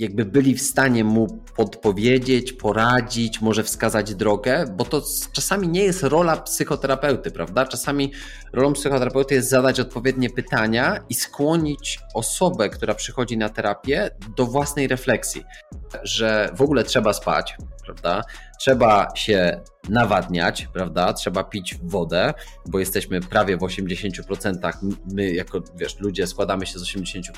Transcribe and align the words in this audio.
jakby 0.00 0.24
byli 0.24 0.54
w 0.54 0.62
stanie 0.62 1.04
mu 1.04 1.26
podpowiedzieć, 1.56 2.52
poradzić, 2.52 3.40
może 3.40 3.62
wskazać 3.62 4.14
drogę, 4.14 4.64
bo 4.76 4.84
to 4.84 5.02
czasami 5.32 5.68
nie 5.68 5.84
jest 5.84 6.02
rola 6.02 6.36
psychoterapeuty, 6.36 7.30
prawda? 7.30 7.66
Czasami 7.66 8.12
rolą 8.52 8.72
psychoterapeuty 8.72 9.34
jest 9.34 9.50
zadać 9.50 9.80
odpowiednie 9.80 10.30
pytania 10.30 11.04
i 11.08 11.14
skłonić 11.14 12.00
osobę, 12.14 12.68
która 12.68 12.94
przychodzi 12.94 13.38
na 13.38 13.48
terapię, 13.48 14.10
do 14.36 14.46
własnej 14.46 14.88
refleksji, 14.88 15.44
że 16.02 16.50
w 16.54 16.62
ogóle 16.62 16.84
trzeba 16.84 17.12
spać, 17.12 17.56
prawda? 17.84 18.22
Trzeba 18.60 19.08
się 19.14 19.60
nawadniać, 19.88 20.68
prawda? 20.72 21.12
Trzeba 21.12 21.44
pić 21.44 21.78
wodę, 21.82 22.34
bo 22.66 22.78
jesteśmy 22.78 23.20
prawie 23.20 23.56
w 23.56 23.60
80%, 23.60 24.72
my 25.14 25.32
jako 25.32 25.62
wiesz, 25.76 26.00
ludzie 26.00 26.26
składamy 26.26 26.66
się 26.66 26.78
z 26.78 26.82
80%, 26.82 27.32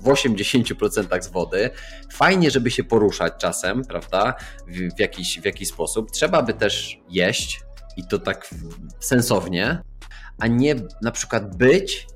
w 0.00 0.04
80% 0.04 1.22
z 1.22 1.28
wody. 1.28 1.70
Fajnie, 2.12 2.50
żeby 2.50 2.70
się 2.70 2.84
poruszać 2.84 3.32
czasem, 3.38 3.84
prawda? 3.84 4.34
W, 4.68 4.96
w, 4.96 5.00
jakiś, 5.00 5.40
w 5.40 5.44
jakiś 5.44 5.68
sposób. 5.68 6.10
Trzeba 6.10 6.42
by 6.42 6.54
też 6.54 6.98
jeść 7.08 7.60
i 7.96 8.06
to 8.06 8.18
tak 8.18 8.50
sensownie, 9.00 9.82
a 10.38 10.46
nie 10.46 10.74
na 11.02 11.10
przykład 11.10 11.56
być 11.56 12.06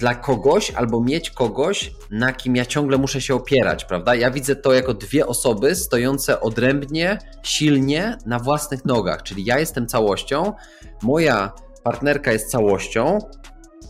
dla 0.00 0.14
kogoś 0.14 0.70
albo 0.70 1.00
mieć 1.00 1.30
kogoś, 1.30 1.92
na 2.10 2.32
kim 2.32 2.56
ja 2.56 2.66
ciągle 2.66 2.98
muszę 2.98 3.20
się 3.20 3.34
opierać, 3.34 3.84
prawda? 3.84 4.14
Ja 4.14 4.30
widzę 4.30 4.56
to 4.56 4.72
jako 4.72 4.94
dwie 4.94 5.26
osoby 5.26 5.74
stojące 5.74 6.40
odrębnie, 6.40 7.18
silnie 7.42 8.18
na 8.26 8.38
własnych 8.38 8.84
nogach, 8.84 9.22
czyli 9.22 9.44
ja 9.44 9.58
jestem 9.58 9.86
całością, 9.86 10.52
moja 11.02 11.52
partnerka 11.84 12.32
jest 12.32 12.50
całością 12.50 13.18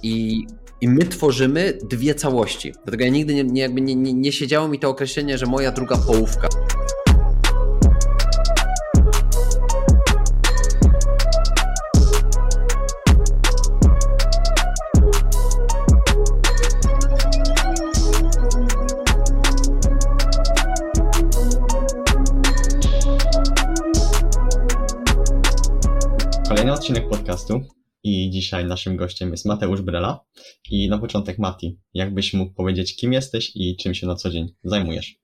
i, 0.03 0.47
i 0.80 0.89
my 0.89 1.05
tworzymy 1.05 1.79
dwie 1.91 2.15
całości. 2.15 2.73
Dlatego 2.84 3.05
ja 3.05 3.11
nigdy 3.11 3.34
nie, 3.34 3.45
nie, 3.45 3.69
nie, 3.69 4.15
nie 4.15 4.33
siedziało 4.33 4.69
mi 4.69 4.78
to 4.78 4.89
określenie, 4.89 5.39
że 5.39 5.47
moja 5.47 5.73
druga 5.73 5.97
połówka. 5.97 6.48
Odcinek 26.69 27.08
podcastu 27.08 27.61
i 28.03 28.30
dzisiaj 28.30 28.64
naszym 28.64 28.97
gościem 28.97 29.30
jest 29.30 29.47
Mateusz 29.47 29.83
Brela. 29.83 30.25
I 30.70 30.89
na 30.89 30.98
początek 30.98 31.39
Mati, 31.39 31.78
jakbyś 31.94 32.34
mógł 32.34 32.55
powiedzieć 32.55 32.97
kim 32.97 33.12
jesteś 33.12 33.52
i 33.55 33.77
czym 33.77 33.94
się 33.94 34.06
na 34.06 34.14
co 34.14 34.30
dzień 34.30 34.55
zajmujesz? 34.64 35.20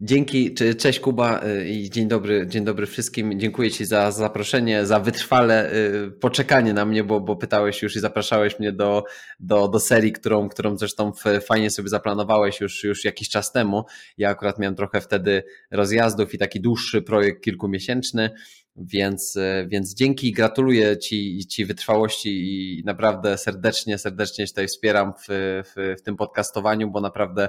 Dzięki, 0.00 0.54
cześć 0.78 1.00
Kuba 1.00 1.44
y, 1.44 1.68
i 1.68 1.90
dzień 1.90 2.08
dobry, 2.08 2.46
dzień 2.46 2.64
dobry 2.64 2.86
wszystkim. 2.86 3.40
Dziękuję 3.40 3.70
Ci 3.70 3.84
za 3.84 4.10
zaproszenie, 4.10 4.86
za 4.86 5.00
wytrwale 5.00 5.72
y, 5.74 6.10
poczekanie 6.10 6.72
na 6.72 6.84
mnie, 6.84 7.04
bo, 7.04 7.20
bo 7.20 7.36
pytałeś 7.36 7.82
już 7.82 7.96
i 7.96 8.00
zapraszałeś 8.00 8.58
mnie 8.58 8.72
do, 8.72 9.04
do, 9.40 9.68
do 9.68 9.80
serii, 9.80 10.12
którą, 10.12 10.48
którą 10.48 10.78
zresztą 10.78 11.12
fajnie 11.46 11.70
sobie 11.70 11.88
zaplanowałeś 11.88 12.60
już, 12.60 12.84
już 12.84 13.04
jakiś 13.04 13.28
czas 13.28 13.52
temu. 13.52 13.84
Ja 14.18 14.30
akurat 14.30 14.58
miałem 14.58 14.76
trochę 14.76 15.00
wtedy 15.00 15.42
rozjazdów 15.70 16.34
i 16.34 16.38
taki 16.38 16.60
dłuższy 16.60 17.02
projekt 17.02 17.44
kilkumiesięczny, 17.44 18.30
więc, 18.76 19.38
więc 19.66 19.94
dzięki, 19.94 20.32
gratuluję 20.32 20.98
ci, 20.98 21.46
ci 21.46 21.64
wytrwałości 21.64 22.30
i 22.30 22.82
naprawdę 22.84 23.38
serdecznie, 23.38 23.98
serdecznie 23.98 24.46
tutaj 24.46 24.68
wspieram 24.68 25.12
w, 25.12 25.26
w, 25.64 25.96
w 25.98 26.02
tym 26.02 26.16
podcastowaniu, 26.16 26.90
bo 26.90 27.00
naprawdę 27.00 27.48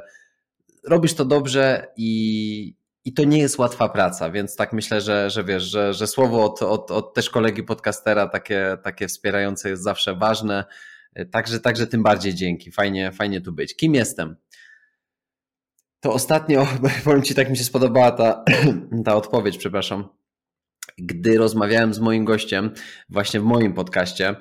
robisz 0.88 1.14
to 1.14 1.26
dobrze 1.26 1.88
i, 1.98 2.76
i 3.06 3.14
to 3.14 3.24
nie 3.24 3.40
jest 3.40 3.58
łatwa 3.58 3.90
praca, 3.90 4.32
więc 4.32 4.56
tak 4.56 4.74
myślę, 4.74 5.02
że, 5.02 5.30
że 5.30 5.44
wiesz, 5.44 5.64
że, 5.64 5.94
że 5.94 6.08
słowo 6.08 6.46
od, 6.46 6.62
od, 6.62 6.92
od 6.92 7.14
też 7.14 7.30
kolegi 7.30 7.64
podcastera 7.64 8.28
takie, 8.28 8.78
takie 8.84 9.08
wspierające 9.08 9.70
jest 9.70 9.84
zawsze 9.84 10.16
ważne. 10.16 10.66
Także, 11.32 11.60
także 11.60 11.88
tym 11.88 12.04
bardziej 12.04 12.36
dzięki. 12.36 12.72
Fajnie, 12.72 13.12
fajnie 13.12 13.42
tu 13.42 13.52
być. 13.52 13.76
Kim 13.76 13.96
jestem? 13.96 14.36
To 16.00 16.14
ostatnio, 16.14 16.68
powiem 17.04 17.24
Ci, 17.24 17.36
tak 17.36 17.50
mi 17.50 17.58
się 17.58 17.64
spodobała 17.64 18.12
ta, 18.12 18.44
ta 19.06 19.16
odpowiedź, 19.16 19.58
przepraszam 19.58 20.18
gdy 20.98 21.38
rozmawiałem 21.38 21.94
z 21.94 22.00
moim 22.00 22.26
gościem 22.26 22.72
właśnie 23.10 23.40
w 23.40 23.44
moim 23.44 23.74
podcaście 23.74 24.36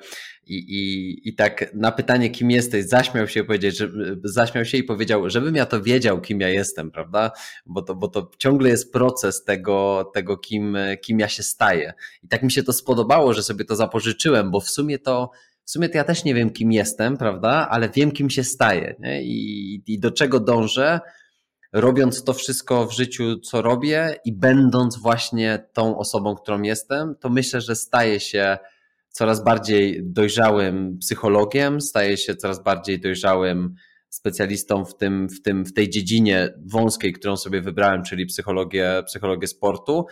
i, 0.47 0.55
i, 0.55 1.29
i 1.29 1.35
tak 1.35 1.73
na 1.73 1.91
pytanie, 1.91 2.29
kim 2.29 2.51
jesteś, 2.51 2.85
zaśmiał 2.85 3.27
się 3.27 3.43
powiedzieć, 3.43 3.77
że, 3.77 3.89
zaśmiał 4.23 4.65
się 4.65 4.77
i 4.77 4.83
powiedział, 4.83 5.29
żebym 5.29 5.55
ja 5.55 5.65
to 5.65 5.81
wiedział, 5.81 6.21
kim 6.21 6.41
ja 6.41 6.49
jestem, 6.49 6.91
prawda? 6.91 7.31
Bo 7.65 7.81
to, 7.81 7.95
bo 7.95 8.07
to 8.07 8.31
ciągle 8.37 8.69
jest 8.69 8.93
proces 8.93 9.43
tego, 9.43 10.11
tego 10.13 10.37
kim, 10.37 10.77
kim 11.01 11.19
ja 11.19 11.27
się 11.27 11.43
staję. 11.43 11.93
I 12.23 12.27
tak 12.27 12.43
mi 12.43 12.51
się 12.51 12.63
to 12.63 12.73
spodobało, 12.73 13.33
że 13.33 13.43
sobie 13.43 13.65
to 13.65 13.75
zapożyczyłem, 13.75 14.51
bo 14.51 14.59
w 14.59 14.69
sumie 14.69 14.99
to 14.99 15.31
w 15.63 15.71
sumie 15.71 15.89
to 15.89 15.97
ja 15.97 16.03
też 16.03 16.23
nie 16.23 16.33
wiem, 16.33 16.49
kim 16.49 16.71
jestem, 16.71 17.17
prawda? 17.17 17.67
Ale 17.69 17.89
wiem, 17.89 18.11
kim 18.11 18.29
się 18.29 18.43
staję 18.43 18.95
nie? 18.99 19.23
I, 19.23 19.83
i 19.87 19.99
do 19.99 20.11
czego 20.11 20.39
dążę, 20.39 20.99
robiąc 21.81 22.23
to 22.23 22.33
wszystko 22.33 22.87
w 22.87 22.93
życiu, 22.93 23.39
co 23.39 23.61
robię 23.61 24.15
i 24.25 24.33
będąc 24.33 24.97
właśnie 24.97 25.69
tą 25.73 25.97
osobą, 25.97 26.35
którą 26.35 26.61
jestem, 26.61 27.15
to 27.19 27.29
myślę, 27.29 27.61
że 27.61 27.75
staję 27.75 28.19
się 28.19 28.57
coraz 29.09 29.43
bardziej 29.43 30.01
dojrzałym 30.03 30.97
psychologiem, 30.97 31.81
staję 31.81 32.17
się 32.17 32.35
coraz 32.35 32.63
bardziej 32.63 32.99
dojrzałym 32.99 33.75
specjalistą 34.09 34.85
w, 34.85 34.97
tym, 34.97 35.29
w, 35.29 35.41
tym, 35.41 35.65
w 35.65 35.73
tej 35.73 35.89
dziedzinie 35.89 36.53
wąskiej, 36.65 37.13
którą 37.13 37.37
sobie 37.37 37.61
wybrałem, 37.61 38.03
czyli 38.03 38.25
psychologię, 38.25 39.03
psychologię 39.05 39.47
sportu. 39.47 40.05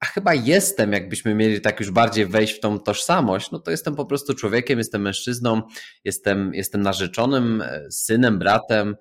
A 0.00 0.06
chyba 0.06 0.34
jestem, 0.34 0.92
jakbyśmy 0.92 1.34
mieli 1.34 1.60
tak 1.60 1.80
już 1.80 1.90
bardziej 1.90 2.26
wejść 2.26 2.54
w 2.54 2.60
tą 2.60 2.80
tożsamość, 2.80 3.50
no 3.50 3.58
to 3.58 3.70
jestem 3.70 3.94
po 3.94 4.06
prostu 4.06 4.34
człowiekiem, 4.34 4.78
jestem 4.78 5.02
mężczyzną, 5.02 5.62
jestem, 6.04 6.54
jestem 6.54 6.82
narzeczonym, 6.82 7.62
synem, 7.90 8.38
bratem, 8.38 8.96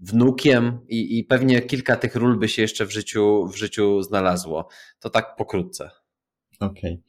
wnukiem 0.00 0.78
i, 0.88 1.18
i 1.18 1.24
pewnie 1.24 1.62
kilka 1.62 1.96
tych 1.96 2.16
ról 2.16 2.38
by 2.38 2.48
się 2.48 2.62
jeszcze 2.62 2.86
w 2.86 2.92
życiu, 2.92 3.46
w 3.46 3.56
życiu 3.56 4.02
znalazło. 4.02 4.68
To 5.00 5.10
tak 5.10 5.36
pokrótce. 5.36 5.90
Okej. 6.60 7.02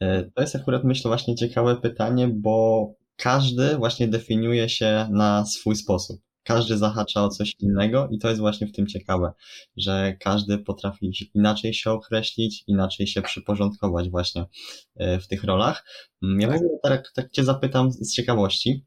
Okay. 0.00 0.10
E, 0.10 0.30
to 0.30 0.40
jest 0.42 0.56
akurat 0.56 0.84
myślę 0.84 1.08
właśnie 1.08 1.34
ciekawe 1.34 1.76
pytanie, 1.76 2.28
bo 2.28 2.86
każdy 3.16 3.76
właśnie 3.76 4.08
definiuje 4.08 4.68
się 4.68 5.08
na 5.12 5.46
swój 5.46 5.76
sposób. 5.76 6.20
Każdy 6.42 6.76
zahacza 6.76 7.24
o 7.24 7.28
coś 7.28 7.54
innego 7.60 8.08
i 8.10 8.18
to 8.18 8.28
jest 8.28 8.40
właśnie 8.40 8.66
w 8.66 8.72
tym 8.72 8.86
ciekawe, 8.86 9.32
że 9.76 10.16
każdy 10.20 10.58
potrafi 10.58 11.12
inaczej 11.34 11.74
się 11.74 11.90
określić, 11.90 12.64
inaczej 12.66 13.06
się 13.06 13.22
przyporządkować 13.22 14.10
właśnie 14.10 14.44
e, 14.96 15.20
w 15.20 15.28
tych 15.28 15.44
rolach. 15.44 15.84
Mm, 16.22 16.40
ja 16.40 16.48
ogóle 16.48 16.78
tak, 16.82 17.12
tak 17.14 17.30
Cię 17.30 17.44
zapytam 17.44 17.92
z 17.92 18.14
ciekawości, 18.14 18.84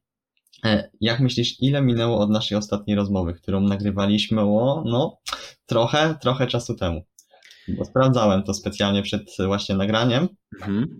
jak 1.01 1.19
myślisz, 1.19 1.55
ile 1.59 1.81
minęło 1.81 2.19
od 2.19 2.29
naszej 2.29 2.57
ostatniej 2.57 2.97
rozmowy, 2.97 3.33
którą 3.33 3.61
nagrywaliśmy 3.61 4.41
o, 4.41 4.83
no, 4.85 5.17
trochę, 5.65 6.15
trochę 6.21 6.47
czasu 6.47 6.75
temu? 6.75 7.01
Bo 7.67 7.85
sprawdzałem 7.85 8.43
to 8.43 8.53
specjalnie 8.53 9.01
przed 9.01 9.29
właśnie 9.45 9.75
nagraniem. 9.75 10.27
Mhm. 10.55 10.99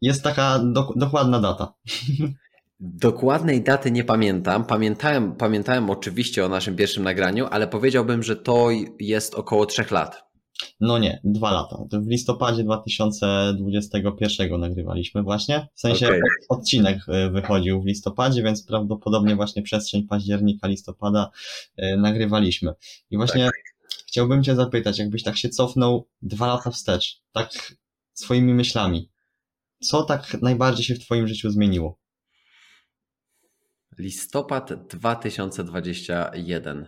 Jest 0.00 0.22
taka 0.22 0.58
do, 0.58 0.92
dokładna 0.96 1.40
data. 1.40 1.74
Dokładnej 2.80 3.62
daty 3.62 3.90
nie 3.90 4.04
pamiętam. 4.04 4.64
Pamiętałem, 4.64 5.36
pamiętałem 5.36 5.90
oczywiście 5.90 6.44
o 6.44 6.48
naszym 6.48 6.76
pierwszym 6.76 7.04
nagraniu, 7.04 7.46
ale 7.50 7.68
powiedziałbym, 7.68 8.22
że 8.22 8.36
to 8.36 8.68
jest 9.00 9.34
około 9.34 9.66
trzech 9.66 9.90
lat. 9.90 10.24
No 10.80 10.98
nie, 10.98 11.20
dwa 11.24 11.52
lata. 11.52 11.78
W 11.92 12.06
listopadzie 12.06 12.64
2021 12.64 14.60
nagrywaliśmy 14.60 15.22
właśnie. 15.22 15.68
W 15.74 15.80
sensie 15.80 16.06
okay. 16.06 16.20
odcinek 16.48 16.98
e, 17.08 17.30
wychodził 17.30 17.82
w 17.82 17.86
listopadzie, 17.86 18.42
więc 18.42 18.66
prawdopodobnie 18.66 19.36
właśnie 19.36 19.62
przestrzeń 19.62 20.06
października, 20.06 20.68
listopada 20.68 21.30
e, 21.76 21.96
nagrywaliśmy. 21.96 22.74
I 23.10 23.16
właśnie 23.16 23.44
tak. 23.44 23.54
chciałbym 24.06 24.44
Cię 24.44 24.54
zapytać, 24.54 24.98
jakbyś 24.98 25.22
tak 25.22 25.36
się 25.36 25.48
cofnął 25.48 26.08
dwa 26.22 26.46
lata 26.46 26.70
wstecz, 26.70 27.22
tak 27.32 27.76
swoimi 28.12 28.54
myślami. 28.54 29.10
Co 29.80 30.02
tak 30.02 30.42
najbardziej 30.42 30.84
się 30.84 30.94
w 30.94 31.00
Twoim 31.00 31.28
życiu 31.28 31.50
zmieniło? 31.50 31.98
Listopad 33.98 34.86
2021. 34.88 36.86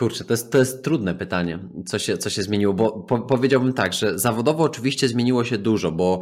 Kurczę, 0.00 0.24
to 0.24 0.32
jest, 0.32 0.52
to 0.52 0.58
jest 0.58 0.84
trudne 0.84 1.14
pytanie, 1.14 1.58
co 1.86 1.98
się, 1.98 2.18
co 2.18 2.30
się 2.30 2.42
zmieniło, 2.42 2.74
bo 2.74 2.92
po, 2.92 3.18
powiedziałbym 3.18 3.72
tak, 3.72 3.92
że 3.92 4.18
zawodowo 4.18 4.64
oczywiście 4.64 5.08
zmieniło 5.08 5.44
się 5.44 5.58
dużo, 5.58 5.92
bo, 5.92 6.20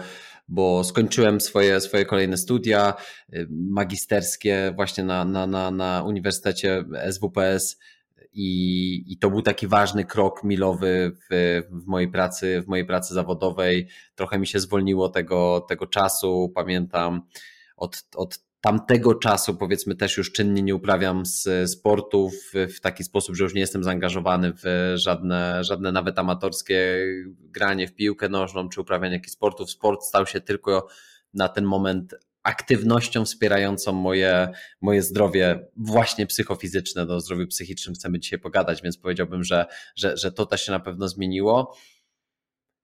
bo 0.49 0.85
skończyłem 0.85 1.41
swoje, 1.41 1.81
swoje 1.81 2.07
kolejne 2.07 2.37
studia 2.37 2.95
y, 3.35 3.47
magisterskie 3.51 4.73
właśnie 4.77 5.05
na, 5.05 5.25
na, 5.25 5.47
na, 5.47 5.71
na 5.71 6.03
Uniwersytecie 6.03 6.85
SWPS 7.11 7.79
i, 8.33 9.13
i 9.13 9.19
to 9.19 9.31
był 9.31 9.43
taki 9.43 9.67
ważny 9.67 10.05
krok 10.05 10.45
milowy 10.45 11.13
w, 11.31 11.63
w 11.71 11.87
mojej 11.87 12.11
pracy, 12.11 12.63
w 12.63 12.69
mojej 12.69 12.87
pracy 12.87 13.15
zawodowej. 13.15 13.89
Trochę 14.15 14.39
mi 14.39 14.47
się 14.47 14.61
zwolniło 14.61 15.09
tego, 15.09 15.67
tego 15.69 15.87
czasu, 15.87 16.53
pamiętam 16.55 17.23
od, 17.77 18.05
od 18.17 18.48
tamtego 18.61 19.15
czasu, 19.15 19.55
powiedzmy, 19.55 19.95
też 19.95 20.17
już 20.17 20.33
czynnie 20.33 20.63
nie 20.63 20.75
uprawiam 20.75 21.23
sportów 21.67 22.35
w 22.55 22.81
taki 22.81 23.05
sposób, 23.05 23.37
że 23.37 23.45
już 23.45 23.55
nie 23.55 23.61
jestem 23.61 23.85
zaangażowany 23.85 24.53
w 24.53 24.93
żadne, 24.95 25.65
żadne 25.65 25.93
nawet 25.93 26.19
amatorskie 26.19 27.07
granie 27.27 27.89
w 27.89 27.95
piłkę 27.95 28.29
nożną 28.29 28.69
czy 28.69 28.81
uprawianie 28.81 29.15
jakichś 29.15 29.33
sportów. 29.33 29.71
Sport 29.71 30.03
stał 30.03 30.27
się 30.27 30.41
tylko 30.41 30.89
na 31.35 31.49
ten 31.49 31.65
moment 31.65 32.15
aktywnością 32.43 33.25
wspierającą 33.25 33.93
moje, 33.93 34.49
moje 34.81 35.03
zdrowie, 35.03 35.69
właśnie 35.77 36.27
psychofizyczne, 36.27 37.07
do 37.07 37.21
zdrowiu 37.21 37.47
psychicznym 37.47 37.95
chcemy 37.95 38.21
dzisiaj 38.21 38.39
pogadać, 38.39 38.83
więc 38.83 38.99
powiedziałbym, 38.99 39.45
że, 39.45 39.67
że, 39.97 40.17
że 40.17 40.33
to 40.33 40.47
też 40.47 40.67
się 40.67 40.73
na 40.73 40.81
pewno 40.81 41.09
zmieniło. 41.09 41.77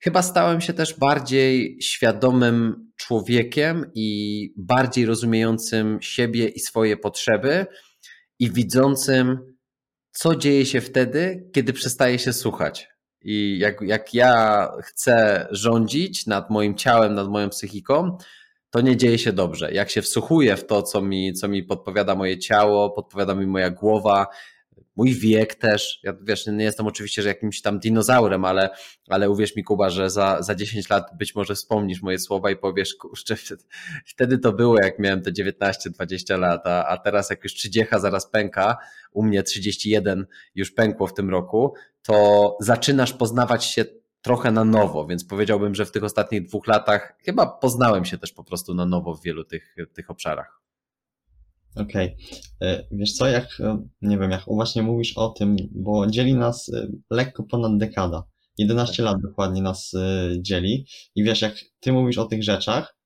Chyba 0.05 0.23
stałem 0.23 0.61
się 0.61 0.73
też 0.73 0.99
bardziej 0.99 1.79
świadomym 1.83 2.91
człowiekiem 2.97 3.91
i 3.95 4.53
bardziej 4.57 5.07
rozumiejącym 5.07 5.99
siebie 6.03 6.49
i 6.49 6.61
swoje 6.61 6.97
potrzeby 6.97 7.67
i 8.39 8.51
widzącym, 8.51 9.39
co 10.11 10.37
dzieje 10.37 10.67
się 10.67 10.81
wtedy, 10.81 11.51
kiedy 11.53 11.73
przestaje 11.73 12.19
się 12.19 12.33
słuchać. 12.33 12.89
I 13.23 13.59
jak, 13.59 13.81
jak 13.81 14.15
ja 14.15 14.69
chcę 14.83 15.47
rządzić 15.51 16.27
nad 16.27 16.51
moim 16.51 16.75
ciałem, 16.75 17.15
nad 17.15 17.29
moją 17.29 17.49
psychiką, 17.49 18.19
to 18.71 18.81
nie 18.81 18.97
dzieje 18.97 19.19
się 19.19 19.33
dobrze. 19.33 19.73
Jak 19.73 19.91
się 19.91 20.03
wsłuchuję 20.03 20.57
w 20.57 20.67
to, 20.67 20.83
co 20.83 21.03
mi, 21.03 21.33
co 21.33 21.49
mi 21.49 21.63
podpowiada 21.63 22.15
moje 22.15 22.39
ciało, 22.39 22.91
podpowiada 22.91 23.35
mi 23.35 23.47
moja 23.47 23.71
głowa, 23.71 24.27
mój 24.97 25.15
wiek 25.15 25.55
też. 25.55 26.01
Ja 26.03 26.15
wiesz, 26.23 26.47
nie 26.47 26.65
jestem 26.65 26.87
oczywiście 26.87 27.23
że 27.23 27.29
jakimś 27.29 27.63
tam 27.63 27.79
dinozaurem, 27.79 28.45
ale, 28.45 28.71
ale 29.09 29.31
uwierz 29.31 29.57
mi, 29.57 29.65
Kuba, 29.65 29.91
że 29.91 30.11
za, 30.11 30.43
za 30.43 30.55
10 30.55 30.91
lat 30.91 31.11
być 31.19 31.35
może 31.35 31.55
wspomnisz 31.55 32.03
moje 32.03 32.19
słowa 32.19 32.51
i 32.51 32.57
powiesz, 32.57 32.95
kurczę, 32.95 33.37
wtedy 34.07 34.39
to 34.39 34.53
było, 34.53 34.77
jak 34.83 34.99
miałem 34.99 35.23
te 35.23 35.33
19-20 35.33 36.39
lat, 36.39 36.67
a, 36.67 36.87
a 36.87 36.99
teraz 36.99 37.31
jak 37.31 37.45
już 37.45 37.55
30 37.55 37.95
zaraz 37.99 38.31
pęka, 38.31 38.77
u 39.13 39.23
mnie 39.23 39.43
31 39.43 40.27
już 40.55 40.71
pękło 40.71 41.07
w 41.07 41.15
tym 41.15 41.31
roku, 41.31 41.75
to 42.03 42.57
zaczynasz 42.61 43.13
poznawać 43.13 43.65
się 43.65 43.85
trochę 44.23 44.51
na 44.51 44.65
nowo, 44.65 45.07
więc 45.07 45.25
powiedziałbym, 45.25 45.75
że 45.75 45.87
w 45.87 45.91
tych 45.91 46.05
ostatnich 46.05 46.43
dwóch 46.43 46.67
latach 46.67 47.17
chyba 47.25 47.47
poznałem 47.47 48.05
się 48.05 48.19
też 48.19 48.33
po 48.33 48.45
prostu 48.45 48.75
na 48.75 48.87
nowo 48.87 49.15
w 49.15 49.23
wielu 49.23 49.45
tych, 49.45 49.77
tych 49.93 50.11
obszarach. 50.11 50.64
Okej. 51.77 52.17
Okay. 52.17 52.71
E, 52.71 52.85
wiesz 52.91 53.13
co, 53.13 53.27
jak, 53.27 53.61
e, 53.61 53.83
nie 54.03 54.19
wiem, 54.19 54.31
jak 54.31 54.45
właśnie 54.47 54.83
mówisz 54.83 55.19
o 55.19 55.29
tym, 55.29 55.57
bo 55.71 56.07
dzieli 56.07 56.35
nas 56.35 56.69
e, 56.69 56.87
lekko 57.11 57.43
ponad 57.43 57.79
dekada. 57.79 58.25
11 58.59 59.03
lat 59.03 59.17
dokładnie 59.23 59.63
nas 59.63 59.93
dzieli. 60.39 60.87
I 61.15 61.25
wiesz, 61.25 61.43
jak 61.43 61.55
ty 61.81 61.93
mówisz 61.93 62.19
o 62.19 62.25
tych 62.25 62.43
rzeczach 62.43 62.97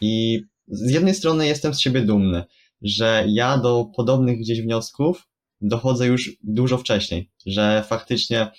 i 0.00 0.42
z 0.68 0.90
jednej 0.90 1.14
strony 1.14 1.46
jestem 1.46 1.74
z 1.74 1.80
siebie 1.80 2.02
dumny, 2.02 2.44
że 2.82 3.24
ja 3.28 3.58
do 3.58 3.86
podobnych 3.96 4.38
gdzieś 4.38 4.60
wniosków 4.62 5.28
dochodzę 5.60 6.06
już 6.06 6.36
dużo 6.42 6.78
wcześniej, 6.78 7.30
że 7.46 7.84
faktycznie 7.86 8.50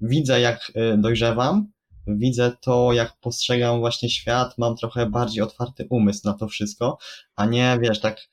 widzę, 0.00 0.40
jak 0.40 0.72
dojrzewam, 0.98 1.70
widzę 2.06 2.52
to, 2.60 2.92
jak 2.92 3.16
postrzegam 3.20 3.80
właśnie 3.80 4.10
świat, 4.10 4.58
mam 4.58 4.76
trochę 4.76 5.06
bardziej 5.06 5.42
otwarty 5.42 5.86
umysł 5.90 6.20
na 6.24 6.34
to 6.34 6.48
wszystko, 6.48 6.98
a 7.36 7.46
nie, 7.46 7.78
wiesz, 7.82 8.00
tak 8.00 8.28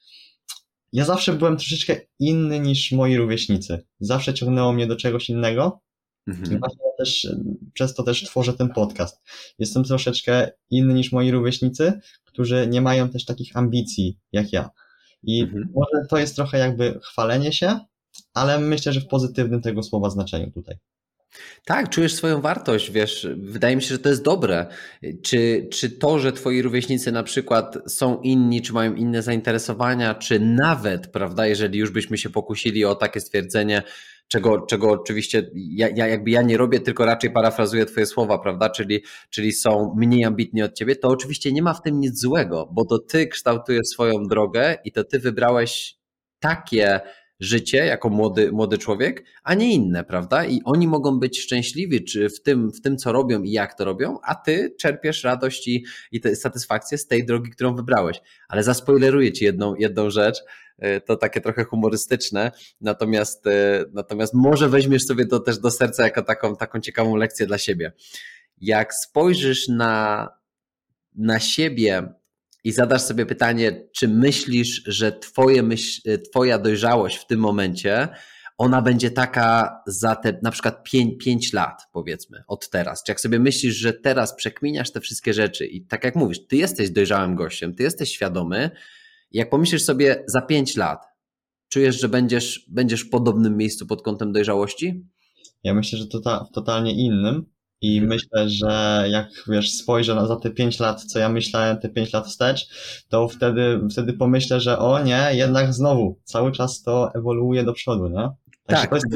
ja 0.94 1.06
zawsze 1.06 1.34
byłem 1.34 1.58
troszeczkę 1.58 1.96
inny 2.20 2.60
niż 2.60 2.92
moi 2.92 3.18
rówieśnicy. 3.18 3.86
Zawsze 4.00 4.34
ciągnęło 4.34 4.74
mnie 4.74 4.88
do 4.88 4.96
czegoś 4.96 5.30
innego. 5.30 5.82
Mhm. 6.28 6.58
I 6.58 6.60
właśnie 6.60 6.80
ja 6.86 6.92
też, 6.98 7.28
przez 7.74 7.94
to 7.94 8.04
też 8.04 8.24
tworzę 8.24 8.54
ten 8.54 8.70
podcast. 8.70 9.22
Jestem 9.60 9.84
troszeczkę 9.84 10.52
inny 10.70 10.94
niż 10.94 11.12
moi 11.12 11.32
rówieśnicy, 11.32 12.00
którzy 12.26 12.68
nie 12.68 12.82
mają 12.82 13.10
też 13.10 13.26
takich 13.26 13.58
ambicji 13.58 14.20
jak 14.32 14.54
ja. 14.54 14.70
I 15.24 15.42
mhm. 15.42 15.70
może 15.76 16.08
to 16.10 16.18
jest 16.18 16.36
trochę 16.36 16.58
jakby 16.58 17.00
chwalenie 17.04 17.54
się, 17.54 17.80
ale 18.34 18.60
myślę, 18.60 18.94
że 18.94 19.02
w 19.02 19.08
pozytywnym 19.08 19.62
tego 19.62 19.84
słowa 19.84 20.10
znaczeniu 20.10 20.52
tutaj. 20.52 20.76
Tak, 21.66 21.90
czujesz 21.90 22.14
swoją 22.14 22.42
wartość, 22.42 22.92
wiesz, 22.92 23.28
wydaje 23.38 23.76
mi 23.76 23.82
się, 23.82 23.88
że 23.88 24.00
to 24.00 24.10
jest 24.10 24.24
dobre. 24.24 24.68
Czy, 25.24 25.68
czy 25.72 25.90
to, 25.90 26.20
że 26.20 26.34
twoi 26.34 26.62
rówieśnicy 26.62 27.12
na 27.12 27.24
przykład 27.24 27.78
są 27.88 28.22
inni, 28.22 28.62
czy 28.62 28.74
mają 28.74 28.96
inne 28.96 29.22
zainteresowania, 29.22 30.16
czy 30.16 30.40
nawet, 30.40 31.08
prawda, 31.08 31.48
jeżeli 31.48 31.80
już 31.80 31.92
byśmy 31.92 32.18
się 32.18 32.30
pokusili 32.30 32.86
o 32.86 32.96
takie 32.96 33.20
stwierdzenie, 33.20 33.84
czego, 34.28 34.62
czego 34.62 34.92
oczywiście 34.92 35.50
ja, 35.54 35.90
ja 35.96 36.08
jakby 36.08 36.32
ja 36.32 36.42
nie 36.42 36.58
robię, 36.58 36.80
tylko 36.80 37.06
raczej 37.06 37.32
parafrazuję 37.32 37.86
twoje 37.86 38.06
słowa, 38.06 38.40
prawda, 38.40 38.70
czyli, 38.70 39.04
czyli 39.30 39.54
są 39.54 39.94
mniej 39.98 40.26
ambitni 40.26 40.64
od 40.64 40.74
ciebie, 40.74 40.96
to 40.96 41.08
oczywiście 41.08 41.52
nie 41.52 41.62
ma 41.62 41.74
w 41.74 41.82
tym 41.82 42.00
nic 42.00 42.22
złego, 42.22 42.70
bo 42.72 42.86
to 42.86 43.00
ty 43.00 43.28
kształtujesz 43.28 43.88
swoją 43.88 44.24
drogę 44.24 44.78
i 44.86 44.92
to 44.92 45.04
ty 45.04 45.20
wybrałeś 45.20 45.98
takie 46.40 47.02
życie 47.40 47.86
jako 47.86 48.10
młody, 48.10 48.52
młody 48.52 48.78
człowiek, 48.78 49.24
a 49.44 49.54
nie 49.54 49.74
inne, 49.74 50.04
prawda? 50.04 50.46
I 50.46 50.62
oni 50.66 50.88
mogą 50.88 51.20
być 51.20 51.40
szczęśliwi 51.40 52.04
czy 52.04 52.30
w, 52.30 52.42
tym, 52.42 52.72
w 52.72 52.82
tym, 52.82 52.98
co 52.98 53.12
robią 53.12 53.44
i 53.44 53.52
jak 53.52 53.78
to 53.78 53.86
robią, 53.86 54.18
a 54.24 54.36
ty 54.36 54.76
czerpiesz 54.80 55.24
radość 55.24 55.68
i, 55.68 55.86
i 56.12 56.36
satysfakcję 56.36 56.98
z 56.98 57.08
tej 57.08 57.26
drogi, 57.26 57.52
którą 57.52 57.76
wybrałeś. 57.76 58.22
Ale 58.48 58.64
zaspoileruję 58.64 59.32
ci 59.32 59.46
jedną, 59.46 59.76
jedną 59.76 60.10
rzecz, 60.10 60.38
e, 60.78 61.02
to 61.02 61.16
takie 61.16 61.42
trochę 61.42 61.64
humorystyczne, 61.64 62.52
natomiast, 62.82 63.48
e, 63.48 63.86
natomiast 63.94 64.34
może 64.34 64.70
weźmiesz 64.70 65.06
sobie 65.06 65.26
to 65.26 65.40
też 65.40 65.58
do 65.58 65.72
serca 65.72 66.04
jako 66.04 66.22
taką, 66.22 66.56
taką 66.56 66.80
ciekawą 66.80 67.16
lekcję 67.16 67.46
dla 67.46 67.58
siebie. 67.58 67.92
Jak 68.62 68.94
spojrzysz 68.94 69.68
na, 69.68 70.30
na 71.16 71.40
siebie 71.40 72.14
i 72.68 72.72
zadasz 72.72 73.02
sobie 73.02 73.26
pytanie, 73.26 73.88
czy 73.96 74.08
myślisz, 74.08 74.84
że 74.86 75.12
twoje 75.12 75.64
myśl, 75.64 76.02
twoja 76.32 76.60
dojrzałość 76.60 77.18
w 77.18 77.28
tym 77.28 77.40
momencie, 77.40 78.08
ona 78.58 78.82
będzie 78.82 79.12
taka 79.12 79.80
za 79.88 80.16
te 80.16 80.40
na 80.44 80.52
przykład 80.52 80.84
5, 80.84 81.24
5 81.24 81.54
lat, 81.54 81.82
powiedzmy, 81.92 82.44
od 82.48 82.70
teraz. 82.70 83.04
Czy 83.04 83.12
jak 83.12 83.22
sobie 83.22 83.40
myślisz, 83.40 83.76
że 83.76 83.94
teraz 83.94 84.36
przekminiasz 84.36 84.92
te 84.92 85.02
wszystkie 85.02 85.34
rzeczy 85.34 85.66
i 85.66 85.86
tak 85.86 86.04
jak 86.04 86.16
mówisz, 86.16 86.48
ty 86.48 86.56
jesteś 86.56 86.92
dojrzałym 86.92 87.36
gościem, 87.36 87.76
ty 87.76 87.84
jesteś 87.84 88.12
świadomy, 88.12 88.72
jak 89.32 89.50
pomyślisz 89.50 89.84
sobie 89.84 90.24
za 90.28 90.42
5 90.42 90.76
lat, 90.76 91.06
czujesz, 91.70 92.00
że 92.00 92.10
będziesz, 92.10 92.66
będziesz 92.70 93.02
w 93.02 93.10
podobnym 93.10 93.58
miejscu 93.58 93.88
pod 93.88 94.02
kątem 94.02 94.32
dojrzałości? 94.32 95.06
Ja 95.64 95.74
myślę, 95.74 96.00
że 96.00 96.08
to 96.08 96.20
ta, 96.20 96.46
w 96.52 96.56
totalnie 96.56 97.06
innym, 97.06 97.46
i 97.82 98.02
myślę, 98.02 98.50
że 98.50 99.06
jak 99.10 99.30
wiesz, 99.48 99.72
spojrzę 99.72 100.16
na, 100.16 100.26
za 100.28 100.36
te 100.36 100.50
5 100.50 100.80
lat, 100.80 101.04
co 101.04 101.20
ja 101.20 101.30
myślałem 101.30 101.78
te 101.78 101.90
5 101.90 102.14
lat 102.14 102.28
wstecz, 102.28 102.68
to 103.10 103.28
wtedy, 103.28 103.82
wtedy 103.92 104.14
pomyślę, 104.14 104.62
że 104.62 104.80
o 104.80 105.04
nie, 105.04 105.30
jednak 105.32 105.74
znowu, 105.74 106.20
cały 106.24 106.52
czas 106.52 106.82
to 106.82 107.12
ewoluuje 107.16 107.64
do 107.64 107.74
przodu, 107.74 108.08
nie? 108.10 108.30
tak. 108.68 108.90
To 108.90 108.96
jest, 108.96 109.08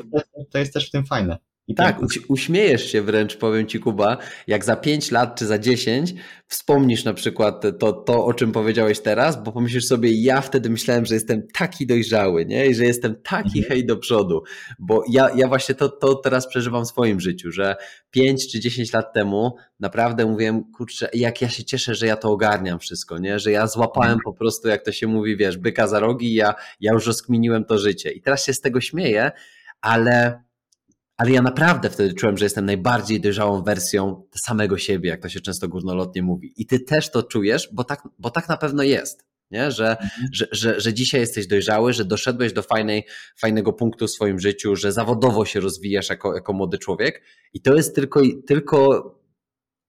to 0.51 0.57
jest 0.57 0.73
też 0.73 0.87
w 0.87 0.91
tym 0.91 1.05
fajne. 1.05 1.37
I 1.71 1.75
tak, 1.75 1.99
uśmiejesz 2.27 2.91
się 2.91 3.01
wręcz, 3.01 3.37
powiem 3.37 3.67
Ci 3.67 3.79
Kuba, 3.79 4.17
jak 4.47 4.65
za 4.65 4.75
5 4.75 5.11
lat 5.11 5.39
czy 5.39 5.45
za 5.45 5.59
10 5.59 6.13
wspomnisz 6.47 7.03
na 7.03 7.13
przykład 7.13 7.63
to, 7.79 7.93
to, 7.93 8.25
o 8.25 8.33
czym 8.33 8.51
powiedziałeś 8.51 8.99
teraz, 8.99 9.43
bo 9.43 9.51
pomyślisz 9.51 9.85
sobie, 9.85 10.11
ja 10.11 10.41
wtedy 10.41 10.69
myślałem, 10.69 11.05
że 11.05 11.13
jestem 11.13 11.47
taki 11.53 11.87
dojrzały, 11.87 12.45
nie? 12.45 12.65
I 12.65 12.75
że 12.75 12.85
jestem 12.85 13.15
taki 13.23 13.59
mhm. 13.59 13.65
hej 13.65 13.85
do 13.85 13.97
przodu, 13.97 14.43
bo 14.79 15.03
ja, 15.09 15.29
ja 15.35 15.47
właśnie 15.47 15.75
to, 15.75 15.89
to 15.89 16.15
teraz 16.15 16.47
przeżywam 16.47 16.85
w 16.85 16.87
swoim 16.87 17.19
życiu, 17.19 17.51
że 17.51 17.75
5 18.11 18.51
czy 18.51 18.59
10 18.59 18.93
lat 18.93 19.13
temu 19.13 19.55
naprawdę 19.79 20.25
mówiłem, 20.25 20.63
kurczę, 20.71 21.09
jak 21.13 21.41
ja 21.41 21.49
się 21.49 21.63
cieszę, 21.63 21.95
że 21.95 22.07
ja 22.07 22.15
to 22.15 22.31
ogarniam 22.31 22.79
wszystko, 22.79 23.17
nie? 23.17 23.39
Że 23.39 23.51
ja 23.51 23.67
złapałem 23.67 24.11
mhm. 24.11 24.23
po 24.23 24.33
prostu, 24.33 24.67
jak 24.67 24.85
to 24.85 24.91
się 24.91 25.07
mówi, 25.07 25.37
wiesz, 25.37 25.57
byka 25.57 25.87
za 25.87 25.99
rogi 25.99 26.27
i 26.27 26.33
ja, 26.33 26.55
ja 26.79 26.93
już 26.93 27.07
rozkminiłem 27.07 27.65
to 27.65 27.77
życie. 27.77 28.11
I 28.11 28.21
teraz 28.21 28.45
się 28.45 28.53
z 28.53 28.61
tego 28.61 28.81
śmieję, 28.81 29.31
ale 29.81 30.43
ale 31.21 31.31
ja 31.31 31.41
naprawdę 31.41 31.89
wtedy 31.89 32.13
czułem, 32.13 32.37
że 32.37 32.45
jestem 32.45 32.65
najbardziej 32.65 33.21
dojrzałą 33.21 33.63
wersją 33.63 34.23
samego 34.45 34.77
siebie, 34.77 35.09
jak 35.09 35.21
to 35.21 35.29
się 35.29 35.39
często 35.39 35.67
górnolotnie 35.67 36.23
mówi. 36.23 36.53
I 36.57 36.65
ty 36.65 36.79
też 36.79 37.11
to 37.11 37.23
czujesz, 37.23 37.69
bo 37.73 37.83
tak, 37.83 38.07
bo 38.19 38.29
tak 38.29 38.49
na 38.49 38.57
pewno 38.57 38.83
jest. 38.83 39.25
Nie? 39.51 39.71
Że, 39.71 39.89
mhm. 39.89 40.09
że, 40.33 40.47
że, 40.51 40.81
że 40.81 40.93
dzisiaj 40.93 41.21
jesteś 41.21 41.47
dojrzały, 41.47 41.93
że 41.93 42.05
doszedłeś 42.05 42.53
do 42.53 42.61
fajnej, 42.61 43.05
fajnego 43.37 43.73
punktu 43.73 44.07
w 44.07 44.11
swoim 44.11 44.39
życiu, 44.39 44.75
że 44.75 44.91
zawodowo 44.91 45.45
się 45.45 45.59
rozwijasz 45.59 46.09
jako, 46.09 46.35
jako 46.35 46.53
młody 46.53 46.77
człowiek 46.77 47.23
i 47.53 47.61
to 47.61 47.75
jest 47.75 47.95
tylko, 47.95 48.21
tylko, 48.47 49.11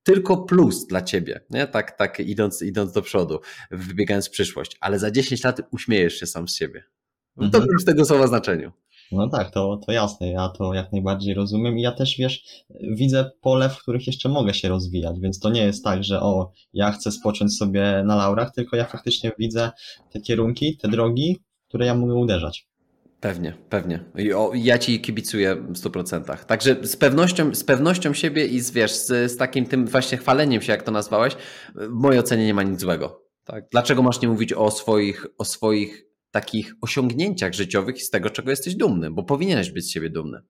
tylko 0.03 0.37
plus 0.37 0.87
dla 0.87 1.03
ciebie, 1.03 1.41
nie? 1.51 1.67
Tak, 1.67 1.97
tak 1.97 2.21
idąc, 2.21 2.63
idąc 2.63 2.93
do 2.93 3.03
przodu, 3.03 3.41
wybiegając 3.71 4.29
w 4.29 4.31
przyszłość, 4.31 4.77
ale 4.81 4.99
za 4.99 5.11
10 5.11 5.45
lat 5.45 5.61
uśmiejesz 5.71 6.21
się 6.21 6.27
sam 6.27 6.49
z 6.49 6.57
siebie. 6.57 6.85
W 7.37 7.49
dobrym 7.49 7.63
mhm. 7.63 7.79
z 7.81 7.85
tego 7.85 8.05
słowa 8.05 8.27
znaczeniu. 8.27 8.73
No 9.13 9.29
tak, 9.29 9.51
to, 9.51 9.81
to 9.87 9.93
jasne, 9.93 10.31
ja 10.31 10.49
to 10.49 10.75
jak 10.75 10.93
najbardziej 10.93 11.35
rozumiem 11.35 11.79
i 11.79 11.83
ja 11.83 11.93
też, 11.93 12.17
wiesz, 12.19 12.45
widzę 12.81 13.31
pole, 13.41 13.69
w 13.69 13.79
których 13.79 14.07
jeszcze 14.07 14.29
mogę 14.29 14.55
się 14.55 14.69
rozwijać, 14.69 15.21
więc 15.21 15.39
to 15.39 15.51
nie 15.51 15.63
jest 15.65 15.85
tak, 15.85 16.05
że 16.05 16.21
o, 16.21 16.53
ja 16.73 16.93
chcę 16.93 17.13
spocząć 17.13 17.57
sobie 17.57 18.03
na 18.07 18.17
laurach, 18.17 18.55
tylko 18.55 18.77
ja 18.77 18.85
faktycznie 18.85 19.33
widzę 19.39 19.71
te 20.11 20.21
kierunki, 20.21 20.77
te 20.77 20.89
drogi, 20.89 21.41
w 21.65 21.69
które 21.69 21.87
ja 21.87 21.95
mogę 21.95 22.15
uderzać. 22.15 22.67
Pewnie, 23.21 23.55
pewnie. 23.69 24.05
Ja 24.55 24.79
ci 24.79 25.01
kibicuję 25.01 25.55
w 25.55 25.73
100%. 25.73 26.45
Także 26.45 26.77
z 26.83 26.97
pewnością, 26.97 27.55
z 27.55 27.65
pewnością 27.65 28.15
siebie 28.15 28.47
i 28.47 28.61
z, 28.61 28.71
wiesz, 28.71 28.93
z, 28.93 29.33
z 29.33 29.37
takim 29.37 29.67
tym 29.67 29.87
właśnie 29.87 30.19
chwaleniem 30.19 30.63
się, 30.63 30.73
jak 30.73 30.83
to 30.83 30.91
nazwałeś, 30.91 31.37
w 31.75 31.89
mojej 31.89 32.21
ocenie 32.21 32.47
nie 32.47 32.55
ma 32.55 32.63
nic 32.63 32.81
złego. 32.81 33.23
Tak. 33.45 33.65
Dlaczego 33.71 34.03
masz 34.03 34.21
nie 34.21 34.29
mówić 34.29 34.53
o 34.53 34.71
swoich, 34.71 35.27
o 35.39 35.45
swoich 35.45 36.12
takich 36.33 36.75
osiągnięciach 36.81 37.55
życiowych 37.55 37.97
i 37.97 38.01
z 38.01 38.11
tego, 38.11 38.31
czego 38.31 38.51
jesteś 38.51 38.75
dumny? 38.75 39.11
Bo 39.11 39.23
powinieneś 39.23 39.71
być 39.71 39.85
z 39.85 39.91
siebie 39.91 40.11
dumny. 40.11 40.43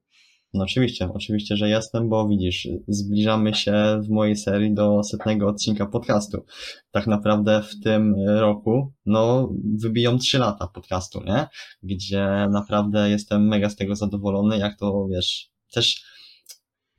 No 0.55 0.65
oczywiście, 0.65 1.09
oczywiście, 1.15 1.57
że 1.57 1.69
jestem, 1.69 2.09
bo 2.09 2.29
widzisz, 2.29 2.69
zbliżamy 2.89 3.55
się 3.55 4.01
w 4.05 4.09
mojej 4.09 4.37
serii 4.37 4.75
do 4.75 5.03
setnego 5.03 5.49
odcinka 5.49 5.87
podcastu. 5.87 6.45
Tak 6.91 7.07
naprawdę 7.07 7.62
w 7.62 7.85
tym 7.85 8.15
roku, 8.27 8.93
no, 9.07 9.53
wybiją 9.79 10.19
trzy 10.19 10.39
lata 10.39 10.67
podcastu, 10.67 11.23
nie? 11.25 11.47
Gdzie 11.83 12.49
naprawdę 12.51 13.11
jestem 13.11 13.49
mega 13.49 13.71
z 13.71 13.77
tego 13.77 13.97
zadowolony, 13.97 14.59
jak 14.59 14.79
to, 14.79 15.07
wiesz, 15.11 15.51
też 15.73 16.05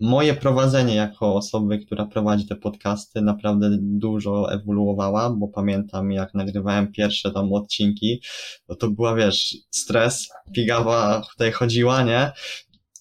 moje 0.04 0.34
prowadzenie 0.34 0.96
jako 0.96 1.36
osoby, 1.36 1.80
która 1.80 2.06
prowadzi 2.06 2.48
te 2.48 2.56
podcasty, 2.56 3.22
naprawdę 3.22 3.70
dużo 3.82 4.54
ewoluowała, 4.54 5.30
bo 5.30 5.48
pamiętam 5.48 6.12
jak 6.12 6.34
nagrywałem 6.34 6.92
pierwsze 6.92 7.32
tam 7.32 7.54
odcinki, 7.54 8.22
no 8.70 8.76
to 8.76 8.90
była, 8.90 9.16
wiesz, 9.16 9.58
stres, 9.72 10.30
pigawa 10.56 11.22
tutaj 11.32 11.52
chodziła, 11.52 12.04
nie? 12.04 12.32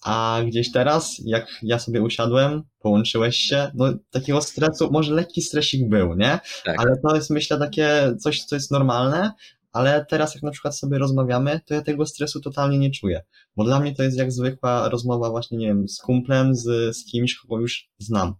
A 0.03 0.41
gdzieś 0.47 0.71
teraz, 0.71 1.15
jak 1.25 1.47
ja 1.63 1.79
sobie 1.79 2.01
usiadłem, 2.01 2.63
połączyłeś 2.79 3.37
się, 3.37 3.71
no 3.75 3.93
takiego 4.11 4.41
stresu, 4.41 4.91
może 4.91 5.13
lekki 5.13 5.41
stresik 5.41 5.89
był, 5.89 6.15
nie? 6.15 6.39
Tak. 6.65 6.79
Ale 6.79 6.97
to 6.97 7.15
jest 7.15 7.29
myślę 7.29 7.57
takie 7.57 8.15
coś, 8.19 8.43
co 8.43 8.55
jest 8.55 8.71
normalne, 8.71 9.31
ale 9.73 10.05
teraz 10.09 10.35
jak 10.35 10.43
na 10.43 10.51
przykład 10.51 10.77
sobie 10.77 10.97
rozmawiamy, 10.97 11.59
to 11.65 11.73
ja 11.73 11.81
tego 11.81 12.05
stresu 12.05 12.41
totalnie 12.41 12.79
nie 12.79 12.91
czuję, 12.91 13.21
bo 13.55 13.63
dla 13.63 13.79
mnie 13.79 13.95
to 13.95 14.03
jest 14.03 14.17
jak 14.17 14.31
zwykła 14.31 14.89
rozmowa 14.89 15.29
właśnie, 15.29 15.57
nie 15.57 15.67
wiem, 15.67 15.87
z 15.87 15.97
kumplem, 15.97 16.55
z, 16.55 16.95
z 16.97 17.05
kimś, 17.05 17.35
kogo 17.35 17.59
już 17.59 17.89
znam. 17.97 18.35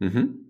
Mhm. 0.00 0.47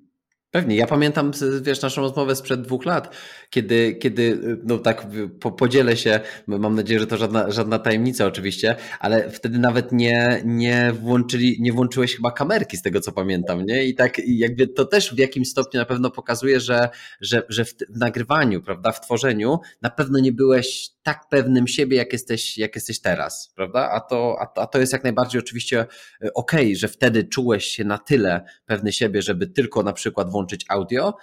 Pewnie. 0.50 0.76
Ja 0.76 0.86
pamiętam, 0.86 1.32
wiesz, 1.62 1.82
naszą 1.82 2.02
rozmowę 2.02 2.36
sprzed 2.36 2.62
dwóch 2.62 2.84
lat, 2.84 3.16
kiedy, 3.50 3.94
kiedy 3.94 4.38
no 4.64 4.78
tak 4.78 5.06
po, 5.40 5.52
podzielę 5.52 5.96
się, 5.96 6.20
mam 6.46 6.74
nadzieję, 6.74 7.00
że 7.00 7.06
to 7.06 7.16
żadna, 7.16 7.50
żadna 7.50 7.78
tajemnica 7.78 8.26
oczywiście, 8.26 8.76
ale 9.00 9.30
wtedy 9.30 9.58
nawet 9.58 9.92
nie, 9.92 10.42
nie 10.44 10.92
włączyli, 10.92 11.56
nie 11.60 11.72
włączyłeś 11.72 12.16
chyba 12.16 12.30
kamerki 12.30 12.76
z 12.76 12.82
tego, 12.82 13.00
co 13.00 13.12
pamiętam, 13.12 13.64
nie? 13.64 13.84
I 13.84 13.94
tak 13.94 14.18
jakby 14.26 14.66
to 14.66 14.84
też 14.84 15.14
w 15.14 15.18
jakimś 15.18 15.48
stopniu 15.48 15.80
na 15.80 15.86
pewno 15.86 16.10
pokazuje, 16.10 16.60
że, 16.60 16.88
że, 17.20 17.42
że 17.48 17.64
w, 17.64 17.74
w 17.88 17.98
nagrywaniu, 17.98 18.62
prawda, 18.62 18.92
w 18.92 19.00
tworzeniu 19.00 19.58
na 19.82 19.90
pewno 19.90 20.18
nie 20.18 20.32
byłeś 20.32 20.90
tak 21.08 21.28
pewnym 21.28 21.68
siebie, 21.68 21.96
jak 21.96 22.12
jesteś, 22.12 22.58
jak 22.58 22.74
jesteś 22.74 23.00
teraz, 23.00 23.52
prawda? 23.56 23.90
A 23.90 24.00
to, 24.00 24.36
a, 24.40 24.60
a 24.60 24.66
to 24.66 24.78
jest 24.78 24.92
jak 24.92 25.04
najbardziej 25.04 25.40
oczywiście 25.40 25.80
e, 25.80 26.34
okej, 26.34 26.66
okay, 26.66 26.76
że 26.76 26.88
wtedy 26.88 27.24
czułeś 27.24 27.64
się 27.64 27.84
na 27.84 27.98
tyle 27.98 28.44
pewny 28.66 28.92
siebie, 28.92 29.22
żeby 29.22 29.46
tylko 29.46 29.82
na 29.82 29.92
przykład 29.92 30.30
włączyć 30.30 30.64
audio, 30.68 31.16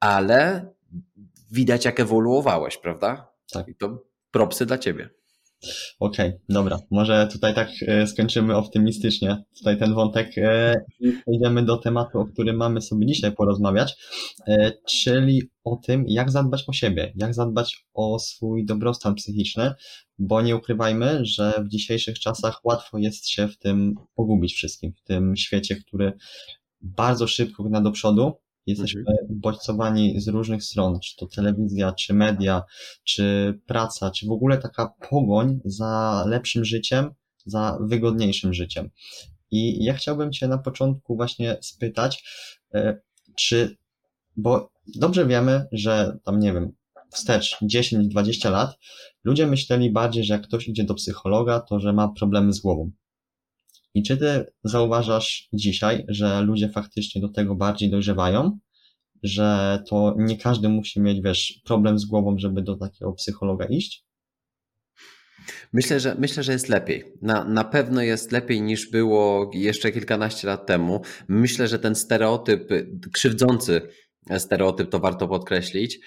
ale 0.00 0.72
widać, 1.50 1.84
jak 1.84 2.00
ewoluowałeś, 2.00 2.76
prawda? 2.76 3.32
Tak. 3.52 3.68
I 3.68 3.74
to 3.74 4.04
propsy 4.30 4.66
dla 4.66 4.78
ciebie. 4.78 5.10
Okej, 5.98 6.28
okay, 6.28 6.40
dobra. 6.48 6.78
Może 6.90 7.28
tutaj 7.32 7.54
tak 7.54 7.68
e, 7.86 8.06
skończymy 8.06 8.56
optymistycznie. 8.56 9.44
Tutaj 9.58 9.78
ten 9.78 9.94
wątek 9.94 10.38
e, 10.38 10.74
i 11.00 11.12
przejdziemy 11.12 11.64
do 11.64 11.76
tematu, 11.76 12.18
o 12.18 12.26
którym 12.26 12.56
mamy 12.56 12.82
sobie 12.82 13.06
dzisiaj 13.06 13.32
porozmawiać, 13.32 13.96
e, 14.46 14.72
czyli 14.88 15.42
o 15.64 15.76
tym, 15.76 16.04
jak 16.08 16.30
zadbać 16.30 16.64
o 16.66 16.72
siebie, 16.72 17.12
jak 17.16 17.34
zadbać 17.34 17.86
o 17.94 18.18
swój 18.18 18.64
dobrostan 18.64 19.14
psychiczny, 19.14 19.74
bo 20.18 20.42
nie 20.42 20.56
ukrywajmy, 20.56 21.20
że 21.22 21.62
w 21.64 21.68
dzisiejszych 21.68 22.18
czasach 22.18 22.64
łatwo 22.64 22.98
jest 22.98 23.28
się 23.28 23.48
w 23.48 23.58
tym 23.58 23.94
pogubić 24.14 24.54
wszystkim, 24.54 24.92
w 24.92 25.02
tym 25.02 25.36
świecie, 25.36 25.76
który 25.76 26.12
bardzo 26.80 27.26
szybko 27.26 27.62
gna 27.64 27.80
do 27.80 27.90
przodu, 27.90 28.32
Jesteśmy 28.68 29.00
mhm. 29.00 29.18
bodźcowani 29.30 30.20
z 30.20 30.28
różnych 30.28 30.64
stron, 30.64 31.00
czy 31.00 31.16
to 31.16 31.26
telewizja, 31.26 31.92
czy 31.92 32.14
media, 32.14 32.62
czy 33.04 33.54
praca, 33.66 34.10
czy 34.10 34.26
w 34.26 34.30
ogóle 34.30 34.58
taka 34.58 34.92
pogoń 35.10 35.60
za 35.64 36.24
lepszym 36.26 36.64
życiem, 36.64 37.10
za 37.46 37.78
wygodniejszym 37.80 38.54
życiem. 38.54 38.90
I 39.50 39.84
ja 39.84 39.94
chciałbym 39.94 40.32
Cię 40.32 40.48
na 40.48 40.58
początku 40.58 41.16
właśnie 41.16 41.56
spytać, 41.60 42.24
e, 42.74 43.00
czy, 43.36 43.76
bo 44.36 44.70
dobrze 44.96 45.26
wiemy, 45.26 45.66
że 45.72 46.18
tam, 46.24 46.40
nie 46.40 46.52
wiem, 46.52 46.72
wstecz 47.10 47.56
10-20 47.62 48.50
lat, 48.50 48.78
ludzie 49.24 49.46
myśleli 49.46 49.90
bardziej, 49.90 50.24
że 50.24 50.34
jak 50.34 50.42
ktoś 50.42 50.68
idzie 50.68 50.84
do 50.84 50.94
psychologa, 50.94 51.60
to 51.60 51.80
że 51.80 51.92
ma 51.92 52.08
problemy 52.08 52.52
z 52.52 52.60
głową. 52.60 52.90
I 53.94 54.02
czy 54.02 54.16
ty 54.16 54.46
zauważasz 54.64 55.48
dzisiaj, 55.52 56.04
że 56.08 56.40
ludzie 56.40 56.68
faktycznie 56.68 57.20
do 57.20 57.28
tego 57.28 57.54
bardziej 57.54 57.90
dojrzewają, 57.90 58.58
że 59.22 59.78
to 59.88 60.14
nie 60.18 60.38
każdy 60.38 60.68
musi 60.68 61.00
mieć, 61.00 61.20
wiesz, 61.20 61.60
problem 61.64 61.98
z 61.98 62.04
głową, 62.04 62.38
żeby 62.38 62.62
do 62.62 62.76
takiego 62.76 63.12
psychologa 63.12 63.66
iść? 63.66 64.04
Myślę, 65.72 66.00
że 66.00 66.16
myślę, 66.18 66.42
że 66.42 66.52
jest 66.52 66.68
lepiej. 66.68 67.04
Na, 67.22 67.44
na 67.44 67.64
pewno 67.64 68.02
jest 68.02 68.32
lepiej 68.32 68.62
niż 68.62 68.90
było 68.90 69.50
jeszcze 69.54 69.92
kilkanaście 69.92 70.46
lat 70.46 70.66
temu. 70.66 71.00
Myślę, 71.28 71.68
że 71.68 71.78
ten 71.78 71.94
stereotyp, 71.94 72.68
krzywdzący 73.12 73.80
stereotyp, 74.38 74.90
to 74.90 74.98
warto 74.98 75.28
podkreślić, 75.28 75.98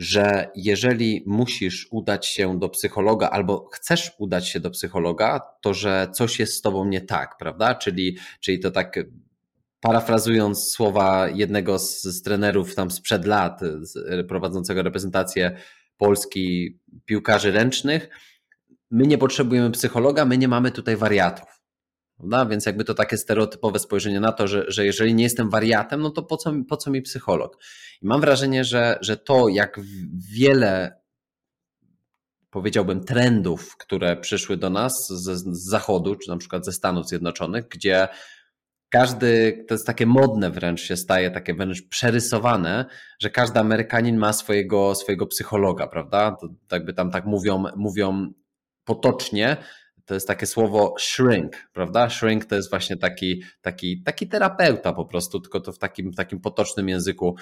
że 0.00 0.50
jeżeli 0.54 1.24
musisz 1.26 1.88
udać 1.90 2.26
się 2.26 2.58
do 2.58 2.68
psychologa 2.68 3.28
albo 3.28 3.68
chcesz 3.72 4.12
udać 4.18 4.48
się 4.48 4.60
do 4.60 4.70
psychologa, 4.70 5.40
to 5.60 5.74
że 5.74 6.08
coś 6.12 6.38
jest 6.38 6.54
z 6.54 6.60
tobą 6.60 6.84
nie 6.84 7.00
tak, 7.00 7.36
prawda? 7.38 7.74
Czyli, 7.74 8.18
czyli 8.40 8.60
to 8.60 8.70
tak 8.70 8.98
parafrazując 9.80 10.70
słowa 10.70 11.28
jednego 11.28 11.78
z, 11.78 12.02
z 12.02 12.22
trenerów 12.22 12.74
tam 12.74 12.90
sprzed 12.90 13.26
lat, 13.26 13.60
prowadzącego 14.28 14.82
reprezentację 14.82 15.56
Polski 15.96 16.78
piłkarzy 17.04 17.50
ręcznych, 17.50 18.08
my 18.90 19.06
nie 19.06 19.18
potrzebujemy 19.18 19.70
psychologa, 19.70 20.24
my 20.24 20.38
nie 20.38 20.48
mamy 20.48 20.70
tutaj 20.70 20.96
wariatów. 20.96 21.59
Prawda? 22.20 22.46
Więc 22.46 22.66
jakby 22.66 22.84
to 22.84 22.94
takie 22.94 23.16
stereotypowe 23.16 23.78
spojrzenie 23.78 24.20
na 24.20 24.32
to, 24.32 24.48
że, 24.48 24.64
że 24.68 24.86
jeżeli 24.86 25.14
nie 25.14 25.24
jestem 25.24 25.50
wariatem, 25.50 26.00
no 26.00 26.10
to 26.10 26.22
po 26.22 26.36
co, 26.36 26.52
po 26.68 26.76
co 26.76 26.90
mi 26.90 27.02
psycholog? 27.02 27.58
I 28.02 28.06
mam 28.06 28.20
wrażenie, 28.20 28.64
że, 28.64 28.98
że 29.00 29.16
to, 29.16 29.48
jak 29.48 29.80
wiele 30.32 31.00
powiedziałbym, 32.50 33.04
trendów, 33.04 33.76
które 33.76 34.16
przyszły 34.16 34.56
do 34.56 34.70
nas 34.70 35.08
z, 35.08 35.44
z 35.56 35.68
zachodu, 35.70 36.16
czy 36.16 36.30
na 36.30 36.36
przykład 36.36 36.64
ze 36.64 36.72
Stanów 36.72 37.08
Zjednoczonych, 37.08 37.68
gdzie 37.68 38.08
każdy, 38.88 39.64
to 39.68 39.74
jest 39.74 39.86
takie 39.86 40.06
modne 40.06 40.50
wręcz 40.50 40.80
się 40.80 40.96
staje, 40.96 41.30
takie 41.30 41.54
wręcz 41.54 41.88
przerysowane, 41.88 42.84
że 43.18 43.30
każdy 43.30 43.60
Amerykanin 43.60 44.16
ma 44.16 44.32
swojego, 44.32 44.94
swojego 44.94 45.26
psychologa, 45.26 45.86
prawda? 45.86 46.36
To 46.40 46.76
jakby 46.76 46.92
tam 46.92 47.10
tak 47.10 47.26
mówią, 47.26 47.64
mówią 47.76 48.32
potocznie, 48.84 49.56
to 50.10 50.14
jest 50.14 50.28
takie 50.28 50.46
słowo 50.46 50.94
shrink, 50.98 51.52
prawda? 51.72 52.10
Shrink 52.10 52.44
to 52.44 52.56
jest 52.56 52.70
właśnie 52.70 52.96
taki, 52.96 53.42
taki, 53.60 54.02
taki 54.02 54.28
terapeuta 54.28 54.92
po 54.92 55.04
prostu, 55.04 55.40
tylko 55.40 55.60
to 55.60 55.72
w 55.72 55.78
takim, 55.78 56.12
takim 56.12 56.40
potocznym 56.40 56.88
języku, 56.88 57.36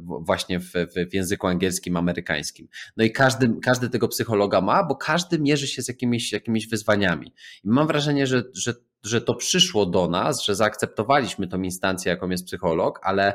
właśnie 0.00 0.60
w, 0.60 0.72
w, 1.10 1.14
języku 1.14 1.46
angielskim, 1.46 1.96
amerykańskim. 1.96 2.68
No 2.96 3.04
i 3.04 3.12
każdy, 3.12 3.54
każdy 3.62 3.90
tego 3.90 4.08
psychologa 4.08 4.60
ma, 4.60 4.84
bo 4.84 4.96
każdy 4.96 5.38
mierzy 5.38 5.66
się 5.66 5.82
z 5.82 5.88
jakimiś, 5.88 6.32
jakimiś 6.32 6.68
wyzwaniami. 6.68 7.34
I 7.64 7.68
mam 7.68 7.86
wrażenie, 7.86 8.26
że, 8.26 8.42
że, 8.54 8.74
że 9.02 9.20
to 9.20 9.34
przyszło 9.34 9.86
do 9.86 10.08
nas, 10.08 10.44
że 10.44 10.54
zaakceptowaliśmy 10.54 11.48
tą 11.48 11.62
instancję, 11.62 12.10
jaką 12.10 12.28
jest 12.28 12.46
psycholog, 12.46 13.00
ale 13.02 13.34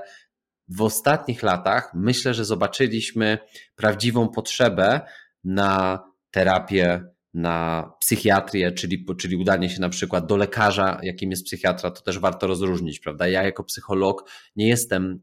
w 0.68 0.82
ostatnich 0.82 1.44
latach 1.44 1.92
myślę, 1.94 2.34
że 2.34 2.46
zobaczyliśmy 2.46 3.38
prawdziwą 3.76 4.30
potrzebę 4.30 5.02
na 5.44 6.04
terapię 6.32 7.04
na 7.39 7.91
psychiatrię, 8.00 8.72
czyli, 8.72 9.05
czyli 9.19 9.36
udanie 9.36 9.69
się 9.69 9.81
na 9.81 9.89
przykład 9.89 10.25
do 10.25 10.38
lekarza, 10.38 11.00
jakim 11.03 11.31
jest 11.31 11.46
psychiatra, 11.46 11.91
to 11.91 12.01
też 12.01 12.19
warto 12.19 12.48
rozróżnić, 12.48 13.00
prawda? 13.00 13.27
Ja 13.27 13.43
jako 13.43 13.63
psycholog 13.63 14.31
nie 14.55 14.67
jestem 14.67 15.22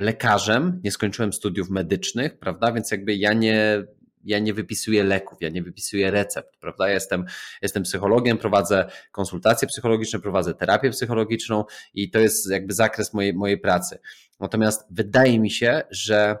lekarzem, 0.00 0.80
nie 0.84 0.90
skończyłem 0.90 1.32
studiów 1.32 1.70
medycznych, 1.70 2.38
prawda? 2.38 2.72
Więc 2.72 2.90
jakby 2.90 3.14
ja 3.14 3.32
nie, 3.32 3.84
ja 4.24 4.38
nie 4.38 4.54
wypisuję 4.54 5.04
leków, 5.04 5.38
ja 5.40 5.48
nie 5.48 5.62
wypisuję 5.62 6.10
recept, 6.10 6.56
prawda? 6.60 6.88
Ja 6.88 6.94
jestem, 6.94 7.24
jestem 7.62 7.82
psychologiem, 7.82 8.38
prowadzę 8.38 8.90
konsultacje 9.12 9.68
psychologiczne, 9.68 10.20
prowadzę 10.20 10.54
terapię 10.54 10.90
psychologiczną 10.90 11.64
i 11.94 12.10
to 12.10 12.18
jest 12.18 12.50
jakby 12.50 12.74
zakres 12.74 13.14
mojej, 13.14 13.34
mojej 13.34 13.58
pracy. 13.58 13.98
Natomiast 14.40 14.86
wydaje 14.90 15.40
mi 15.40 15.50
się, 15.50 15.82
że 15.90 16.36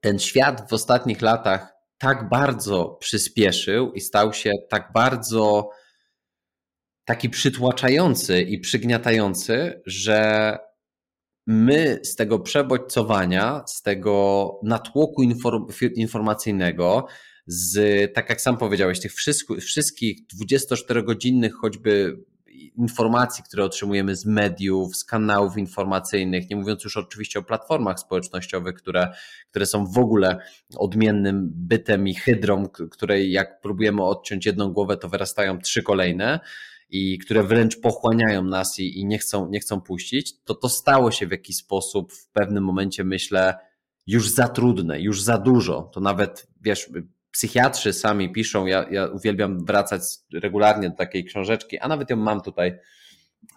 ten 0.00 0.18
świat 0.18 0.70
w 0.70 0.72
ostatnich 0.72 1.22
latach 1.22 1.75
tak 1.98 2.28
bardzo 2.28 2.96
przyspieszył 3.00 3.92
i 3.92 4.00
stał 4.00 4.32
się 4.32 4.50
tak 4.70 4.92
bardzo 4.94 5.70
taki 7.04 7.30
przytłaczający 7.30 8.42
i 8.42 8.60
przygniatający, 8.60 9.82
że 9.86 10.58
my 11.46 12.00
z 12.02 12.16
tego 12.16 12.38
przebodźcowania, 12.38 13.62
z 13.66 13.82
tego 13.82 14.50
natłoku 14.62 15.22
inform 15.22 15.66
informacyjnego, 15.94 17.06
z, 17.46 18.14
tak 18.14 18.28
jak 18.28 18.40
sam 18.40 18.56
powiedziałeś, 18.56 19.00
tych 19.00 19.12
wszystkich 19.60 20.18
24-godzinnych 20.42 21.52
choćby 21.60 22.18
informacji, 22.78 23.44
które 23.44 23.64
otrzymujemy 23.64 24.16
z 24.16 24.26
mediów, 24.26 24.96
z 24.96 25.04
kanałów 25.04 25.58
informacyjnych, 25.58 26.50
nie 26.50 26.56
mówiąc 26.56 26.84
już 26.84 26.96
oczywiście 26.96 27.38
o 27.38 27.42
platformach 27.42 28.00
społecznościowych, 28.00 28.74
które, 28.74 29.12
które 29.50 29.66
są 29.66 29.86
w 29.86 29.98
ogóle 29.98 30.38
odmiennym 30.76 31.50
bytem 31.54 32.08
i 32.08 32.14
hydrą, 32.14 32.68
której 32.90 33.32
jak 33.32 33.60
próbujemy 33.60 34.02
odciąć 34.02 34.46
jedną 34.46 34.72
głowę, 34.72 34.96
to 34.96 35.08
wyrastają 35.08 35.58
trzy 35.58 35.82
kolejne 35.82 36.40
i 36.90 37.18
które 37.18 37.42
wręcz 37.42 37.80
pochłaniają 37.80 38.44
nas 38.44 38.78
i, 38.78 38.98
i 38.98 39.06
nie, 39.06 39.18
chcą, 39.18 39.48
nie 39.48 39.60
chcą 39.60 39.80
puścić, 39.80 40.42
to 40.44 40.54
to 40.54 40.68
stało 40.68 41.10
się 41.10 41.26
w 41.26 41.30
jakiś 41.30 41.56
sposób 41.56 42.12
w 42.12 42.28
pewnym 42.28 42.64
momencie, 42.64 43.04
myślę, 43.04 43.54
już 44.06 44.30
za 44.30 44.48
trudne, 44.48 45.00
już 45.00 45.22
za 45.22 45.38
dużo. 45.38 45.90
To 45.94 46.00
nawet, 46.00 46.46
wiesz, 46.60 46.90
psychiatrzy 47.36 47.92
sami 47.92 48.32
piszą, 48.32 48.66
ja, 48.66 48.86
ja 48.90 49.06
uwielbiam 49.06 49.64
wracać 49.64 50.02
regularnie 50.32 50.90
do 50.90 50.96
takiej 50.96 51.24
książeczki, 51.24 51.78
a 51.78 51.88
nawet 51.88 52.10
ją 52.10 52.16
mam 52.16 52.40
tutaj, 52.40 52.78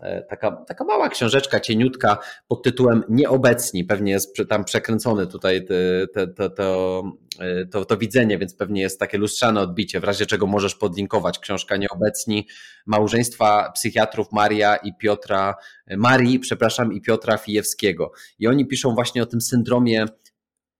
e, 0.01 0.21
taka, 0.21 0.51
taka 0.51 0.83
mała 0.83 1.09
książeczka, 1.09 1.59
cieniutka 1.59 2.17
pod 2.47 2.63
tytułem 2.63 3.03
Nieobecni, 3.09 3.83
pewnie 3.83 4.11
jest 4.11 4.37
tam 4.49 4.63
przekręcony 4.63 5.27
tutaj 5.27 5.65
te, 5.65 6.27
to, 6.49 7.03
e, 7.39 7.65
to, 7.65 7.85
to 7.85 7.97
widzenie, 7.97 8.37
więc 8.37 8.55
pewnie 8.55 8.81
jest 8.81 8.99
takie 8.99 9.17
lustrzane 9.17 9.61
odbicie, 9.61 9.99
w 9.99 10.03
razie 10.03 10.25
czego 10.25 10.47
możesz 10.47 10.75
podlinkować. 10.75 11.39
Książka 11.39 11.77
Nieobecni, 11.77 12.47
małżeństwa 12.85 13.71
psychiatrów 13.75 14.31
Maria 14.31 14.75
i 14.75 14.93
Piotra, 14.97 15.55
Marii, 15.97 16.39
przepraszam, 16.39 16.93
i 16.93 17.01
Piotra 17.01 17.37
Fijewskiego. 17.37 18.11
I 18.39 18.47
oni 18.47 18.67
piszą 18.67 18.95
właśnie 18.95 19.23
o 19.23 19.25
tym 19.25 19.41
syndromie 19.41 20.05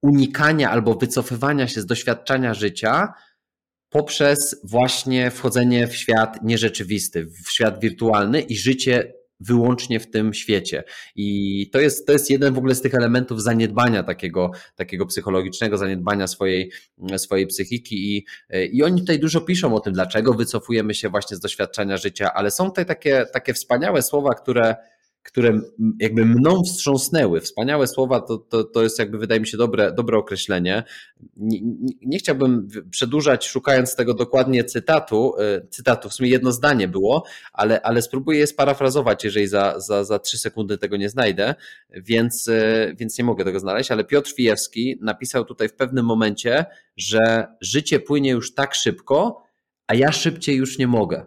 unikania 0.02 0.72
albo 0.72 0.96
wycofywania 0.96 1.68
się 1.68 1.82
z 1.82 1.86
doświadczenia 1.86 2.54
życia 2.54 3.14
poprzez 3.90 4.62
właśnie 4.64 5.32
wchodzenie 5.32 5.88
w 5.88 5.96
świat 5.96 6.40
nierzeczywisty, 6.44 7.26
w 7.26 7.52
świat 7.52 7.80
wirtualny 7.80 8.42
i 8.42 8.58
życie 8.58 9.14
wyłącznie 9.40 10.00
w 10.00 10.10
tym 10.10 10.34
świecie. 10.34 10.84
I 11.16 11.70
to 11.70 11.80
jest, 11.80 12.08
to 12.08 12.14
jest 12.14 12.30
jeden 12.30 12.54
w 12.54 12.58
ogóle 12.58 12.76
z 12.76 12.82
tych 12.82 12.96
elementów 12.96 13.42
zaniedbania 13.42 14.04
takiego, 14.04 14.52
takiego 14.76 15.06
psychologicznego, 15.06 15.78
zaniedbania 15.78 16.28
swojej, 16.28 16.72
swojej 17.18 17.48
psychiki. 17.48 18.16
I, 18.16 18.26
I 18.72 18.84
oni 18.84 19.00
tutaj 19.02 19.20
dużo 19.20 19.42
piszą 19.42 19.76
o 19.76 19.80
tym, 19.80 19.94
dlaczego 19.94 20.34
wycofujemy 20.34 20.94
się 20.94 21.10
właśnie 21.10 21.38
z 21.38 21.40
doświadczenia 21.40 21.98
życia, 21.98 22.34
ale 22.34 22.52
są 22.52 22.66
tutaj 22.66 22.86
takie, 22.86 23.26
takie 23.34 23.54
wspaniałe 23.54 24.02
słowa, 24.02 24.34
które 24.34 24.76
które 25.32 25.62
jakby 26.00 26.26
mną 26.26 26.64
wstrząsnęły. 26.64 27.42
Wspaniałe 27.42 27.88
słowa 27.88 28.22
to, 28.22 28.38
to, 28.38 28.64
to 28.64 28.84
jest 28.84 29.00
jakby 29.00 29.18
wydaje 29.18 29.42
mi 29.42 29.48
się 29.48 29.58
dobre, 29.58 29.92
dobre 29.92 30.18
określenie. 30.18 30.84
Nie, 31.38 31.62
nie, 31.62 31.94
nie 32.02 32.20
chciałbym 32.20 32.68
przedłużać 32.90 33.48
szukając 33.48 33.96
tego 33.96 34.14
dokładnie 34.14 34.64
cytatu, 34.64 35.34
e, 35.40 35.68
cytatu 35.68 36.10
w 36.10 36.14
sumie 36.14 36.30
jedno 36.30 36.52
zdanie 36.52 36.88
było, 36.88 37.24
ale, 37.54 37.82
ale 37.82 38.02
spróbuję 38.02 38.40
je 38.40 38.48
sparafrazować, 38.48 39.24
jeżeli 39.24 39.48
za, 39.48 39.80
za, 39.80 40.04
za 40.04 40.20
trzy 40.20 40.38
sekundy 40.38 40.78
tego 40.78 40.98
nie 40.98 41.10
znajdę, 41.10 41.56
więc, 41.90 42.48
e, 42.48 42.94
więc 42.98 43.18
nie 43.18 43.24
mogę 43.24 43.44
tego 43.44 43.60
znaleźć, 43.60 43.92
ale 43.92 44.04
Piotr 44.04 44.32
Fijewski 44.32 44.98
napisał 45.02 45.46
tutaj 45.46 45.70
w 45.70 45.74
pewnym 45.74 46.06
momencie, 46.06 46.66
że 46.98 47.48
życie 47.62 48.00
płynie 48.00 48.32
już 48.32 48.54
tak 48.54 48.76
szybko, 48.76 49.44
a 49.88 49.96
ja 49.96 50.12
szybciej 50.12 50.56
już 50.56 50.78
nie 50.78 50.88
mogę. 50.88 51.26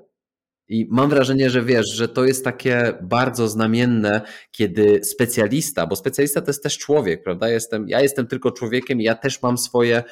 I 0.69 0.87
mam 0.91 1.11
wrażenie, 1.11 1.51
że 1.51 1.63
wiesz, 1.63 1.95
że 1.95 2.09
to 2.09 2.25
jest 2.25 2.45
takie 2.45 2.93
bardzo 3.03 3.49
znamienne, 3.49 4.21
kiedy 4.51 5.05
specjalista, 5.05 5.87
bo 5.87 5.97
specjalista 5.97 6.41
to 6.41 6.51
jest 6.51 6.63
też 6.63 6.79
człowiek, 6.79 7.23
prawda? 7.23 7.49
Jestem, 7.49 7.89
ja 7.89 8.01
jestem 8.01 8.27
tylko 8.27 8.51
człowiekiem 8.51 9.01
i 9.01 9.05
ja 9.05 9.15
też 9.15 9.43
mam 9.43 9.59
swoje, 9.59 10.03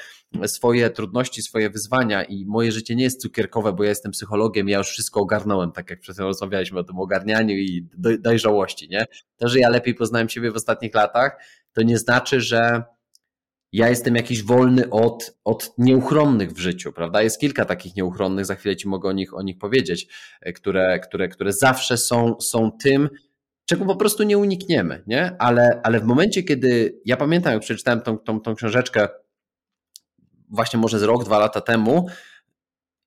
swoje 0.47 0.91
trudności, 0.91 1.43
swoje 1.43 1.71
wyzwania 1.71 2.23
i 2.23 2.45
moje 2.47 2.73
życie 2.73 2.97
nie 2.97 3.05
jest 3.05 3.21
cukierkowe, 3.21 3.73
bo 3.73 3.83
ja 3.83 3.89
jestem 3.89 4.13
psychologiem, 4.13 4.69
ja 4.69 4.79
już 4.79 4.89
wszystko 4.89 5.21
ogarnąłem, 5.21 5.73
tak 5.73 5.91
jak 5.91 6.01
przed 6.01 6.17
chwilą 6.17 6.29
rozmawialiśmy 6.29 6.79
o 6.79 6.85
tym 6.85 6.99
ogarnianiu 6.99 7.55
i 7.55 7.89
dojrzałości, 8.21 8.89
nie? 8.89 9.05
To, 9.37 9.49
że 9.49 9.59
ja 9.59 9.69
lepiej 9.69 9.95
poznałem 9.95 10.29
siebie 10.29 10.51
w 10.51 10.57
ostatnich 10.57 10.95
latach, 10.95 11.37
to 11.73 11.83
nie 11.83 11.99
znaczy, 11.99 12.41
że 12.41 12.83
ja 13.73 13.89
jestem 13.89 14.17
jakiś 14.17 14.43
wolny 14.43 14.91
od, 14.91 15.37
od 15.45 15.73
nieuchronnych 15.79 16.53
w 16.53 16.59
życiu, 16.59 16.93
prawda? 16.93 17.23
Jest 17.23 17.41
kilka 17.41 17.65
takich 17.65 17.97
nieuchronnych, 17.97 18.47
za 18.47 18.55
chwilę 18.55 18.77
Ci 18.77 18.89
mogę 18.89 19.09
o 19.09 19.13
nich, 19.13 19.35
o 19.35 19.43
nich 19.43 19.59
powiedzieć, 19.59 20.09
e, 20.41 20.53
które, 20.53 20.99
które, 20.99 21.29
które 21.29 21.53
zawsze 21.53 21.97
są, 21.97 22.41
są 22.41 22.71
tym, 22.83 23.09
czego 23.65 23.85
po 23.85 23.97
prostu 23.97 24.23
nie 24.23 24.39
unikniemy, 24.39 25.03
nie? 25.07 25.37
Ale, 25.39 25.81
ale 25.85 26.01
w 26.01 26.05
momencie, 26.05 26.43
kiedy 26.43 27.01
ja 27.05 27.17
pamiętam, 27.17 27.53
jak 27.53 27.63
przeczytałem 27.63 28.01
tą, 28.01 28.19
tą, 28.19 28.41
tą 28.41 28.55
książeczkę 28.55 29.09
właśnie 30.49 30.79
może 30.79 30.99
z 30.99 31.03
rok, 31.03 31.25
dwa 31.25 31.39
lata 31.39 31.61
temu 31.61 32.07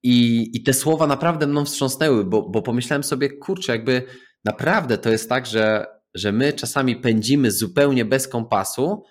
i, 0.03 0.49
i 0.53 0.63
te 0.63 0.73
słowa 0.73 1.07
naprawdę 1.07 1.47
mną 1.47 1.65
wstrząsnęły, 1.65 2.25
bo, 2.25 2.49
bo 2.49 2.61
pomyślałem 2.61 3.03
sobie, 3.03 3.29
kurczę, 3.29 3.71
jakby 3.71 4.03
naprawdę 4.45 4.97
to 4.97 5.09
jest 5.09 5.29
tak, 5.29 5.45
że, 5.45 5.85
że 6.13 6.31
my 6.31 6.53
czasami 6.53 6.95
pędzimy 6.95 7.51
zupełnie 7.51 8.05
bez 8.05 8.27
kompasu, 8.27 9.03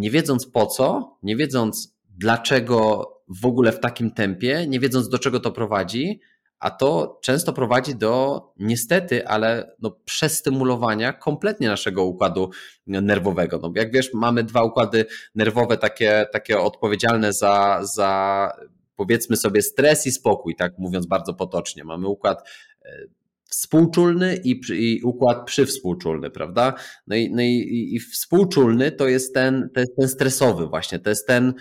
nie 0.00 0.10
wiedząc 0.10 0.46
po 0.46 0.66
co, 0.66 1.16
nie 1.22 1.36
wiedząc 1.36 1.94
dlaczego 2.18 3.10
w 3.28 3.46
ogóle 3.46 3.72
w 3.72 3.80
takim 3.80 4.10
tempie, 4.10 4.66
nie 4.68 4.80
wiedząc 4.80 5.08
do 5.08 5.18
czego 5.18 5.40
to 5.40 5.52
prowadzi, 5.52 6.20
a 6.58 6.70
to 6.70 7.18
często 7.22 7.52
prowadzi 7.52 7.94
do 7.94 8.42
niestety, 8.56 9.28
ale 9.28 9.76
no, 9.78 9.90
przestymulowania 10.04 11.12
kompletnie 11.12 11.68
naszego 11.68 12.04
układu 12.04 12.50
nerwowego. 12.86 13.58
No, 13.62 13.72
jak 13.74 13.92
wiesz, 13.92 14.14
mamy 14.14 14.44
dwa 14.44 14.62
układy 14.62 15.06
nerwowe 15.34 15.76
takie, 15.76 16.26
takie 16.32 16.60
odpowiedzialne 16.60 17.32
za, 17.32 17.80
za 17.82 18.52
powiedzmy 18.96 19.36
sobie 19.36 19.62
stres 19.62 20.06
i 20.06 20.12
spokój, 20.12 20.56
tak 20.56 20.78
mówiąc 20.78 21.06
bardzo 21.06 21.34
potocznie. 21.34 21.84
Mamy 21.84 22.08
układ 22.08 22.48
e, 22.82 23.06
współczulny 23.50 24.36
i, 24.44 24.60
i 24.70 25.02
układ 25.02 25.46
przywspółczulny, 25.46 26.30
prawda? 26.30 26.74
No 27.06 27.16
i, 27.16 27.30
no 27.30 27.42
i, 27.42 27.88
i 27.92 28.00
współczulny 28.00 28.92
to 28.92 29.08
jest, 29.08 29.34
ten, 29.34 29.70
to 29.74 29.80
jest 29.80 29.96
ten 29.96 30.08
stresowy 30.08 30.66
właśnie, 30.66 30.98
to 30.98 31.10
jest 31.10 31.26
ten 31.26 31.54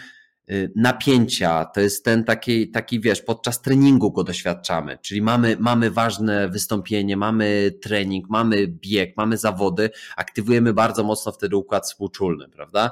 y, 0.52 0.72
napięcia, 0.76 1.66
to 1.66 1.82
jest 1.82 2.06
ten 2.06 2.24
taki, 2.24 2.72
taki 2.72 3.00
wiesz, 3.00 3.22
podczas 3.22 3.62
treningu 3.62 4.12
go 4.12 4.24
doświadczamy, 4.24 4.98
czyli 5.02 5.22
mamy, 5.22 5.58
mamy 5.60 5.92
ważne 5.92 6.50
wystąpienie, 6.50 7.18
mamy 7.18 7.72
trening, 7.82 8.30
mamy 8.30 8.68
bieg, 8.68 9.18
mamy 9.18 9.38
zawody, 9.38 9.90
aktywujemy 10.16 10.74
bardzo 10.74 11.04
mocno 11.04 11.32
wtedy 11.32 11.56
układ 11.56 11.86
współczulny, 11.86 12.50
prawda? 12.50 12.92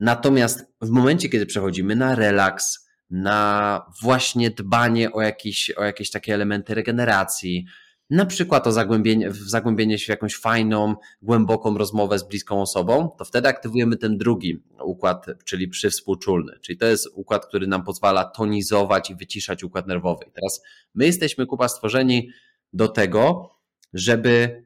Natomiast 0.00 0.66
w 0.80 0.90
momencie, 0.90 1.28
kiedy 1.28 1.46
przechodzimy 1.46 1.96
na 1.96 2.14
relaks, 2.14 2.90
na 3.10 3.86
właśnie 4.02 4.50
dbanie 4.50 5.12
o 5.12 5.22
jakieś, 5.22 5.70
o 5.70 5.84
jakieś 5.84 6.10
takie 6.10 6.34
elementy 6.34 6.74
regeneracji, 6.74 7.66
na 8.10 8.26
przykład 8.26 8.66
o 8.66 8.72
zagłębienie, 8.72 9.32
zagłębienie 9.32 9.98
się 9.98 10.06
w 10.06 10.08
jakąś 10.08 10.36
fajną, 10.36 10.94
głęboką 11.22 11.78
rozmowę 11.78 12.18
z 12.18 12.28
bliską 12.28 12.62
osobą, 12.62 13.08
to 13.18 13.24
wtedy 13.24 13.48
aktywujemy 13.48 13.96
ten 13.96 14.18
drugi 14.18 14.62
układ, 14.84 15.26
czyli 15.44 15.68
przywspółczulny. 15.68 16.52
Czyli 16.60 16.78
to 16.78 16.86
jest 16.86 17.08
układ, 17.14 17.46
który 17.46 17.66
nam 17.66 17.84
pozwala 17.84 18.24
tonizować 18.24 19.10
i 19.10 19.14
wyciszać 19.14 19.64
układ 19.64 19.86
nerwowy. 19.86 20.24
I 20.28 20.32
teraz 20.32 20.62
my 20.94 21.06
jesteśmy, 21.06 21.46
Kuba, 21.46 21.68
stworzeni 21.68 22.30
do 22.72 22.88
tego, 22.88 23.50
żeby 23.92 24.64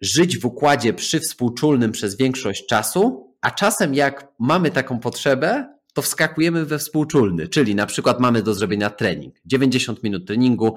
żyć 0.00 0.38
w 0.38 0.46
układzie 0.46 0.92
przywspółczulnym 0.92 1.92
przez 1.92 2.16
większość 2.16 2.66
czasu, 2.66 3.34
a 3.40 3.50
czasem 3.50 3.94
jak 3.94 4.28
mamy 4.38 4.70
taką 4.70 4.98
potrzebę, 4.98 5.78
to 5.94 6.02
wskakujemy 6.02 6.64
we 6.64 6.78
współczulny, 6.78 7.48
czyli 7.48 7.74
na 7.74 7.86
przykład 7.86 8.20
mamy 8.20 8.42
do 8.42 8.54
zrobienia 8.54 8.90
trening, 8.90 9.34
90 9.46 10.02
minut 10.02 10.26
treningu, 10.26 10.74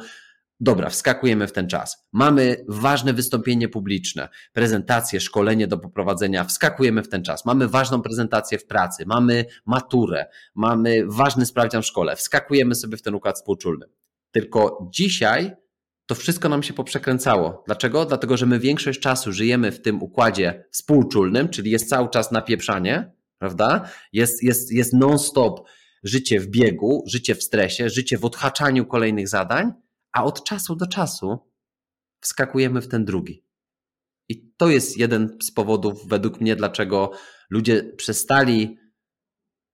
Dobra, 0.63 0.89
wskakujemy 0.89 1.47
w 1.47 1.51
ten 1.51 1.67
czas. 1.67 2.07
Mamy 2.13 2.65
ważne 2.67 3.13
wystąpienie 3.13 3.67
publiczne, 3.69 4.29
prezentację, 4.53 5.19
szkolenie 5.19 5.67
do 5.67 5.77
poprowadzenia, 5.77 6.43
wskakujemy 6.43 7.03
w 7.03 7.09
ten 7.09 7.23
czas. 7.23 7.45
Mamy 7.45 7.67
ważną 7.67 8.01
prezentację 8.01 8.59
w 8.59 8.65
pracy, 8.65 9.03
mamy 9.07 9.45
maturę, 9.65 10.25
mamy 10.55 11.03
ważny 11.07 11.45
sprawdzian 11.45 11.81
w 11.81 11.85
szkole, 11.85 12.15
wskakujemy 12.15 12.75
sobie 12.75 12.97
w 12.97 13.01
ten 13.01 13.15
układ 13.15 13.35
współczulny. 13.35 13.85
Tylko 14.31 14.89
dzisiaj 14.93 15.55
to 16.05 16.15
wszystko 16.15 16.49
nam 16.49 16.63
się 16.63 16.73
poprzekręcało. 16.73 17.63
Dlaczego? 17.65 18.05
Dlatego, 18.05 18.37
że 18.37 18.45
my 18.45 18.59
większość 18.59 18.99
czasu 18.99 19.33
żyjemy 19.33 19.71
w 19.71 19.81
tym 19.81 20.03
układzie 20.03 20.65
współczulnym, 20.71 21.49
czyli 21.49 21.71
jest 21.71 21.89
cały 21.89 22.09
czas 22.09 22.31
napieprzanie, 22.31 23.11
prawda? 23.37 23.89
Jest, 24.13 24.43
jest, 24.43 24.71
jest 24.71 24.93
non-stop 24.93 25.69
życie 26.03 26.39
w 26.39 26.47
biegu, 26.47 27.03
życie 27.07 27.35
w 27.35 27.43
stresie, 27.43 27.89
życie 27.89 28.17
w 28.17 28.25
odhaczaniu 28.25 28.85
kolejnych 28.85 29.27
zadań, 29.27 29.73
a 30.13 30.23
od 30.23 30.43
czasu 30.43 30.75
do 30.75 30.87
czasu 30.87 31.39
wskakujemy 32.21 32.81
w 32.81 32.87
ten 32.87 33.05
drugi. 33.05 33.45
I 34.29 34.51
to 34.57 34.69
jest 34.69 34.97
jeden 34.97 35.37
z 35.41 35.51
powodów, 35.51 36.07
według 36.07 36.41
mnie, 36.41 36.55
dlaczego 36.55 37.11
ludzie 37.49 37.83
przestali 37.83 38.77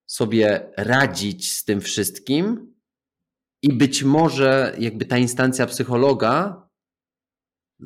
sobie 0.06 0.72
radzić 0.78 1.54
z 1.54 1.64
tym 1.64 1.82
wszystkim 1.82 2.74
i 3.62 3.74
być 3.74 4.04
może 4.04 4.76
jakby 4.80 5.06
ta 5.06 5.18
instancja 5.18 5.66
psychologa 5.66 6.68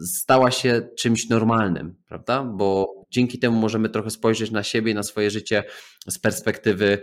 stała 0.05 0.51
się 0.51 0.89
czymś 0.97 1.29
normalnym, 1.29 2.03
prawda? 2.07 2.43
Bo 2.43 2.93
dzięki 3.11 3.39
temu 3.39 3.59
możemy 3.59 3.89
trochę 3.89 4.09
spojrzeć 4.09 4.51
na 4.51 4.63
siebie 4.63 4.91
i 4.91 4.95
na 4.95 5.03
swoje 5.03 5.31
życie 5.31 5.63
z 6.07 6.19
perspektywy 6.19 7.01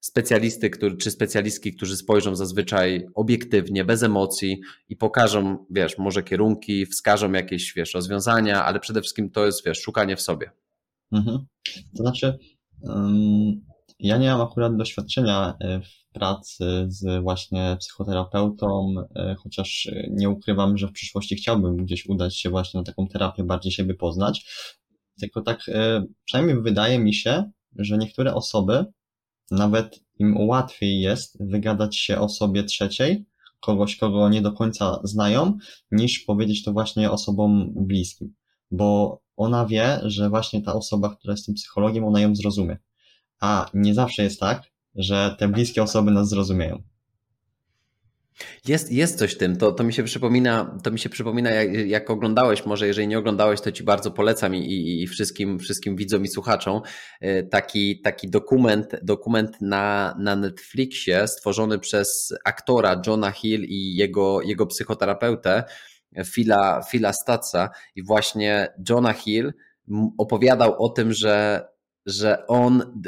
specjalisty 0.00 0.70
który, 0.70 0.96
czy 0.96 1.10
specjalistki, 1.10 1.72
którzy 1.72 1.96
spojrzą 1.96 2.36
zazwyczaj 2.36 3.06
obiektywnie, 3.14 3.84
bez 3.84 4.02
emocji 4.02 4.60
i 4.88 4.96
pokażą, 4.96 5.66
wiesz, 5.70 5.98
może 5.98 6.22
kierunki, 6.22 6.86
wskażą 6.86 7.32
jakieś, 7.32 7.74
wiesz, 7.74 7.94
rozwiązania, 7.94 8.64
ale 8.64 8.80
przede 8.80 9.00
wszystkim 9.00 9.30
to 9.30 9.46
jest, 9.46 9.64
wiesz, 9.66 9.80
szukanie 9.80 10.16
w 10.16 10.20
sobie. 10.20 10.50
Mhm. 11.12 11.38
To 11.96 12.02
znaczy, 12.02 12.38
um, 12.82 13.60
ja 13.98 14.16
nie 14.16 14.30
mam 14.30 14.40
akurat 14.40 14.76
doświadczenia 14.76 15.54
e, 15.60 15.80
w 15.80 16.12
pracy 16.12 16.86
z 16.88 17.22
właśnie 17.22 17.76
psychoterapeutą, 17.80 18.94
e, 19.16 19.34
chociaż 19.38 19.90
nie 20.10 20.28
ukrywam, 20.28 20.78
że 20.78 20.88
w 20.88 20.92
przyszłości 20.92 21.36
chciałbym 21.36 21.76
gdzieś 21.76 22.06
udać 22.06 22.36
się 22.36 22.50
właśnie 22.50 22.80
na 22.80 22.84
taką 22.84 23.08
terapię, 23.08 23.44
bardziej 23.44 23.72
siebie 23.72 23.94
poznać. 23.94 24.46
Tylko 25.20 25.40
tak, 25.40 25.60
przynajmniej 26.24 26.62
wydaje 26.62 26.98
mi 26.98 27.14
się, 27.14 27.50
że 27.76 27.98
niektóre 27.98 28.34
osoby 28.34 28.84
nawet 29.50 30.00
im 30.18 30.36
łatwiej 30.36 31.00
jest 31.00 31.36
wygadać 31.40 31.96
się 31.96 32.18
osobie 32.18 32.64
trzeciej, 32.64 33.26
kogoś, 33.60 33.96
kogo 33.96 34.28
nie 34.28 34.42
do 34.42 34.52
końca 34.52 35.00
znają, 35.04 35.58
niż 35.90 36.18
powiedzieć 36.18 36.64
to 36.64 36.72
właśnie 36.72 37.10
osobom 37.10 37.72
bliskim. 37.76 38.34
Bo 38.70 39.20
ona 39.36 39.66
wie, 39.66 40.00
że 40.04 40.30
właśnie 40.30 40.62
ta 40.62 40.74
osoba, 40.74 41.16
która 41.16 41.32
jest 41.32 41.46
tym 41.46 41.54
psychologiem, 41.54 42.04
ona 42.04 42.20
ją 42.20 42.34
zrozumie. 42.34 42.78
A 43.40 43.70
nie 43.74 43.94
zawsze 43.94 44.22
jest 44.22 44.40
tak, 44.40 44.62
że 44.94 45.36
te 45.38 45.48
bliskie 45.48 45.82
osoby 45.82 46.10
nas 46.10 46.28
zrozumieją. 46.28 46.82
Jest, 48.66 48.92
jest 48.92 49.18
coś 49.18 49.34
w 49.34 49.38
tym. 49.38 49.56
To, 49.56 49.72
to 49.72 49.84
mi 49.84 49.92
się 49.92 50.02
przypomina, 50.02 50.78
to 50.82 50.90
mi 50.90 50.98
się 50.98 51.08
przypomina 51.08 51.50
jak, 51.50 51.74
jak 51.88 52.10
oglądałeś, 52.10 52.66
może 52.66 52.86
jeżeli 52.86 53.08
nie 53.08 53.18
oglądałeś, 53.18 53.60
to 53.60 53.72
ci 53.72 53.84
bardzo 53.84 54.10
polecam 54.10 54.54
i, 54.54 54.58
i, 54.58 55.02
i 55.02 55.06
wszystkim, 55.06 55.58
wszystkim 55.58 55.96
widzom 55.96 56.24
i 56.24 56.28
słuchaczom 56.28 56.80
e, 57.20 57.42
taki, 57.42 58.00
taki 58.00 58.30
dokument, 58.30 58.96
dokument 59.02 59.60
na, 59.60 60.16
na 60.18 60.36
Netflixie 60.36 61.28
stworzony 61.28 61.78
przez 61.78 62.34
aktora 62.44 63.02
Johna 63.06 63.30
Hill 63.30 63.64
i 63.64 63.94
jego, 63.94 64.42
jego 64.42 64.66
psychoterapeutę 64.66 65.64
Phila, 66.34 66.82
Phila 66.90 67.12
Statsa 67.12 67.70
i 67.96 68.02
właśnie 68.02 68.68
Johna 68.88 69.12
Hill 69.12 69.52
opowiadał 70.18 70.82
o 70.84 70.88
tym, 70.88 71.12
że 71.12 71.66
że 72.06 72.46
on 72.46 73.02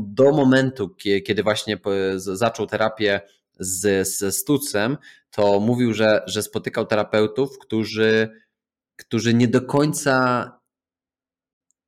do 0.00 0.32
momentu, 0.32 0.94
kiedy 1.26 1.42
właśnie 1.42 1.78
zaczął 2.16 2.66
terapię 2.66 3.20
z, 3.58 4.08
ze 4.08 4.32
Stucem, 4.32 4.96
to 5.30 5.60
mówił, 5.60 5.94
że, 5.94 6.22
że 6.26 6.42
spotykał 6.42 6.86
terapeutów, 6.86 7.58
którzy, 7.58 8.28
którzy 8.96 9.34
nie 9.34 9.48
do 9.48 9.62
końca 9.62 10.52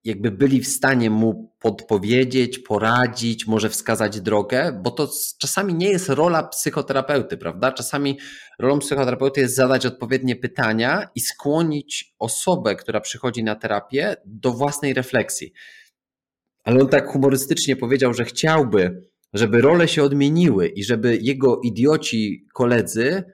jakby 0.04 0.30
byli 0.30 0.60
w 0.60 0.68
stanie 0.68 1.10
mu 1.10 1.54
podpowiedzieć, 1.58 2.58
poradzić, 2.58 3.46
może 3.46 3.68
wskazać 3.68 4.20
drogę, 4.20 4.80
bo 4.82 4.90
to 4.90 5.10
czasami 5.38 5.74
nie 5.74 5.88
jest 5.88 6.08
rola 6.08 6.42
psychoterapeuty, 6.42 7.36
prawda? 7.36 7.72
Czasami 7.72 8.18
rolą 8.58 8.78
psychoterapeuty 8.78 9.40
jest 9.40 9.54
zadać 9.54 9.86
odpowiednie 9.86 10.36
pytania 10.36 11.08
i 11.14 11.20
skłonić 11.20 12.14
osobę, 12.18 12.76
która 12.76 13.00
przychodzi 13.00 13.44
na 13.44 13.54
terapię, 13.54 14.16
do 14.24 14.52
własnej 14.52 14.94
refleksji. 14.94 15.52
Ale 16.64 16.80
on 16.80 16.88
tak 16.88 17.08
humorystycznie 17.08 17.76
powiedział, 17.76 18.14
że 18.14 18.24
chciałby, 18.24 19.09
żeby 19.32 19.60
role 19.60 19.88
się 19.88 20.02
odmieniły 20.02 20.68
i 20.68 20.84
żeby 20.84 21.18
jego 21.22 21.60
idioci 21.60 22.46
koledzy 22.54 23.24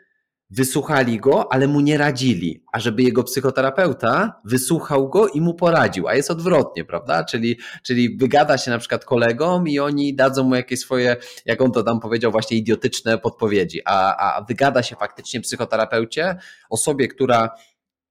wysłuchali 0.51 1.21
go, 1.21 1.53
ale 1.53 1.69
mu 1.69 1.81
nie 1.81 1.99
radzili, 1.99 2.65
a 2.73 2.81
żeby 2.81 3.03
jego 3.03 3.25
psychoterapeuta 3.25 4.41
wysłuchał 4.45 5.09
go 5.09 5.29
i 5.29 5.41
mu 5.41 5.55
poradził, 5.55 6.09
a 6.09 6.15
jest 6.15 6.31
odwrotnie, 6.31 6.85
prawda? 6.85 7.25
Czyli, 7.25 7.59
czyli 7.83 8.17
wygada 8.17 8.59
się 8.59 8.71
na 8.71 8.79
przykład 8.79 9.05
kolegom 9.05 9.69
i 9.69 9.79
oni 9.79 10.15
dadzą 10.15 10.45
mu 10.45 10.55
jakieś 10.55 10.81
swoje, 10.81 11.17
jak 11.45 11.61
on 11.61 11.73
to 11.73 11.83
tam 11.83 12.01
powiedział, 12.01 12.33
właśnie 12.33 12.57
idiotyczne 12.57 13.19
podpowiedzi, 13.19 13.81
a, 13.85 14.17
a 14.17 14.45
wygada 14.45 14.83
się 14.83 14.97
faktycznie 14.97 15.41
psychoterapeucie, 15.41 16.37
osobie, 16.71 17.09
która 17.09 17.51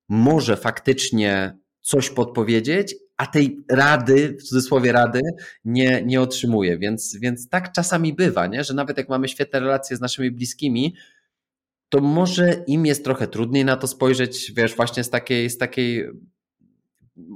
może 0.10 0.58
faktycznie 0.58 1.58
coś 1.82 2.10
podpowiedzieć, 2.10 2.96
a 3.18 3.26
tej 3.26 3.64
rady, 3.72 4.38
w 4.40 4.44
cudzysłowie 4.44 4.92
rady, 4.92 5.22
nie, 5.66 6.04
nie 6.06 6.22
otrzymuje. 6.22 6.78
Więc, 6.78 7.18
więc 7.22 7.50
tak 7.50 7.72
czasami 7.72 8.14
bywa, 8.14 8.48
nie? 8.48 8.64
że 8.64 8.74
nawet 8.74 8.98
jak 8.98 9.10
mamy 9.10 9.28
świetne 9.28 9.60
relacje 9.60 9.98
z 9.98 10.02
naszymi 10.02 10.32
bliskimi, 10.32 10.96
to 11.90 12.02
może 12.02 12.64
im 12.68 12.86
jest 12.86 13.04
trochę 13.04 13.28
trudniej 13.28 13.66
na 13.66 13.78
to 13.78 13.88
spojrzeć, 13.88 14.52
wiesz, 14.56 14.76
właśnie 14.76 15.04
z 15.04 15.10
takiej, 15.10 15.50
z 15.50 15.58
takiej 15.58 16.10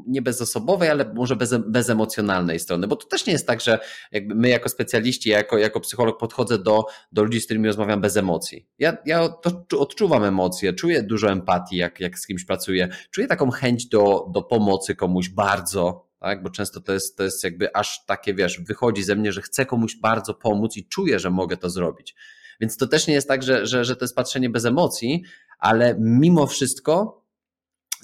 nie 0.07 0.21
bezosobowej, 0.21 0.89
ale 0.89 1.13
może 1.13 1.35
bez, 1.35 1.55
bezemocjonalnej 1.67 2.59
strony, 2.59 2.87
bo 2.87 2.95
to 2.95 3.07
też 3.07 3.25
nie 3.25 3.33
jest 3.33 3.47
tak, 3.47 3.61
że 3.61 3.79
jakby 4.11 4.35
my 4.35 4.49
jako 4.49 4.69
specjaliści, 4.69 5.29
jako, 5.29 5.57
jako 5.57 5.79
psycholog 5.79 6.19
podchodzę 6.19 6.59
do, 6.59 6.85
do 7.11 7.23
ludzi, 7.23 7.41
z 7.41 7.45
którymi 7.45 7.67
rozmawiam 7.67 8.01
bez 8.01 8.17
emocji. 8.17 8.67
Ja, 8.79 8.97
ja 9.05 9.29
odczuwam 9.77 10.23
emocje, 10.23 10.73
czuję 10.73 11.03
dużo 11.03 11.31
empatii, 11.31 11.77
jak, 11.77 11.99
jak 11.99 12.19
z 12.19 12.27
kimś 12.27 12.45
pracuję, 12.45 12.89
czuję 13.11 13.27
taką 13.27 13.51
chęć 13.51 13.85
do, 13.85 14.25
do 14.33 14.41
pomocy 14.41 14.95
komuś 14.95 15.29
bardzo, 15.29 16.09
tak? 16.19 16.43
bo 16.43 16.49
często 16.49 16.81
to 16.81 16.93
jest, 16.93 17.17
to 17.17 17.23
jest 17.23 17.43
jakby 17.43 17.75
aż 17.75 18.05
takie, 18.05 18.33
wiesz, 18.33 18.61
wychodzi 18.61 19.03
ze 19.03 19.15
mnie, 19.15 19.31
że 19.31 19.41
chcę 19.41 19.65
komuś 19.65 19.95
bardzo 19.95 20.33
pomóc 20.33 20.77
i 20.77 20.87
czuję, 20.87 21.19
że 21.19 21.29
mogę 21.29 21.57
to 21.57 21.69
zrobić. 21.69 22.15
Więc 22.61 22.77
to 22.77 22.87
też 22.87 23.07
nie 23.07 23.13
jest 23.13 23.27
tak, 23.27 23.43
że, 23.43 23.65
że, 23.65 23.85
że 23.85 23.95
to 23.95 24.05
jest 24.05 24.15
patrzenie 24.15 24.49
bez 24.49 24.65
emocji, 24.65 25.23
ale 25.59 25.95
mimo 25.99 26.47
wszystko 26.47 27.23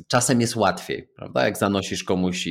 czasem 0.08 0.42
jest 0.42 0.56
łatwiej, 0.56 1.10
prawda? 1.16 1.46
Jak 1.46 1.58
zanosisz 1.58 2.04
komuś 2.04 2.48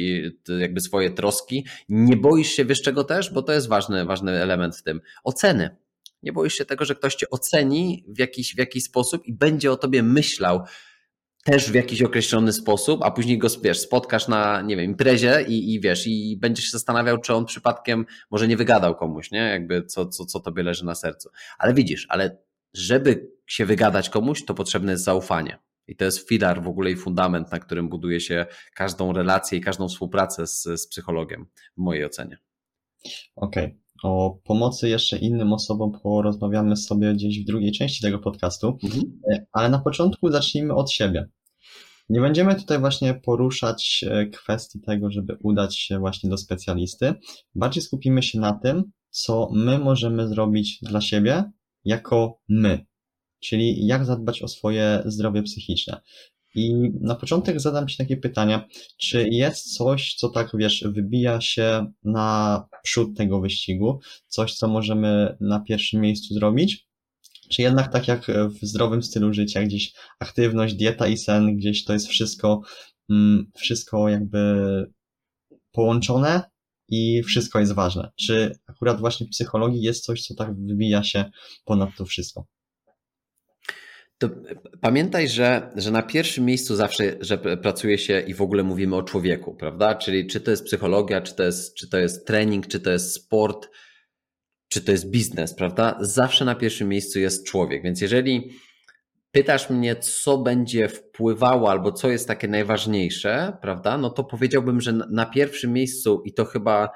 jakby 0.59 0.80
swoje 0.80 1.11
troski. 1.11 1.66
Nie 1.88 2.16
boisz 2.16 2.48
się, 2.48 2.64
wiesz 2.64 2.83
czego 2.83 3.04
też, 3.04 3.33
bo 3.33 3.42
to 3.42 3.52
jest 3.52 3.68
ważny, 3.68 4.04
ważny 4.04 4.42
element 4.42 4.76
w 4.76 4.83
tym. 4.83 5.00
Oceny. 5.24 5.76
Nie 6.22 6.33
boisz 6.33 6.54
się 6.54 6.64
tego, 6.64 6.85
że 6.85 6.94
ktoś 6.94 7.14
cię 7.14 7.30
oceni 7.30 8.04
w 8.09 8.18
jakiś, 8.18 8.54
w 8.54 8.59
jakiś 8.59 8.85
sposób 8.85 9.26
i 9.26 9.33
będzie 9.33 9.72
o 9.72 9.76
tobie 9.76 10.02
myślał 10.02 10.64
też 11.44 11.70
w 11.70 11.74
jakiś 11.74 12.02
określony 12.02 12.52
sposób, 12.52 13.02
a 13.02 13.11
później 13.11 13.38
go 13.38 13.48
wiesz, 13.62 13.78
spotkasz 13.78 14.28
na, 14.28 14.62
nie 14.62 14.76
wiem, 14.76 14.85
imprezie 14.85 15.44
i, 15.48 15.74
i 15.74 15.80
wiesz, 15.80 16.07
i 16.07 16.37
będziesz 16.40 16.64
się 16.64 16.70
zastanawiał, 16.70 17.18
czy 17.18 17.35
on 17.35 17.44
przypadkiem 17.44 18.07
może 18.30 18.48
nie 18.48 18.57
wygadał 18.57 18.96
komuś, 18.96 19.30
nie? 19.30 19.38
Jakby 19.38 19.85
co, 19.85 20.07
co, 20.07 20.24
co 20.24 20.40
tobie 20.40 20.62
leży 20.62 20.85
na 20.85 20.94
sercu. 20.94 21.30
Ale 21.59 21.74
widzisz, 21.74 22.07
ale 22.09 22.38
żeby 22.74 23.30
się 23.46 23.66
wygadać 23.66 24.11
komuś, 24.11 24.44
to 24.44 24.54
potrzebne 24.54 24.92
jest 24.92 25.04
zaufanie. 25.04 25.59
I 25.88 25.96
to 25.96 26.04
jest 26.04 26.28
filar 26.28 26.62
w 26.62 26.68
ogóle 26.68 26.90
i 26.90 26.96
fundament, 26.96 27.52
na 27.52 27.58
którym 27.58 27.88
buduje 27.88 28.20
się 28.20 28.46
każdą 28.74 29.12
relację 29.12 29.58
i 29.58 29.60
każdą 29.60 29.88
współpracę 29.88 30.46
z, 30.46 30.62
z 30.62 30.88
psychologiem, 30.88 31.46
w 31.76 31.80
mojej 31.80 32.04
ocenie. 32.04 32.38
Okej. 33.36 33.64
Okay. 33.64 33.84
O 34.02 34.38
pomocy 34.44 34.88
jeszcze 34.88 35.18
innym 35.18 35.52
osobom 35.52 35.92
porozmawiamy 36.02 36.76
sobie 36.76 37.12
gdzieś 37.14 37.42
w 37.42 37.46
drugiej 37.46 37.72
części 37.72 38.02
tego 38.02 38.18
podcastu, 38.18 38.78
mhm. 38.82 39.02
E, 39.32 39.46
ale 39.52 39.68
na 39.68 39.78
początku 39.78 40.30
zacznijmy 40.30 40.74
od 40.74 40.92
siebie. 40.92 41.28
Nie 42.08 42.20
będziemy 42.20 42.54
tutaj 42.54 42.78
właśnie 42.78 43.14
poruszać 43.14 44.04
e, 44.08 44.26
kwestii 44.26 44.80
tego, 44.80 45.10
żeby 45.10 45.36
udać 45.42 45.78
się 45.78 45.98
właśnie 45.98 46.30
do 46.30 46.38
specjalisty. 46.38 47.14
Bardziej 47.54 47.82
skupimy 47.82 48.22
się 48.22 48.40
na 48.40 48.52
tym, 48.52 48.92
co 49.10 49.50
my 49.52 49.78
możemy 49.78 50.28
zrobić 50.28 50.78
dla 50.82 51.00
siebie 51.00 51.44
jako 51.84 52.40
my, 52.48 52.86
czyli 53.44 53.87
jak 53.87 54.04
zadbać 54.04 54.42
o 54.42 54.48
swoje 54.48 55.02
zdrowie 55.07 55.42
psychiczne. 55.42 56.00
I 56.54 56.74
na 57.00 57.14
początek 57.14 57.61
zadam 57.61 57.88
Ci 57.88 57.96
takie 57.96 58.16
pytania, 58.16 58.68
czy 58.98 59.28
jest 59.28 59.76
coś, 59.76 60.14
co 60.14 60.28
tak 60.28 60.50
wiesz, 60.54 60.85
wybija 60.87 61.40
się 61.40 61.92
na 62.04 62.68
przód 62.83 63.16
tego 63.16 63.40
wyścigu, 63.40 64.00
coś, 64.28 64.54
co 64.54 64.68
możemy 64.68 65.37
na 65.40 65.61
pierwszym 65.61 66.00
miejscu 66.00 66.35
zrobić? 66.35 66.87
Czy 67.50 67.62
jednak 67.62 67.92
tak 67.92 68.09
jak 68.09 68.26
w 68.61 68.66
zdrowym 68.66 69.02
stylu 69.02 69.33
życia, 69.33 69.62
gdzieś 69.62 69.92
aktywność, 70.20 70.74
dieta 70.74 71.07
i 71.07 71.16
sen, 71.16 71.57
gdzieś 71.57 71.85
to 71.85 71.92
jest 71.92 72.09
wszystko, 72.09 72.61
mm, 73.11 73.50
wszystko 73.57 74.09
jakby 74.09 74.64
połączone 75.72 76.42
i 76.88 77.22
wszystko 77.22 77.61
jest 77.61 77.72
ważne? 77.72 78.11
Czy 78.16 78.59
akurat 78.66 79.00
właśnie 79.00 79.26
w 79.26 79.30
psychologii 79.30 79.83
jest 79.83 80.04
coś, 80.04 80.22
co 80.22 80.35
tak 80.35 80.66
wybija 80.66 81.02
się 81.02 81.24
ponad 81.64 81.90
to 81.98 82.04
wszystko? 82.04 82.46
To 84.18 84.31
pamiętaj, 84.81 85.29
że, 85.29 85.72
że 85.77 85.90
na 85.90 86.03
pierwszym 86.03 86.44
miejscu 86.44 86.77
zawsze, 86.77 87.16
że 87.20 87.38
pracuje 87.38 87.98
się 87.98 88.20
i 88.20 88.35
w 88.35 88.42
ogóle 88.42 88.62
mówimy 88.62 88.96
o 88.96 89.03
człowieku, 89.03 89.55
prawda? 89.55 89.94
Czyli 89.94 90.27
czy 90.27 90.40
to 90.40 90.50
jest 90.50 90.64
psychologia, 90.64 91.20
czy 91.20 91.35
to 91.35 91.42
jest, 91.42 91.74
czy 91.74 91.88
to 91.88 91.98
jest 91.98 92.27
trening, 92.27 92.66
czy 92.66 92.81
to 92.81 92.90
jest 92.90 93.14
sport, 93.14 93.68
czy 94.68 94.81
to 94.81 94.92
jest 94.92 95.11
biznes, 95.11 95.55
prawda? 95.55 95.98
Zawsze 96.00 96.44
na 96.44 96.55
pierwszym 96.55 96.88
miejscu 96.88 97.20
jest 97.20 97.46
człowiek. 97.46 97.83
Więc 97.83 98.00
jeżeli 98.00 98.50
pytasz 99.31 99.70
mnie, 99.70 99.96
co 99.96 100.38
będzie 100.38 100.88
wpływało 100.88 101.70
albo 101.70 101.92
co 101.92 102.11
jest 102.11 102.29
takie 102.29 102.48
najważniejsze, 102.48 103.57
prawda? 103.62 103.98
No 103.98 104.11
to 104.11 104.24
powiedziałbym, 104.24 104.81
że 104.81 104.92
na 104.92 105.27
pierwszym 105.27 105.72
miejscu 105.72 106.22
i 106.24 106.33
to 106.33 106.44
chyba 106.44 106.90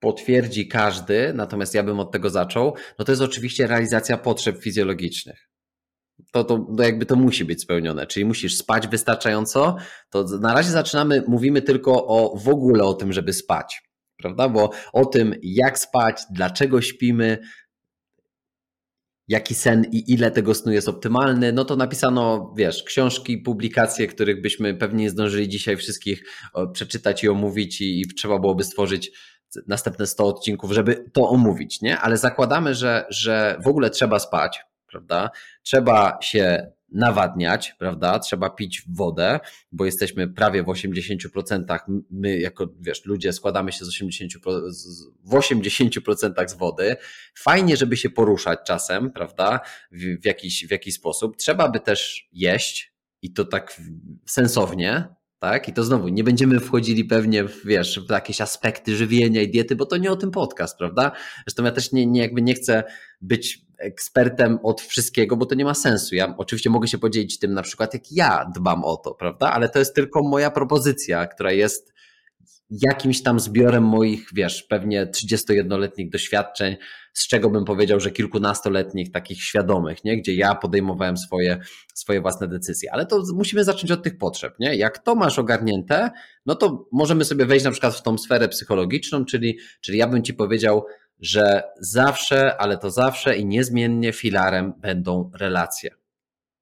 potwierdzi 0.00 0.68
każdy, 0.68 1.32
natomiast 1.34 1.74
ja 1.74 1.82
bym 1.82 2.00
od 2.00 2.12
tego 2.12 2.30
zaczął, 2.30 2.74
no 2.98 3.04
to 3.04 3.12
jest 3.12 3.22
oczywiście 3.22 3.66
realizacja 3.66 4.18
potrzeb 4.18 4.58
fizjologicznych 4.58 5.45
to, 6.44 6.58
to, 6.58 6.66
to 6.76 6.82
jakby 6.82 7.06
to 7.06 7.16
musi 7.16 7.44
być 7.44 7.62
spełnione, 7.62 8.06
czyli 8.06 8.26
musisz 8.26 8.56
spać 8.56 8.88
wystarczająco, 8.88 9.76
to 10.10 10.24
na 10.40 10.54
razie 10.54 10.70
zaczynamy, 10.70 11.22
mówimy 11.28 11.62
tylko 11.62 12.06
o 12.06 12.36
w 12.36 12.48
ogóle 12.48 12.84
o 12.84 12.94
tym, 12.94 13.12
żeby 13.12 13.32
spać. 13.32 13.82
prawda? 14.16 14.48
Bo 14.48 14.70
o 14.92 15.04
tym, 15.04 15.34
jak 15.42 15.78
spać, 15.78 16.22
dlaczego 16.30 16.80
śpimy, 16.80 17.38
jaki 19.28 19.54
sen 19.54 19.84
i 19.92 20.12
ile 20.12 20.30
tego 20.30 20.54
snu 20.54 20.72
jest 20.72 20.88
optymalny, 20.88 21.52
no 21.52 21.64
to 21.64 21.76
napisano, 21.76 22.54
wiesz, 22.56 22.82
książki, 22.82 23.38
publikacje, 23.38 24.06
których 24.06 24.42
byśmy 24.42 24.74
pewnie 24.74 25.04
nie 25.04 25.10
zdążyli 25.10 25.48
dzisiaj 25.48 25.76
wszystkich 25.76 26.22
przeczytać 26.72 27.24
i 27.24 27.28
omówić 27.28 27.80
i, 27.80 28.00
i 28.00 28.06
trzeba 28.14 28.38
byłoby 28.38 28.64
stworzyć 28.64 29.12
następne 29.66 30.06
100 30.06 30.26
odcinków, 30.26 30.72
żeby 30.72 31.10
to 31.12 31.28
omówić, 31.28 31.80
nie? 31.80 31.98
Ale 31.98 32.16
zakładamy, 32.16 32.74
że, 32.74 33.06
że 33.10 33.60
w 33.64 33.66
ogóle 33.66 33.90
trzeba 33.90 34.18
spać, 34.18 34.60
prawda? 34.96 35.30
Trzeba 35.62 36.18
się 36.22 36.72
nawadniać, 36.92 37.74
prawda? 37.78 38.18
Trzeba 38.18 38.50
pić 38.50 38.82
wodę, 38.88 39.40
bo 39.72 39.84
jesteśmy 39.84 40.28
prawie 40.28 40.62
w 40.62 40.66
80%, 40.66 41.78
my 42.10 42.38
jako, 42.38 42.68
wiesz, 42.80 43.04
ludzie 43.04 43.32
składamy 43.32 43.72
się 43.72 43.84
z 43.84 44.02
80%, 44.02 44.28
w 45.24 45.30
80% 45.30 46.48
z 46.48 46.54
wody. 46.54 46.96
Fajnie, 47.38 47.76
żeby 47.76 47.96
się 47.96 48.10
poruszać 48.10 48.58
czasem, 48.66 49.10
prawda? 49.10 49.60
W, 49.92 50.22
w, 50.22 50.24
jakiś, 50.24 50.66
w 50.66 50.70
jakiś 50.70 50.94
sposób. 50.94 51.36
Trzeba 51.36 51.68
by 51.68 51.80
też 51.80 52.28
jeść 52.32 52.94
i 53.22 53.32
to 53.32 53.44
tak 53.44 53.80
sensownie, 54.26 55.08
tak? 55.38 55.68
I 55.68 55.72
to 55.72 55.84
znowu, 55.84 56.08
nie 56.08 56.24
będziemy 56.24 56.60
wchodzili 56.60 57.04
pewnie 57.04 57.44
w, 57.44 57.66
wiesz, 57.66 58.00
w 58.08 58.10
jakieś 58.10 58.40
aspekty 58.40 58.96
żywienia 58.96 59.42
i 59.42 59.50
diety, 59.50 59.76
bo 59.76 59.86
to 59.86 59.96
nie 59.96 60.10
o 60.10 60.16
tym 60.16 60.30
podcast, 60.30 60.78
prawda? 60.78 61.12
Zresztą 61.46 61.64
ja 61.64 61.72
też 61.72 61.92
nie, 61.92 62.06
nie, 62.06 62.20
jakby 62.20 62.42
nie 62.42 62.54
chcę 62.54 62.84
być 63.20 63.65
ekspertem 63.78 64.58
od 64.62 64.80
wszystkiego, 64.80 65.36
bo 65.36 65.46
to 65.46 65.54
nie 65.54 65.64
ma 65.64 65.74
sensu. 65.74 66.14
Ja 66.14 66.34
oczywiście 66.38 66.70
mogę 66.70 66.88
się 66.88 66.98
podzielić 66.98 67.38
tym 67.38 67.54
na 67.54 67.62
przykład, 67.62 67.94
jak 67.94 68.12
ja 68.12 68.50
dbam 68.54 68.84
o 68.84 68.96
to, 68.96 69.14
prawda? 69.14 69.52
Ale 69.52 69.68
to 69.68 69.78
jest 69.78 69.94
tylko 69.94 70.22
moja 70.22 70.50
propozycja, 70.50 71.26
która 71.26 71.52
jest 71.52 71.96
jakimś 72.70 73.22
tam 73.22 73.40
zbiorem 73.40 73.84
moich, 73.84 74.28
wiesz, 74.34 74.62
pewnie 74.62 75.06
31-letnich 75.06 76.10
doświadczeń, 76.10 76.76
z 77.12 77.28
czego 77.28 77.50
bym 77.50 77.64
powiedział, 77.64 78.00
że 78.00 78.10
kilkunastoletnich 78.10 79.12
takich 79.12 79.42
świadomych, 79.42 80.04
nie? 80.04 80.16
gdzie 80.16 80.34
ja 80.34 80.54
podejmowałem 80.54 81.16
swoje, 81.16 81.60
swoje 81.94 82.20
własne 82.20 82.48
decyzje. 82.48 82.92
Ale 82.92 83.06
to 83.06 83.22
musimy 83.34 83.64
zacząć 83.64 83.90
od 83.90 84.02
tych 84.02 84.18
potrzeb. 84.18 84.54
Nie? 84.58 84.76
Jak 84.76 84.98
to 84.98 85.14
masz 85.14 85.38
ogarnięte, 85.38 86.10
no 86.46 86.54
to 86.54 86.88
możemy 86.92 87.24
sobie 87.24 87.46
wejść 87.46 87.64
na 87.64 87.70
przykład 87.70 87.94
w 87.94 88.02
tą 88.02 88.18
sferę 88.18 88.48
psychologiczną, 88.48 89.24
czyli, 89.24 89.58
czyli 89.80 89.98
ja 89.98 90.06
bym 90.06 90.22
ci 90.22 90.34
powiedział, 90.34 90.84
że 91.20 91.62
zawsze, 91.80 92.60
ale 92.60 92.78
to 92.78 92.90
zawsze 92.90 93.36
i 93.36 93.46
niezmiennie 93.46 94.12
filarem 94.12 94.72
będą 94.78 95.30
relacje. 95.34 95.90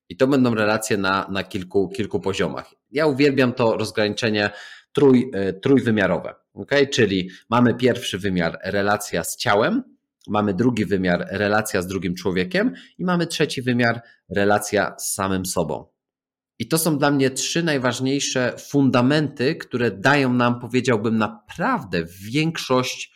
I 0.09 0.17
to 0.17 0.27
będą 0.27 0.55
relacje 0.55 0.97
na, 0.97 1.27
na 1.31 1.45
kilku, 1.45 1.89
kilku 1.89 2.21
poziomach. 2.21 2.75
Ja 2.91 3.07
uwielbiam 3.07 3.53
to 3.53 3.77
rozgraniczenie 3.77 4.51
trój, 4.93 5.31
e, 5.35 5.53
trójwymiarowe. 5.53 6.35
Okay? 6.55 6.87
Czyli 6.87 7.31
mamy 7.51 7.75
pierwszy 7.75 8.19
wymiar 8.19 8.59
relacja 8.65 9.25
z 9.25 9.37
ciałem, 9.37 9.83
mamy 10.29 10.55
drugi 10.55 10.85
wymiar 10.85 11.27
relacja 11.31 11.83
z 11.83 11.87
drugim 11.87 12.15
człowiekiem 12.15 12.75
i 12.99 13.05
mamy 13.05 13.27
trzeci 13.27 13.63
wymiar 13.63 14.03
relacja 14.29 14.95
z 14.99 15.15
samym 15.15 15.47
sobą. 15.47 15.87
I 16.59 16.69
to 16.69 16.79
są 16.79 16.99
dla 16.99 17.11
mnie 17.11 17.31
trzy 17.31 17.63
najważniejsze 17.63 18.55
fundamenty, 18.59 19.57
które 19.57 19.91
dają 19.91 20.33
nam, 20.33 20.61
powiedziałbym, 20.61 21.19
naprawdę 21.19 22.05
większość 22.33 23.14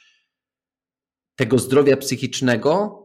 tego 1.38 1.58
zdrowia 1.58 1.96
psychicznego 1.96 3.04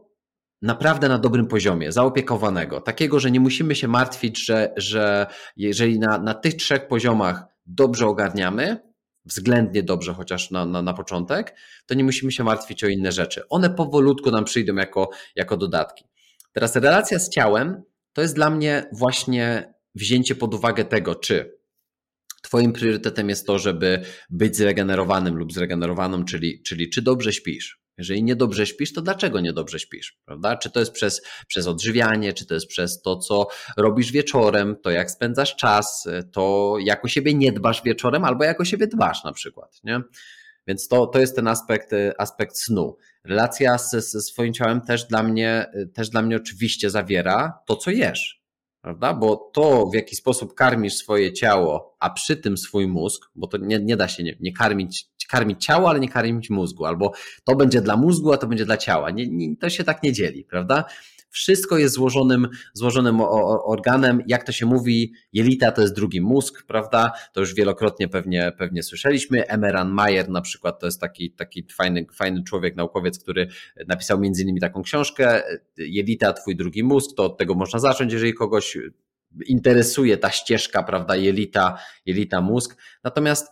naprawdę 0.62 1.08
na 1.08 1.18
dobrym 1.18 1.46
poziomie, 1.46 1.92
zaopiekowanego. 1.92 2.80
Takiego, 2.80 3.20
że 3.20 3.30
nie 3.30 3.40
musimy 3.40 3.74
się 3.74 3.88
martwić, 3.88 4.44
że, 4.44 4.72
że 4.76 5.26
jeżeli 5.56 5.98
na, 5.98 6.18
na 6.18 6.34
tych 6.34 6.54
trzech 6.54 6.88
poziomach 6.88 7.44
dobrze 7.66 8.06
ogarniamy, 8.06 8.80
względnie 9.24 9.82
dobrze, 9.82 10.14
chociaż 10.14 10.50
na, 10.50 10.66
na, 10.66 10.82
na 10.82 10.94
początek, 10.94 11.56
to 11.86 11.94
nie 11.94 12.04
musimy 12.04 12.32
się 12.32 12.44
martwić 12.44 12.84
o 12.84 12.88
inne 12.88 13.12
rzeczy. 13.12 13.42
One 13.48 13.70
powolutku 13.70 14.30
nam 14.30 14.44
przyjdą 14.44 14.74
jako, 14.74 15.10
jako 15.36 15.56
dodatki. 15.56 16.04
Teraz 16.52 16.76
relacja 16.76 17.18
z 17.18 17.30
ciałem 17.30 17.82
to 18.12 18.22
jest 18.22 18.34
dla 18.34 18.50
mnie 18.50 18.88
właśnie 18.92 19.74
wzięcie 19.94 20.34
pod 20.34 20.54
uwagę 20.54 20.84
tego, 20.84 21.14
czy 21.14 21.58
Twoim 22.42 22.72
priorytetem 22.72 23.28
jest 23.28 23.46
to, 23.46 23.58
żeby 23.58 24.02
być 24.30 24.56
zregenerowanym 24.56 25.36
lub 25.36 25.52
zregenerowaną, 25.52 26.24
czyli, 26.24 26.62
czyli 26.62 26.90
czy 26.90 27.02
dobrze 27.02 27.32
śpisz, 27.32 27.83
jeżeli 27.98 28.22
niedobrze 28.22 28.66
śpisz, 28.66 28.92
to 28.92 29.02
dlaczego 29.02 29.40
niedobrze 29.40 29.78
śpisz? 29.78 30.18
Prawda? 30.24 30.56
Czy 30.56 30.70
to 30.70 30.80
jest 30.80 30.92
przez, 30.92 31.22
przez 31.46 31.66
odżywianie, 31.66 32.32
czy 32.32 32.46
to 32.46 32.54
jest 32.54 32.66
przez 32.66 33.02
to, 33.02 33.16
co 33.16 33.46
robisz 33.76 34.12
wieczorem, 34.12 34.76
to 34.82 34.90
jak 34.90 35.10
spędzasz 35.10 35.56
czas, 35.56 36.08
to 36.32 36.74
jak 36.80 37.04
o 37.04 37.08
siebie 37.08 37.34
nie 37.34 37.52
dbasz 37.52 37.82
wieczorem, 37.82 38.24
albo 38.24 38.44
jak 38.44 38.60
o 38.60 38.64
siebie 38.64 38.86
dbasz 38.86 39.24
na 39.24 39.32
przykład. 39.32 39.80
Nie? 39.84 40.00
Więc 40.66 40.88
to, 40.88 41.06
to 41.06 41.18
jest 41.18 41.36
ten 41.36 41.48
aspekt, 41.48 41.90
aspekt 42.18 42.58
snu. 42.58 42.96
Relacja 43.24 43.78
ze, 43.78 44.00
ze 44.00 44.20
swoim 44.20 44.52
ciałem 44.52 44.80
też 44.80 45.04
dla, 45.04 45.22
mnie, 45.22 45.66
też 45.94 46.08
dla 46.10 46.22
mnie 46.22 46.36
oczywiście 46.36 46.90
zawiera 46.90 47.58
to, 47.66 47.76
co 47.76 47.90
jesz 47.90 48.43
prawda? 48.84 49.14
Bo 49.14 49.36
to, 49.36 49.86
w 49.86 49.94
jaki 49.94 50.16
sposób 50.16 50.54
karmisz 50.54 50.94
swoje 50.94 51.32
ciało, 51.32 51.96
a 52.00 52.10
przy 52.10 52.36
tym 52.36 52.56
swój 52.56 52.86
mózg, 52.86 53.30
bo 53.34 53.46
to 53.46 53.56
nie, 53.58 53.78
nie 53.78 53.96
da 53.96 54.08
się 54.08 54.22
nie, 54.22 54.36
nie 54.40 54.52
karmić, 54.52 55.08
karmić 55.28 55.64
ciało, 55.64 55.88
ale 55.88 56.00
nie 56.00 56.08
karmić 56.08 56.50
mózgu, 56.50 56.84
albo 56.84 57.12
to 57.44 57.56
będzie 57.56 57.80
dla 57.80 57.96
mózgu, 57.96 58.32
a 58.32 58.36
to 58.36 58.46
będzie 58.46 58.64
dla 58.64 58.76
ciała. 58.76 59.10
Nie, 59.10 59.28
nie, 59.28 59.56
to 59.56 59.70
się 59.70 59.84
tak 59.84 60.02
nie 60.02 60.12
dzieli, 60.12 60.44
prawda? 60.44 60.84
Wszystko 61.34 61.78
jest 61.78 61.94
złożonym, 61.94 62.48
złożonym 62.72 63.20
organem. 63.64 64.22
Jak 64.26 64.44
to 64.44 64.52
się 64.52 64.66
mówi, 64.66 65.12
jelita 65.32 65.72
to 65.72 65.82
jest 65.82 65.94
drugi 65.94 66.20
mózg, 66.20 66.64
prawda? 66.66 67.12
To 67.32 67.40
już 67.40 67.54
wielokrotnie 67.54 68.08
pewnie, 68.08 68.52
pewnie 68.58 68.82
słyszeliśmy. 68.82 69.46
Emeran 69.46 69.90
Mayer 69.90 70.28
na 70.28 70.40
przykład 70.40 70.80
to 70.80 70.86
jest 70.86 71.00
taki, 71.00 71.30
taki 71.30 71.66
fajny, 71.76 72.06
fajny 72.14 72.42
człowiek, 72.42 72.76
naukowiec, 72.76 73.18
który 73.18 73.48
napisał 73.88 74.20
między 74.20 74.42
innymi 74.42 74.60
taką 74.60 74.82
książkę. 74.82 75.42
Jelita, 75.76 76.32
twój 76.32 76.56
drugi 76.56 76.84
mózg, 76.84 77.16
to 77.16 77.24
od 77.24 77.38
tego 77.38 77.54
można 77.54 77.78
zacząć, 77.78 78.12
jeżeli 78.12 78.34
kogoś 78.34 78.78
interesuje 79.46 80.16
ta 80.16 80.30
ścieżka, 80.30 80.82
prawda? 80.82 81.16
Jelita, 81.16 81.78
jelita 82.06 82.40
mózg. 82.40 82.76
Natomiast 83.04 83.48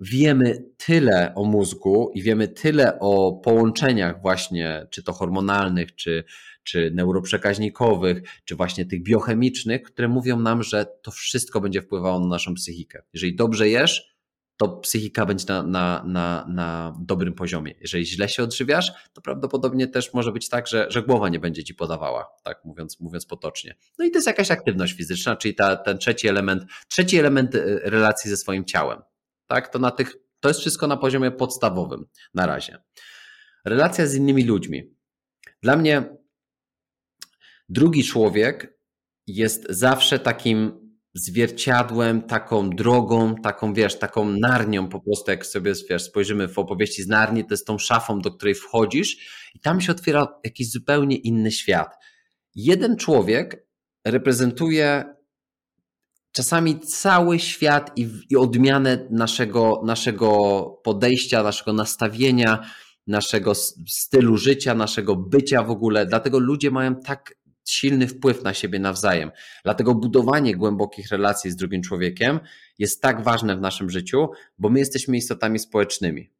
wiemy 0.00 0.64
tyle 0.76 1.32
o 1.34 1.44
mózgu 1.44 2.10
i 2.14 2.22
wiemy 2.22 2.48
tyle 2.48 2.98
o 3.00 3.32
połączeniach 3.32 4.22
właśnie, 4.22 4.86
czy 4.90 5.02
to 5.02 5.12
hormonalnych, 5.12 5.94
czy, 5.94 6.24
czy 6.62 6.90
neuroprzekaźnikowych, 6.94 8.22
czy 8.44 8.56
właśnie 8.56 8.86
tych 8.86 9.02
biochemicznych, 9.02 9.82
które 9.82 10.08
mówią 10.08 10.40
nam, 10.40 10.62
że 10.62 10.86
to 11.02 11.10
wszystko 11.10 11.60
będzie 11.60 11.82
wpływało 11.82 12.20
na 12.20 12.26
naszą 12.26 12.54
psychikę. 12.54 13.02
Jeżeli 13.12 13.36
dobrze 13.36 13.68
jesz, 13.68 14.12
to 14.56 14.68
psychika 14.68 15.26
będzie 15.26 15.44
na, 15.48 15.62
na, 15.62 16.04
na, 16.06 16.46
na 16.48 16.96
dobrym 17.00 17.34
poziomie. 17.34 17.74
Jeżeli 17.80 18.06
źle 18.06 18.28
się 18.28 18.42
odżywiasz, 18.42 18.92
to 19.12 19.20
prawdopodobnie 19.20 19.86
też 19.86 20.14
może 20.14 20.32
być 20.32 20.48
tak, 20.48 20.66
że, 20.66 20.86
że 20.90 21.02
głowa 21.02 21.28
nie 21.28 21.40
będzie 21.40 21.64
ci 21.64 21.74
podawała, 21.74 22.26
tak 22.42 22.64
mówiąc, 22.64 23.00
mówiąc 23.00 23.26
potocznie. 23.26 23.76
No 23.98 24.04
i 24.04 24.10
to 24.10 24.18
jest 24.18 24.26
jakaś 24.26 24.50
aktywność 24.50 24.92
fizyczna, 24.92 25.36
czyli 25.36 25.54
ta, 25.54 25.76
ten 25.76 25.98
trzeci 25.98 26.28
element, 26.28 26.64
trzeci 26.88 27.18
element 27.18 27.54
y, 27.54 27.80
relacji 27.84 28.30
ze 28.30 28.36
swoim 28.36 28.64
ciałem. 28.64 29.02
Tak, 29.46 29.68
to 29.68 29.78
na 29.78 29.90
tych, 29.90 30.16
to 30.40 30.48
jest 30.48 30.60
wszystko 30.60 30.86
na 30.86 30.96
poziomie 30.96 31.30
podstawowym 31.30 32.06
na 32.34 32.46
razie. 32.46 32.78
Relacja 33.64 34.06
z 34.06 34.14
innymi 34.14 34.44
ludźmi. 34.44 34.94
Dla 35.62 35.76
mnie 35.76 36.16
Drugi 37.72 38.04
człowiek 38.04 38.78
jest 39.26 39.66
zawsze 39.70 40.18
takim 40.18 40.72
zwierciadłem, 41.14 42.22
taką 42.22 42.70
drogą, 42.70 43.34
taką, 43.34 43.74
wiesz, 43.74 43.98
taką 43.98 44.28
narnią 44.28 44.88
po 44.88 45.00
prostu, 45.00 45.30
jak 45.30 45.46
sobie, 45.46 45.72
wiesz, 45.90 46.02
spojrzymy 46.02 46.48
w 46.48 46.58
opowieści 46.58 47.02
z 47.02 47.08
Narni, 47.08 47.44
to 47.44 47.54
jest 47.54 47.66
tą 47.66 47.78
szafą, 47.78 48.18
do 48.18 48.30
której 48.30 48.54
wchodzisz 48.54 49.16
i 49.54 49.60
tam 49.60 49.80
się 49.80 49.92
otwiera 49.92 50.26
jakiś 50.44 50.70
zupełnie 50.70 51.16
inny 51.16 51.50
świat. 51.50 51.94
Jeden 52.54 52.96
człowiek 52.96 53.66
reprezentuje 54.06 55.04
czasami 56.32 56.80
cały 56.80 57.38
świat 57.38 57.98
i, 57.98 58.08
i 58.30 58.36
odmianę 58.36 59.08
naszego, 59.10 59.82
naszego 59.84 60.62
podejścia, 60.84 61.42
naszego 61.42 61.72
nastawienia, 61.72 62.70
naszego 63.06 63.54
stylu 63.88 64.36
życia, 64.36 64.74
naszego 64.74 65.16
bycia 65.16 65.62
w 65.62 65.70
ogóle. 65.70 66.06
Dlatego 66.06 66.38
ludzie 66.38 66.70
mają 66.70 66.96
tak 66.96 67.41
silny 67.64 68.08
wpływ 68.08 68.42
na 68.42 68.54
siebie 68.54 68.78
nawzajem. 68.78 69.30
Dlatego 69.64 69.94
budowanie 69.94 70.56
głębokich 70.56 71.08
relacji 71.08 71.50
z 71.50 71.56
drugim 71.56 71.82
człowiekiem 71.82 72.40
jest 72.78 73.02
tak 73.02 73.24
ważne 73.24 73.56
w 73.56 73.60
naszym 73.60 73.90
życiu, 73.90 74.28
bo 74.58 74.68
my 74.68 74.78
jesteśmy 74.78 75.16
istotami 75.16 75.58
społecznymi 75.58 76.30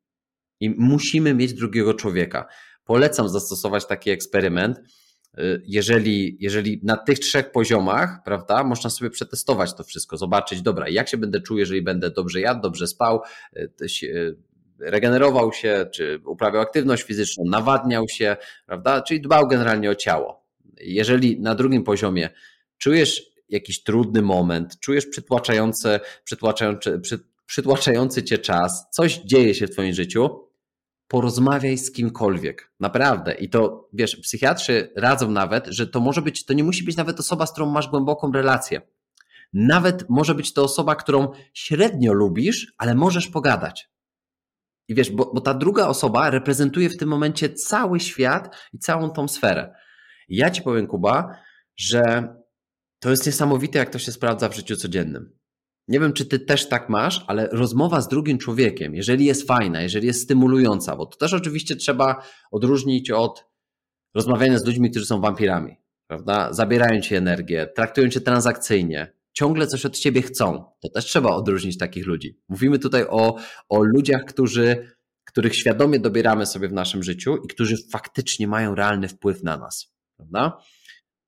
i 0.61 0.71
musimy 0.71 1.35
mieć 1.35 1.55
drugiego 1.55 1.95
człowieka. 1.95 2.47
Polecam 2.85 3.29
zastosować 3.29 3.87
taki 3.87 4.11
eksperyment. 4.11 4.81
Jeżeli, 5.65 6.37
jeżeli 6.41 6.81
na 6.83 6.97
tych 6.97 7.19
trzech 7.19 7.53
poziomach, 7.53 8.19
prawda, 8.25 8.65
można 8.65 8.91
sobie 8.91 9.11
przetestować 9.11 9.75
to 9.75 9.85
wszystko, 9.85 10.17
zobaczyć, 10.17 10.63
dobra, 10.63 10.89
jak 10.89 11.09
się 11.09 11.17
będę 11.17 11.41
czuł, 11.41 11.59
jeżeli 11.59 11.83
będę 11.83 12.11
dobrze 12.11 12.41
jadł, 12.41 12.61
dobrze 12.61 12.87
spał, 12.87 13.21
regenerował 14.79 15.53
się, 15.53 15.87
czy 15.95 16.21
uprawiał 16.27 16.63
aktywność 16.63 17.03
fizyczną, 17.03 17.45
nawadniał 17.47 18.09
się, 18.09 18.37
prawda, 18.67 19.03
czyli 19.03 19.21
dbał 19.21 19.49
generalnie 19.49 19.91
o 19.91 19.95
ciało 19.95 20.42
jeżeli 20.81 21.41
na 21.41 21.55
drugim 21.55 21.85
poziomie 21.85 22.31
czujesz 22.79 23.23
jakiś 23.49 23.83
trudny 23.83 24.23
moment, 24.23 24.81
czujesz 24.81 25.07
przytłaczający, 25.07 26.01
przytłaczający, 26.25 26.99
przy, 26.99 27.19
przytłaczający 27.47 28.23
cię 28.23 28.39
czas, 28.39 28.87
coś 28.91 29.19
dzieje 29.19 29.55
się 29.55 29.67
w 29.67 29.71
twoim 29.71 29.95
życiu, 29.95 30.49
porozmawiaj 31.09 31.79
z 31.79 31.93
kimkolwiek. 31.93 32.73
Naprawdę. 32.81 33.35
I 33.35 33.49
to, 33.49 33.89
wiesz, 33.93 34.17
psychiatrzy 34.17 34.93
radzą 34.97 35.31
nawet, 35.31 35.67
że 35.67 35.87
to 35.87 36.01
może 36.01 36.23
być, 36.23 36.45
to 36.45 36.53
nie 36.53 36.65
musi 36.65 36.85
być 36.85 36.97
nawet 36.97 37.21
osoba, 37.21 37.47
z 37.47 37.53
którą 37.53 37.67
masz 37.67 37.89
głęboką 37.89 38.33
relację. 38.33 38.81
Nawet 39.53 40.05
może 40.09 40.35
być 40.35 40.53
to 40.53 40.65
osoba, 40.65 40.95
którą 40.95 41.29
średnio 41.55 42.13
lubisz, 42.13 42.75
ale 42.79 42.95
możesz 42.95 43.29
pogadać. 43.29 43.91
I 44.89 44.95
wiesz, 44.95 45.11
bo, 45.11 45.31
bo 45.35 45.41
ta 45.41 45.55
druga 45.55 45.87
osoba 45.87 46.31
reprezentuje 46.31 46.91
w 46.91 46.97
tym 46.97 47.09
momencie 47.09 47.51
cały 47.51 48.01
świat 48.01 48.57
i 48.73 48.79
całą 48.79 49.11
tą 49.11 49.29
sferę. 49.29 49.75
Ja 50.33 50.51
ci 50.51 50.63
powiem, 50.63 50.87
Kuba, 50.87 51.37
że 51.77 52.29
to 52.99 53.11
jest 53.11 53.27
niesamowite, 53.27 53.79
jak 53.79 53.91
to 53.91 53.99
się 53.99 54.13
sprawdza 54.13 54.49
w 54.49 54.57
życiu 54.57 54.77
codziennym. 54.77 55.39
Nie 55.89 56.01
wiem, 56.01 56.13
czy 56.13 56.27
ty 56.27 56.39
też 56.39 56.69
tak 56.69 56.89
masz, 56.89 57.25
ale 57.27 57.49
rozmowa 57.49 58.01
z 58.01 58.09
drugim 58.09 58.39
człowiekiem, 58.39 58.95
jeżeli 58.95 59.25
jest 59.25 59.47
fajna, 59.47 59.83
jeżeli 59.83 60.07
jest 60.07 60.23
stymulująca, 60.23 60.97
bo 60.97 61.07
to 61.07 61.19
też 61.19 61.33
oczywiście 61.33 61.77
trzeba 61.77 62.23
odróżnić 62.51 63.11
od 63.11 63.45
rozmawiania 64.15 64.59
z 64.59 64.67
ludźmi, 64.67 64.91
którzy 64.91 65.07
są 65.07 65.21
wampirami, 65.21 65.77
prawda? 66.07 66.53
Zabierają 66.53 67.01
ci 67.01 67.15
energię, 67.15 67.67
traktują 67.77 68.09
cię 68.09 68.21
transakcyjnie, 68.21 69.13
ciągle 69.33 69.67
coś 69.67 69.87
od 69.87 69.99
ciebie 69.99 70.23
chcą. 70.23 70.65
To 70.81 70.89
też 70.89 71.05
trzeba 71.05 71.31
odróżnić 71.31 71.79
takich 71.79 72.07
ludzi. 72.07 72.39
Mówimy 72.49 72.79
tutaj 72.79 73.05
o, 73.09 73.37
o 73.69 73.83
ludziach, 73.83 74.25
którzy, 74.25 74.97
których 75.25 75.57
świadomie 75.57 76.01
dobieramy 76.01 76.47
sobie 76.47 76.69
w 76.69 76.73
naszym 76.73 77.03
życiu 77.03 77.37
i 77.37 77.49
którzy 77.49 77.77
faktycznie 77.93 78.49
mają 78.49 78.75
realny 78.75 79.09
wpływ 79.09 79.43
na 79.43 79.57
nas, 79.57 79.92
prawda? 80.23 80.59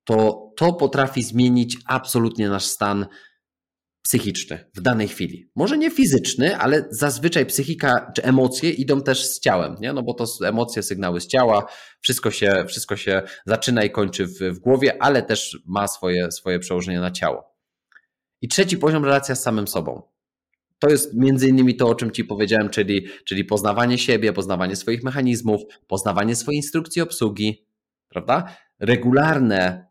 To 0.05 0.51
to 0.57 0.73
potrafi 0.73 1.23
zmienić 1.23 1.77
absolutnie 1.87 2.49
nasz 2.49 2.65
stan 2.65 3.07
psychiczny 4.03 4.71
w 4.75 4.81
danej 4.81 5.09
chwili. 5.09 5.51
Może 5.57 5.79
nie 5.79 5.91
fizyczny, 5.91 6.57
ale 6.57 6.87
zazwyczaj 6.91 7.47
psychika 7.47 8.13
czy 8.17 8.23
emocje 8.23 8.71
idą 8.71 9.03
też 9.03 9.25
z 9.25 9.41
ciałem, 9.41 9.77
nie? 9.81 9.93
no 9.93 10.03
bo 10.03 10.15
to 10.15 10.25
emocje, 10.47 10.83
sygnały 10.83 11.21
z 11.21 11.27
ciała, 11.27 11.67
wszystko 12.01 12.31
się, 12.31 12.65
wszystko 12.69 12.97
się 12.97 13.23
zaczyna 13.47 13.85
i 13.85 13.91
kończy 13.91 14.27
w, 14.27 14.39
w 14.39 14.59
głowie, 14.59 15.03
ale 15.03 15.23
też 15.23 15.59
ma 15.67 15.89
swoje, 15.89 16.33
swoje 16.33 16.59
przełożenie 16.59 17.01
na 17.01 17.11
ciało. 17.11 17.55
I 18.43 18.49
trzeci 18.49 18.79
poziom 18.79 19.05
relacja 19.05 19.35
z 19.35 19.43
samym 19.43 19.69
sobą. 19.69 20.03
To 20.79 20.89
jest 20.89 21.15
między 21.15 21.49
innymi 21.49 21.77
to, 21.77 21.89
o 21.89 21.95
czym 21.95 22.11
Ci 22.11 22.25
powiedziałem, 22.25 22.71
czyli, 22.71 23.07
czyli 23.25 23.45
poznawanie 23.45 23.99
siebie, 23.99 24.33
poznawanie 24.33 24.77
swoich 24.77 25.03
mechanizmów, 25.03 25.63
poznawanie 25.87 26.37
swojej 26.37 26.57
instrukcji 26.57 27.03
obsługi, 27.03 27.67
prawda? 28.09 28.57
Regularne 28.81 29.87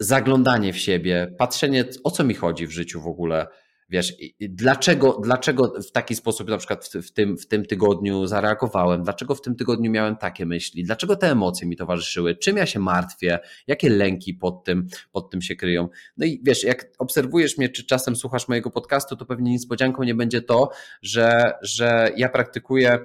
zaglądanie 0.00 0.72
w 0.72 0.78
siebie, 0.78 1.34
patrzenie, 1.38 1.84
o 2.04 2.10
co 2.10 2.24
mi 2.24 2.34
chodzi 2.34 2.66
w 2.66 2.70
życiu 2.70 3.00
w 3.00 3.06
ogóle, 3.06 3.46
wiesz, 3.88 4.14
dlaczego, 4.40 5.20
dlaczego 5.24 5.72
w 5.88 5.92
taki 5.92 6.14
sposób 6.14 6.48
na 6.48 6.58
przykład 6.58 6.88
w, 6.88 7.12
tym, 7.12 7.38
w 7.38 7.46
tym 7.46 7.66
tygodniu 7.66 8.26
zareagowałem, 8.26 9.02
dlaczego 9.02 9.34
w 9.34 9.40
tym 9.40 9.56
tygodniu 9.56 9.90
miałem 9.90 10.16
takie 10.16 10.46
myśli, 10.46 10.84
dlaczego 10.84 11.16
te 11.16 11.30
emocje 11.30 11.68
mi 11.68 11.76
towarzyszyły, 11.76 12.36
czym 12.36 12.56
ja 12.56 12.66
się 12.66 12.80
martwię, 12.80 13.38
jakie 13.66 13.88
lęki 13.88 14.34
pod 14.34 14.64
tym, 14.64 14.86
pod 15.12 15.30
tym 15.30 15.42
się 15.42 15.56
kryją. 15.56 15.88
No 16.16 16.26
i 16.26 16.40
wiesz, 16.44 16.64
jak 16.64 16.86
obserwujesz 16.98 17.58
mnie, 17.58 17.68
czy 17.68 17.86
czasem 17.86 18.16
słuchasz 18.16 18.48
mojego 18.48 18.70
podcastu, 18.70 19.16
to 19.16 19.26
pewnie 19.26 19.52
niespodzianką 19.52 20.02
nie 20.02 20.14
będzie 20.14 20.42
to, 20.42 20.70
że, 21.02 21.52
że 21.62 22.10
ja 22.16 22.28
praktykuję 22.28 22.98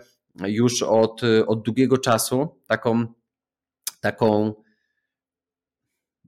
już 0.46 0.84
od, 0.84 1.22
od 1.48 1.62
długiego 1.62 1.98
czasu 1.98 2.48
taką, 2.68 3.06
taką 4.02 4.54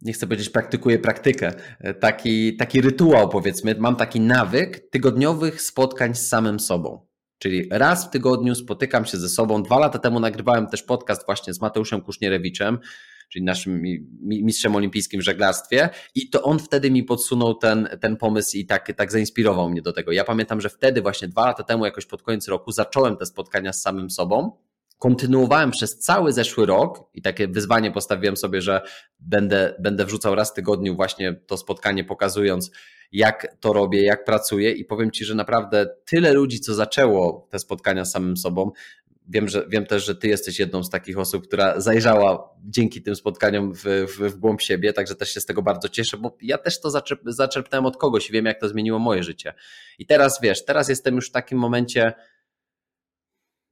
nie 0.06 0.14
chcę 0.14 0.28
powiedzieć 0.28 0.50
praktykuję 0.50 1.00
praktykę, 1.00 1.54
e, 1.80 1.94
taki, 1.94 2.56
taki 2.56 2.82
rytuał 2.82 3.30
powiedzmy, 3.30 3.76
mam 3.80 3.96
taki 3.96 4.20
nawyk 4.20 4.90
tygodniowych 4.90 5.62
spotkań 5.62 6.16
z 6.16 6.28
samym 6.28 6.60
sobą. 6.60 7.08
Czyli 7.40 7.68
raz 7.72 8.06
w 8.06 8.10
tygodniu 8.10 8.56
spotykam 8.56 9.06
się 9.06 9.18
ze 9.18 9.30
sobą. 9.30 9.64
Dwa 9.64 9.80
lata 9.80 10.00
temu 10.00 10.20
nagrywałem 10.20 10.68
też 10.68 10.84
podcast 10.84 11.26
właśnie 11.26 11.54
z 11.54 11.62
Mateuszem 11.62 12.02
Kusznierewiczem, 12.02 12.80
czyli 13.32 13.46
naszym 13.46 13.82
mistrzem 14.22 14.76
olimpijskim 14.76 15.20
w 15.20 15.24
żeglarstwie 15.24 15.90
i 16.16 16.30
to 16.30 16.44
on 16.44 16.60
wtedy 16.60 16.92
mi 16.92 17.04
podsunął 17.04 17.54
ten, 17.54 17.90
ten 18.02 18.18
pomysł 18.18 18.58
i 18.58 18.66
tak, 18.66 18.94
tak 18.98 19.12
zainspirował 19.12 19.70
mnie 19.70 19.82
do 19.82 19.94
tego. 19.94 20.12
Ja 20.12 20.24
pamiętam, 20.24 20.62
że 20.62 20.70
wtedy 20.70 21.02
właśnie 21.02 21.28
dwa 21.28 21.46
lata 21.46 21.64
temu 21.64 21.86
jakoś 21.86 22.06
pod 22.06 22.22
koniec 22.22 22.48
roku 22.48 22.72
zacząłem 22.72 23.18
te 23.18 23.26
spotkania 23.26 23.74
z 23.74 23.82
samym 23.82 24.10
sobą 24.10 24.52
kontynuowałem 25.00 25.72
przez 25.72 26.00
cały 26.00 26.34
zeszły 26.34 26.66
rok 26.66 27.10
i 27.14 27.22
takie 27.22 27.48
wyzwanie 27.48 27.92
postawiłem 27.92 28.38
sobie, 28.38 28.62
że 28.62 28.82
będę, 29.20 29.76
będę 29.80 30.06
wrzucał 30.06 30.36
raz 30.36 30.52
w 30.52 30.54
tygodniu 30.54 30.96
właśnie 30.96 31.34
to 31.48 31.58
spotkanie, 31.58 32.04
pokazując, 32.04 32.72
jak 33.12 33.58
to 33.60 33.74
robię, 33.74 34.04
jak 34.04 34.26
pracuję 34.26 34.72
i 34.72 34.86
powiem 34.86 35.12
Ci, 35.12 35.26
że 35.26 35.36
naprawdę 35.36 35.88
tyle 36.06 36.34
ludzi, 36.34 36.60
co 36.60 36.74
zaczęło 36.74 37.48
te 37.52 37.60
spotkania 37.60 38.06
z 38.06 38.12
samym 38.12 38.38
sobą, 38.38 38.72
Wiem, 39.28 39.48
że, 39.48 39.66
wiem 39.70 39.86
też, 39.86 40.06
że 40.06 40.16
Ty 40.16 40.28
jesteś 40.28 40.60
jedną 40.60 40.84
z 40.84 40.90
takich 40.90 41.20
osób, 41.20 41.48
która 41.48 41.82
zajrzała 41.82 42.50
dzięki 42.64 43.02
tym 43.02 43.16
spotkaniom 43.16 43.74
w, 43.74 43.84
w, 43.84 44.20
w 44.20 44.36
głąb 44.36 44.62
siebie, 44.62 44.94
także 44.94 45.16
też 45.16 45.34
się 45.34 45.42
z 45.42 45.46
tego 45.46 45.62
bardzo 45.62 45.90
cieszę, 45.90 46.18
bo 46.18 46.38
ja 46.42 46.58
też 46.58 46.82
to 46.82 46.92
zaczerp, 46.92 47.22
zaczerpnąłem 47.26 47.86
od 47.86 47.98
kogoś 47.98 48.30
i 48.30 48.34
wiem, 48.34 48.46
jak 48.46 48.60
to 48.60 48.70
zmieniło 48.70 49.00
moje 49.00 49.24
życie. 49.24 49.54
I 50.00 50.06
teraz 50.06 50.40
wiesz, 50.42 50.66
teraz 50.66 50.90
jestem 50.90 51.16
już 51.16 51.30
w 51.30 51.32
takim 51.32 51.58
momencie, 51.58 52.14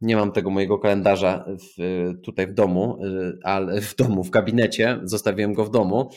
nie 0.03 0.15
mam 0.15 0.31
tego 0.31 0.49
mojego 0.49 0.79
kalendarza 0.79 1.45
w, 1.47 2.11
tutaj 2.23 2.47
w 2.47 2.53
domu, 2.53 3.05
y, 3.05 3.39
ale 3.43 3.81
w 3.81 3.95
domu, 3.95 4.23
w 4.23 4.29
gabinecie, 4.29 4.99
zostawiłem 5.03 5.53
go 5.53 5.65
w 5.65 5.69
domu, 5.69 6.09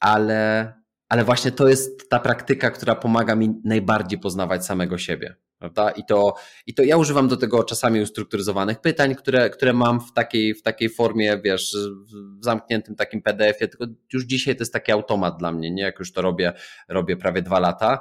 ale, 0.00 0.72
ale 1.08 1.24
właśnie 1.24 1.50
to 1.50 1.68
jest 1.68 2.10
ta 2.10 2.18
praktyka, 2.18 2.70
która 2.70 2.94
pomaga 2.94 3.34
mi 3.34 3.54
najbardziej 3.64 4.18
poznawać 4.18 4.66
samego 4.66 4.98
siebie. 4.98 5.34
Prawda? 5.58 5.90
I, 5.90 6.04
to, 6.04 6.34
I 6.66 6.74
to 6.74 6.82
ja 6.82 6.96
używam 6.96 7.28
do 7.28 7.36
tego 7.36 7.64
czasami 7.64 8.00
ustrukturyzowanych 8.00 8.80
pytań, 8.80 9.14
które, 9.14 9.50
które 9.50 9.72
mam 9.72 10.00
w 10.00 10.12
takiej, 10.12 10.54
w 10.54 10.62
takiej 10.62 10.88
formie, 10.88 11.40
wiesz, 11.44 11.76
w 12.40 12.44
zamkniętym 12.44 12.96
takim 12.96 13.22
PDF-ie, 13.22 13.68
tylko 13.68 13.86
już 14.12 14.24
dzisiaj 14.24 14.56
to 14.56 14.62
jest 14.62 14.72
taki 14.72 14.92
automat 14.92 15.38
dla 15.38 15.52
mnie, 15.52 15.70
nie? 15.70 15.82
Jak 15.82 15.98
już 15.98 16.12
to 16.12 16.22
robię, 16.22 16.52
robię 16.88 17.16
prawie 17.16 17.42
dwa 17.42 17.58
lata 17.58 18.00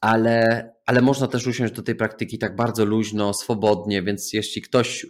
ale, 0.00 0.70
ale 0.86 1.02
można 1.02 1.26
też 1.26 1.46
usiąść 1.46 1.74
do 1.74 1.82
tej 1.82 1.94
praktyki 1.94 2.38
tak 2.38 2.56
bardzo 2.56 2.84
luźno, 2.84 3.34
swobodnie, 3.34 4.02
więc 4.02 4.32
jeśli 4.32 4.62
ktoś 4.62 5.06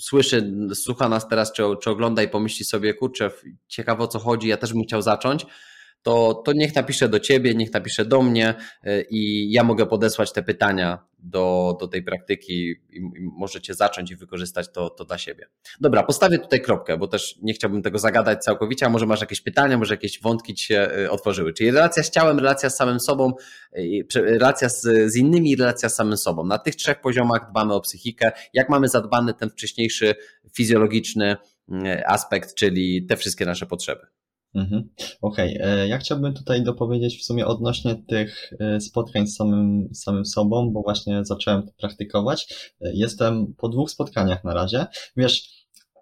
słyszy, 0.00 0.52
słucha 0.74 1.08
nas 1.08 1.28
teraz, 1.28 1.52
czy, 1.52 1.62
czy 1.82 1.90
ogląda 1.90 2.22
i 2.22 2.28
pomyśli 2.28 2.64
sobie, 2.64 2.94
kurczę, 2.94 3.30
ciekawo 3.68 4.04
o 4.04 4.08
co 4.08 4.18
chodzi, 4.18 4.48
ja 4.48 4.56
też 4.56 4.72
bym 4.72 4.82
chciał 4.82 5.02
zacząć, 5.02 5.46
to, 6.02 6.34
to 6.34 6.52
niech 6.52 6.74
napisze 6.74 7.08
do 7.08 7.20
ciebie, 7.20 7.54
niech 7.54 7.72
napisze 7.72 8.04
do 8.04 8.22
mnie 8.22 8.54
y, 8.86 9.06
i 9.10 9.52
ja 9.52 9.64
mogę 9.64 9.86
podesłać 9.86 10.32
te 10.32 10.42
pytania 10.42 11.08
do, 11.18 11.76
do 11.80 11.88
tej 11.88 12.02
praktyki 12.02 12.70
i, 12.70 13.00
możecie 13.20 13.74
zacząć 13.74 14.10
i 14.10 14.16
wykorzystać 14.16 14.72
to, 14.72 14.90
to 14.90 15.04
dla 15.04 15.18
siebie. 15.18 15.46
Dobra, 15.80 16.02
postawię 16.02 16.38
tutaj 16.38 16.60
kropkę, 16.60 16.96
bo 16.96 17.08
też 17.08 17.38
nie 17.42 17.54
chciałbym 17.54 17.82
tego 17.82 17.98
zagadać 17.98 18.44
całkowicie, 18.44 18.86
a 18.86 18.88
może 18.88 19.06
masz 19.06 19.20
jakieś 19.20 19.40
pytania, 19.40 19.78
może 19.78 19.94
jakieś 19.94 20.20
wątki 20.20 20.54
ci 20.54 20.64
się 20.64 20.90
y, 20.98 21.10
otworzyły. 21.10 21.52
Czyli 21.52 21.70
relacja 21.70 22.02
z 22.02 22.10
ciałem, 22.10 22.38
relacja 22.38 22.70
z 22.70 22.76
samym 22.76 23.00
sobą, 23.00 23.32
y, 23.76 24.06
relacja 24.14 24.68
z, 24.68 24.82
z 25.12 25.16
innymi, 25.16 25.56
relacja 25.56 25.88
z 25.88 25.94
samym 25.94 26.16
sobą. 26.16 26.44
Na 26.44 26.58
tych 26.58 26.76
trzech 26.76 27.00
poziomach 27.00 27.50
dbamy 27.50 27.74
o 27.74 27.80
psychikę. 27.80 28.32
Jak 28.52 28.68
mamy 28.68 28.88
zadbany 28.88 29.34
ten 29.34 29.50
wcześniejszy 29.50 30.14
fizjologiczny 30.56 31.36
aspekt, 32.06 32.54
czyli 32.54 33.06
te 33.06 33.16
wszystkie 33.16 33.46
nasze 33.46 33.66
potrzeby. 33.66 34.06
Mhm. 34.54 34.88
Okej, 35.22 35.58
okay. 35.58 35.68
E, 35.68 35.88
ja 35.88 35.98
chciałbym 35.98 36.34
tutaj 36.34 36.62
dopowiedzieć 36.62 37.18
w 37.18 37.24
sumie 37.24 37.46
odnośnie 37.46 38.02
tych 38.08 38.52
e, 38.60 38.80
spotkań 38.80 39.26
z 39.26 39.36
samym, 39.36 39.88
samym 39.94 40.24
sobą, 40.24 40.70
bo 40.72 40.82
właśnie 40.82 41.24
zacząłem 41.24 41.62
to 41.62 41.72
praktykować. 41.78 42.72
E, 42.80 42.90
jestem 42.94 43.54
po 43.58 43.68
dwóch 43.68 43.90
spotkaniach 43.90 44.44
na 44.44 44.54
razie. 44.54 44.86
Wiesz, 45.16 45.58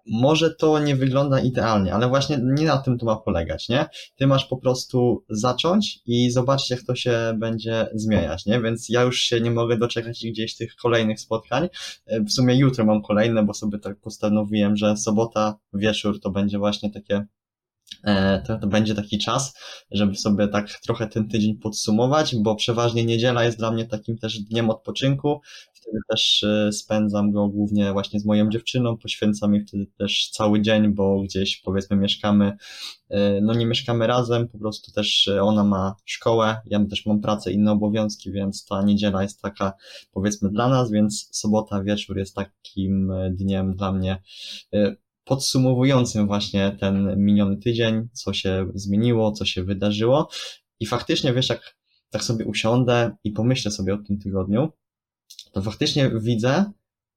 może 0.09 0.55
to 0.55 0.79
nie 0.79 0.95
wygląda 0.95 1.39
idealnie, 1.39 1.93
ale 1.93 2.07
właśnie 2.07 2.39
nie 2.43 2.65
na 2.65 2.77
tym 2.77 2.97
to 2.97 3.05
ma 3.05 3.15
polegać, 3.15 3.69
nie? 3.69 3.85
Ty 4.15 4.27
masz 4.27 4.45
po 4.45 4.57
prostu 4.57 5.25
zacząć 5.29 5.99
i 6.05 6.31
zobaczyć, 6.31 6.69
jak 6.69 6.83
to 6.83 6.95
się 6.95 7.33
będzie 7.39 7.87
zmieniać, 7.93 8.45
nie? 8.45 8.61
Więc 8.61 8.89
ja 8.89 9.01
już 9.01 9.19
się 9.19 9.41
nie 9.41 9.51
mogę 9.51 9.77
doczekać 9.77 10.25
gdzieś 10.25 10.55
tych 10.55 10.75
kolejnych 10.75 11.19
spotkań. 11.19 11.69
W 12.27 12.31
sumie 12.31 12.55
jutro 12.55 12.85
mam 12.85 13.01
kolejne, 13.01 13.43
bo 13.43 13.53
sobie 13.53 13.79
tak 13.79 13.99
postanowiłem, 13.99 14.77
że 14.77 14.97
sobota, 14.97 15.59
wieczór 15.73 16.19
to 16.21 16.29
będzie 16.29 16.57
właśnie 16.57 16.91
takie 16.91 17.25
to, 18.47 18.59
to 18.59 18.67
będzie 18.67 18.95
taki 18.95 19.17
czas, 19.17 19.53
żeby 19.91 20.15
sobie 20.15 20.47
tak 20.47 20.69
trochę 20.69 21.07
ten 21.07 21.27
tydzień 21.27 21.55
podsumować, 21.55 22.35
bo 22.35 22.55
przeważnie 22.55 23.05
niedziela 23.05 23.43
jest 23.43 23.57
dla 23.57 23.71
mnie 23.71 23.85
takim 23.85 24.17
też 24.17 24.39
dniem 24.39 24.69
odpoczynku. 24.69 25.41
Wtedy 25.73 25.97
też 26.09 26.43
e, 26.43 26.73
spędzam 26.73 27.31
go 27.31 27.47
głównie 27.47 27.93
właśnie 27.93 28.19
z 28.19 28.25
moją 28.25 28.49
dziewczyną, 28.49 28.97
poświęcam 28.97 29.53
jej 29.53 29.65
wtedy 29.65 29.87
też 29.97 30.29
cały 30.29 30.61
dzień, 30.61 30.93
bo 30.93 31.21
gdzieś 31.21 31.61
powiedzmy 31.61 31.97
mieszkamy, 31.97 32.57
e, 33.09 33.41
no 33.41 33.53
nie 33.53 33.65
mieszkamy 33.65 34.07
razem, 34.07 34.47
po 34.47 34.57
prostu 34.57 34.91
też 34.91 35.29
ona 35.41 35.63
ma 35.63 35.95
szkołę, 36.05 36.57
ja 36.65 36.85
też 36.85 37.05
mam 37.05 37.21
pracę, 37.21 37.51
inne 37.51 37.71
obowiązki, 37.71 38.31
więc 38.31 38.65
ta 38.65 38.81
niedziela 38.81 39.23
jest 39.23 39.41
taka 39.41 39.73
powiedzmy 40.11 40.49
dla 40.49 40.69
nas, 40.69 40.91
więc 40.91 41.29
sobota 41.31 41.83
wieczór 41.83 42.17
jest 42.17 42.35
takim 42.35 43.11
dniem 43.31 43.75
dla 43.75 43.91
mnie 43.91 44.21
podsumowującym 45.27 46.27
właśnie 46.27 46.77
ten 46.79 47.23
miniony 47.25 47.57
tydzień, 47.57 48.07
co 48.13 48.33
się 48.33 48.67
zmieniło, 48.75 49.31
co 49.31 49.45
się 49.45 49.63
wydarzyło. 49.63 50.29
I 50.79 50.85
faktycznie, 50.85 51.33
wiesz, 51.33 51.49
jak 51.49 51.77
tak 52.09 52.23
sobie 52.23 52.45
usiądę 52.45 53.15
i 53.23 53.31
pomyślę 53.31 53.71
sobie 53.71 53.93
o 53.93 53.97
tym 53.97 54.19
tygodniu, 54.19 54.71
to 55.51 55.61
faktycznie 55.61 56.11
widzę, 56.21 56.71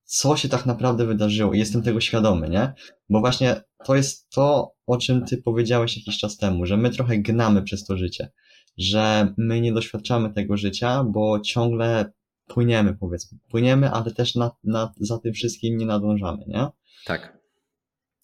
co 0.04 0.36
się 0.36 0.48
tak 0.48 0.66
naprawdę 0.66 1.06
wydarzyło 1.06 1.52
i 1.52 1.58
jestem 1.58 1.82
tego 1.82 2.00
świadomy, 2.00 2.48
nie? 2.48 2.72
Bo 3.08 3.20
właśnie 3.20 3.62
to 3.84 3.96
jest 3.96 4.30
to, 4.30 4.74
o 4.86 4.96
czym 4.96 5.24
ty 5.24 5.38
powiedziałeś 5.38 5.96
jakiś 5.96 6.18
czas 6.18 6.36
temu, 6.36 6.66
że 6.66 6.76
my 6.76 6.90
trochę 6.90 7.18
gnamy 7.18 7.62
przez 7.62 7.84
to 7.84 7.96
życie, 7.96 8.32
że 8.78 9.34
my 9.36 9.60
nie 9.60 9.72
doświadczamy 9.72 10.32
tego 10.32 10.56
życia, 10.56 11.04
bo 11.04 11.40
ciągle 11.40 12.12
płyniemy, 12.46 12.96
powiedzmy. 13.00 13.38
Płyniemy, 13.50 13.90
ale 13.90 14.10
też 14.10 14.34
na, 14.34 14.50
na, 14.64 14.92
za 15.00 15.18
tym 15.18 15.32
wszystkim 15.32 15.76
nie 15.76 15.86
nadążamy, 15.86 16.44
nie? 16.46 16.66
Tak. 17.04 17.39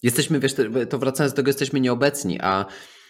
Jesteśmy, 0.06 0.40
wiesz, 0.40 0.54
to 0.90 0.98
wracając 0.98 1.32
do 1.32 1.36
tego, 1.36 1.48
jesteśmy 1.48 1.80
nieobecni, 1.80 2.38
a, 2.40 2.66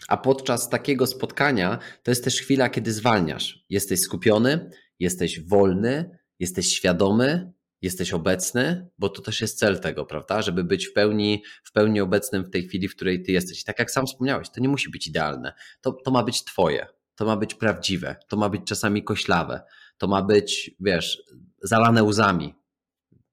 a 0.09 0.17
podczas 0.17 0.69
takiego 0.69 1.07
spotkania 1.07 1.79
to 2.03 2.11
jest 2.11 2.25
też 2.25 2.41
chwila, 2.41 2.69
kiedy 2.69 2.93
zwalniasz. 2.93 3.65
Jesteś 3.71 4.01
skupiony, 4.01 4.71
jesteś 4.99 5.41
wolny, 5.41 6.19
jesteś 6.39 6.75
świadomy, 6.75 7.53
jesteś 7.83 8.13
obecny, 8.13 8.89
bo 8.99 9.09
to 9.09 9.23
też 9.23 9.41
jest 9.41 9.59
cel 9.59 9.81
tego, 9.81 10.07
prawda? 10.07 10.43
Żeby 10.43 10.65
być 10.65 10.87
w 10.87 10.93
pełni, 10.93 11.43
w 11.65 11.73
pełni 11.73 12.01
obecnym 12.01 12.45
w 12.45 12.51
tej 12.51 12.69
chwili, 12.69 12.89
w 12.89 12.97
której 12.97 13.23
ty 13.23 13.33
jesteś. 13.33 13.61
I 13.61 13.65
tak 13.65 13.79
jak 13.79 13.91
sam 13.91 14.07
wspomniałeś, 14.07 14.51
to 14.51 14.61
nie 14.61 14.69
musi 14.69 14.91
być 14.91 15.07
idealne. 15.07 15.53
To, 15.81 15.93
to 15.93 16.11
ma 16.11 16.23
być 16.23 16.45
twoje, 16.45 16.87
to 17.15 17.25
ma 17.25 17.37
być 17.37 17.55
prawdziwe, 17.55 18.17
to 18.29 18.37
ma 18.37 18.49
być 18.49 18.63
czasami 18.65 19.05
koślawe, 19.05 19.61
to 19.99 20.07
ma 20.07 20.23
być, 20.23 20.71
wiesz, 20.81 21.23
zalane 21.63 22.03
łzami, 22.03 22.55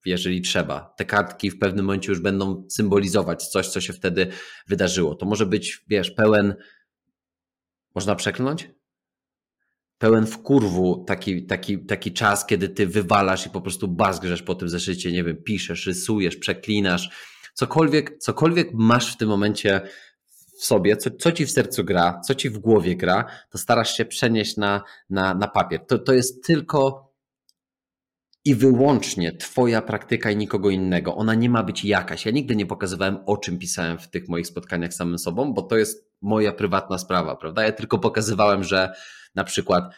jeżeli 0.05 0.41
trzeba. 0.41 0.93
Te 0.97 1.05
kartki 1.05 1.49
w 1.49 1.59
pewnym 1.59 1.85
momencie 1.85 2.11
już 2.11 2.21
będą 2.21 2.67
symbolizować 2.69 3.47
coś, 3.47 3.67
co 3.67 3.81
się 3.81 3.93
wtedy 3.93 4.27
wydarzyło. 4.67 5.15
To 5.15 5.25
może 5.25 5.45
być, 5.45 5.83
wiesz, 5.87 6.11
pełen. 6.11 6.55
Można 7.95 8.15
przekląć? 8.15 8.69
Pełen 9.97 10.27
wkurwu 10.27 11.03
taki, 11.07 11.45
taki, 11.45 11.85
taki 11.85 12.13
czas, 12.13 12.45
kiedy 12.45 12.69
ty 12.69 12.87
wywalasz 12.87 13.45
i 13.45 13.49
po 13.49 13.61
prostu 13.61 13.87
bazgrzesz 13.87 14.43
po 14.43 14.55
tym 14.55 14.69
zeszycie, 14.69 15.11
nie 15.11 15.23
wiem, 15.23 15.37
piszesz, 15.43 15.85
rysujesz, 15.85 16.35
przeklinasz. 16.35 17.09
Cokolwiek, 17.53 18.17
cokolwiek 18.17 18.69
masz 18.73 19.13
w 19.13 19.17
tym 19.17 19.29
momencie 19.29 19.81
w 20.59 20.65
sobie, 20.65 20.97
co, 20.97 21.11
co 21.11 21.31
ci 21.31 21.45
w 21.45 21.51
sercu 21.51 21.83
gra, 21.83 22.21
co 22.27 22.35
ci 22.35 22.49
w 22.49 22.59
głowie 22.59 22.95
gra, 22.95 23.25
to 23.49 23.57
starasz 23.57 23.97
się 23.97 24.05
przenieść 24.05 24.57
na, 24.57 24.83
na, 25.09 25.33
na 25.33 25.47
papier. 25.47 25.85
To, 25.85 25.99
to 25.99 26.13
jest 26.13 26.43
tylko 26.43 27.12
i 28.45 28.55
wyłącznie 28.55 29.31
Twoja 29.37 29.81
praktyka 29.81 30.31
i 30.31 30.37
nikogo 30.37 30.69
innego. 30.69 31.15
Ona 31.15 31.35
nie 31.35 31.49
ma 31.49 31.63
być 31.63 31.85
jakaś. 31.85 32.25
Ja 32.25 32.31
nigdy 32.31 32.55
nie 32.55 32.65
pokazywałem, 32.65 33.17
o 33.25 33.37
czym 33.37 33.59
pisałem 33.59 33.99
w 33.99 34.09
tych 34.09 34.29
moich 34.29 34.47
spotkaniach 34.47 34.93
z 34.93 34.97
samym 34.97 35.19
sobą, 35.19 35.53
bo 35.53 35.61
to 35.61 35.77
jest 35.77 36.11
moja 36.21 36.51
prywatna 36.51 36.97
sprawa, 36.97 37.35
prawda? 37.35 37.63
Ja 37.63 37.71
tylko 37.71 37.99
pokazywałem, 37.99 38.63
że 38.63 38.93
na 39.35 39.43
przykład 39.43 39.93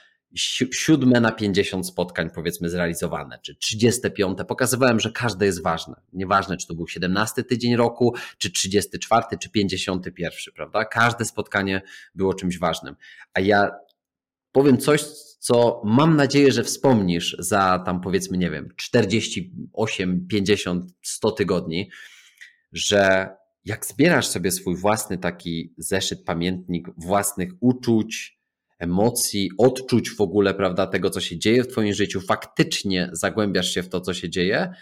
siódme 0.74 1.20
na 1.20 1.32
50 1.32 1.88
spotkań 1.88 2.30
powiedzmy 2.30 2.70
zrealizowane, 2.70 3.40
czy 3.44 3.56
35. 3.56 4.38
Pokazywałem, 4.48 5.00
że 5.00 5.12
każde 5.12 5.46
jest 5.46 5.64
ważne. 5.64 6.02
Nieważne, 6.14 6.58
czy 6.58 6.68
to 6.68 6.76
był 6.76 6.88
17 6.88 7.44
tydzień 7.44 7.76
roku, 7.76 8.16
czy 8.38 8.52
34, 8.52 9.26
czy 9.42 9.50
51, 9.50 10.32
prawda? 10.56 10.86
Każde 10.86 11.26
spotkanie 11.26 11.82
było 12.16 12.34
czymś 12.34 12.60
ważnym. 12.60 12.96
A 13.34 13.40
ja 13.40 13.72
powiem 14.52 14.78
coś, 14.78 15.06
co 15.40 15.82
mam 15.86 16.16
nadzieję, 16.16 16.52
że 16.52 16.64
wspomnisz 16.64 17.36
za 17.40 17.84
tam 17.86 18.02
powiedzmy, 18.02 18.38
nie 18.38 18.52
wiem, 18.52 18.70
48, 18.76 20.28
50, 20.28 20.92
100 21.02 21.32
tygodni, 21.32 21.90
że 22.72 23.30
jak 23.66 23.86
zbierasz 23.86 24.28
sobie 24.28 24.52
swój 24.52 24.78
własny 24.78 25.18
taki 25.18 25.74
zeszyt, 25.78 26.24
pamiętnik 26.24 26.88
własnych 26.98 27.50
uczuć, 27.60 28.40
emocji, 28.80 29.50
odczuć 29.58 30.10
w 30.10 30.22
ogóle, 30.22 30.54
prawda, 30.54 30.88
tego, 30.88 31.10
co 31.10 31.22
się 31.22 31.38
dzieje 31.38 31.64
w 31.64 31.68
Twoim 31.68 31.94
życiu, 31.94 32.22
faktycznie 32.22 33.10
zagłębiasz 33.14 33.74
się 33.74 33.84
w 33.84 33.90
to, 33.90 34.02
co 34.02 34.14
się 34.14 34.30
dzieje, 34.30 34.74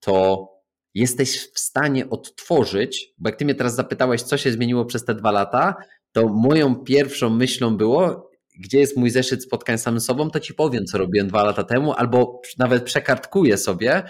to 0.00 0.48
jesteś 0.94 1.50
w 1.54 1.58
stanie 1.58 2.10
odtworzyć, 2.10 3.14
bo 3.18 3.28
jak 3.28 3.38
Ty 3.38 3.44
mnie 3.44 3.54
teraz 3.54 3.74
zapytałeś, 3.74 4.22
co 4.22 4.36
się 4.36 4.52
zmieniło 4.52 4.84
przez 4.84 5.04
te 5.04 5.14
dwa 5.14 5.30
lata, 5.30 5.74
to 6.12 6.28
moją 6.28 6.76
pierwszą 6.76 7.30
myślą 7.30 7.76
było, 7.76 8.27
gdzie 8.58 8.78
jest 8.78 8.96
mój 8.96 9.10
zeszyt 9.10 9.42
spotkań 9.42 9.78
z 9.78 9.82
samym 9.82 10.00
sobą, 10.00 10.30
to 10.30 10.40
ci 10.40 10.54
powiem, 10.54 10.86
co 10.86 10.98
robiłem 10.98 11.28
dwa 11.28 11.44
lata 11.44 11.64
temu, 11.64 11.92
albo 11.92 12.40
nawet 12.58 12.84
przekartkuję 12.84 13.58
sobie 13.58 14.02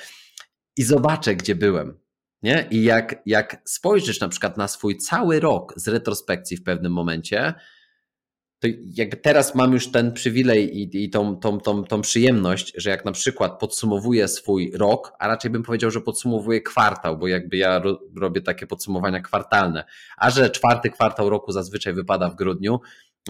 i 0.77 0.83
zobaczę, 0.83 1.37
gdzie 1.37 1.55
byłem. 1.55 1.99
Nie? 2.43 2.67
I 2.71 2.83
jak, 2.83 3.23
jak 3.27 3.63
spojrzysz 3.65 4.21
na 4.21 4.29
przykład 4.29 4.57
na 4.57 4.69
swój 4.69 4.97
cały 4.97 5.41
rok 5.41 5.75
z 5.77 5.89
retrospekcji 5.89 6.57
w 6.57 6.63
pewnym 6.63 6.93
momencie, 6.93 7.55
to 8.61 8.69
jakby 8.95 9.17
teraz 9.17 9.55
mam 9.55 9.73
już 9.73 9.91
ten 9.91 10.13
przywilej 10.13 10.79
i, 10.79 11.05
i 11.05 11.11
tą, 11.11 11.37
tą, 11.37 11.61
tą, 11.61 11.85
tą 11.85 12.01
przyjemność, 12.01 12.73
że 12.77 12.91
jak 12.91 13.05
na 13.05 13.13
przykład 13.13 13.59
podsumowuję 13.59 14.29
swój 14.29 14.73
rok, 14.75 15.13
a 15.19 15.29
raczej 15.29 15.51
bym 15.51 15.63
powiedział, 15.63 15.91
że 15.91 16.01
podsumowuję 16.01 16.61
kwartał, 16.63 17.19
bo 17.19 17.29
jakby 17.29 17.57
ja 17.57 17.79
ro, 17.79 18.01
robię 18.17 18.41
takie 18.41 18.67
podsumowania 18.67 19.21
kwartalne, 19.21 19.85
a 20.17 20.31
że 20.31 20.51
czwarty 20.51 20.91
kwartał 20.91 21.31
roku 21.31 21.53
zazwyczaj 21.53 21.95
wypada 21.95 22.31
w 22.31 22.37
grudniu, 22.37 22.81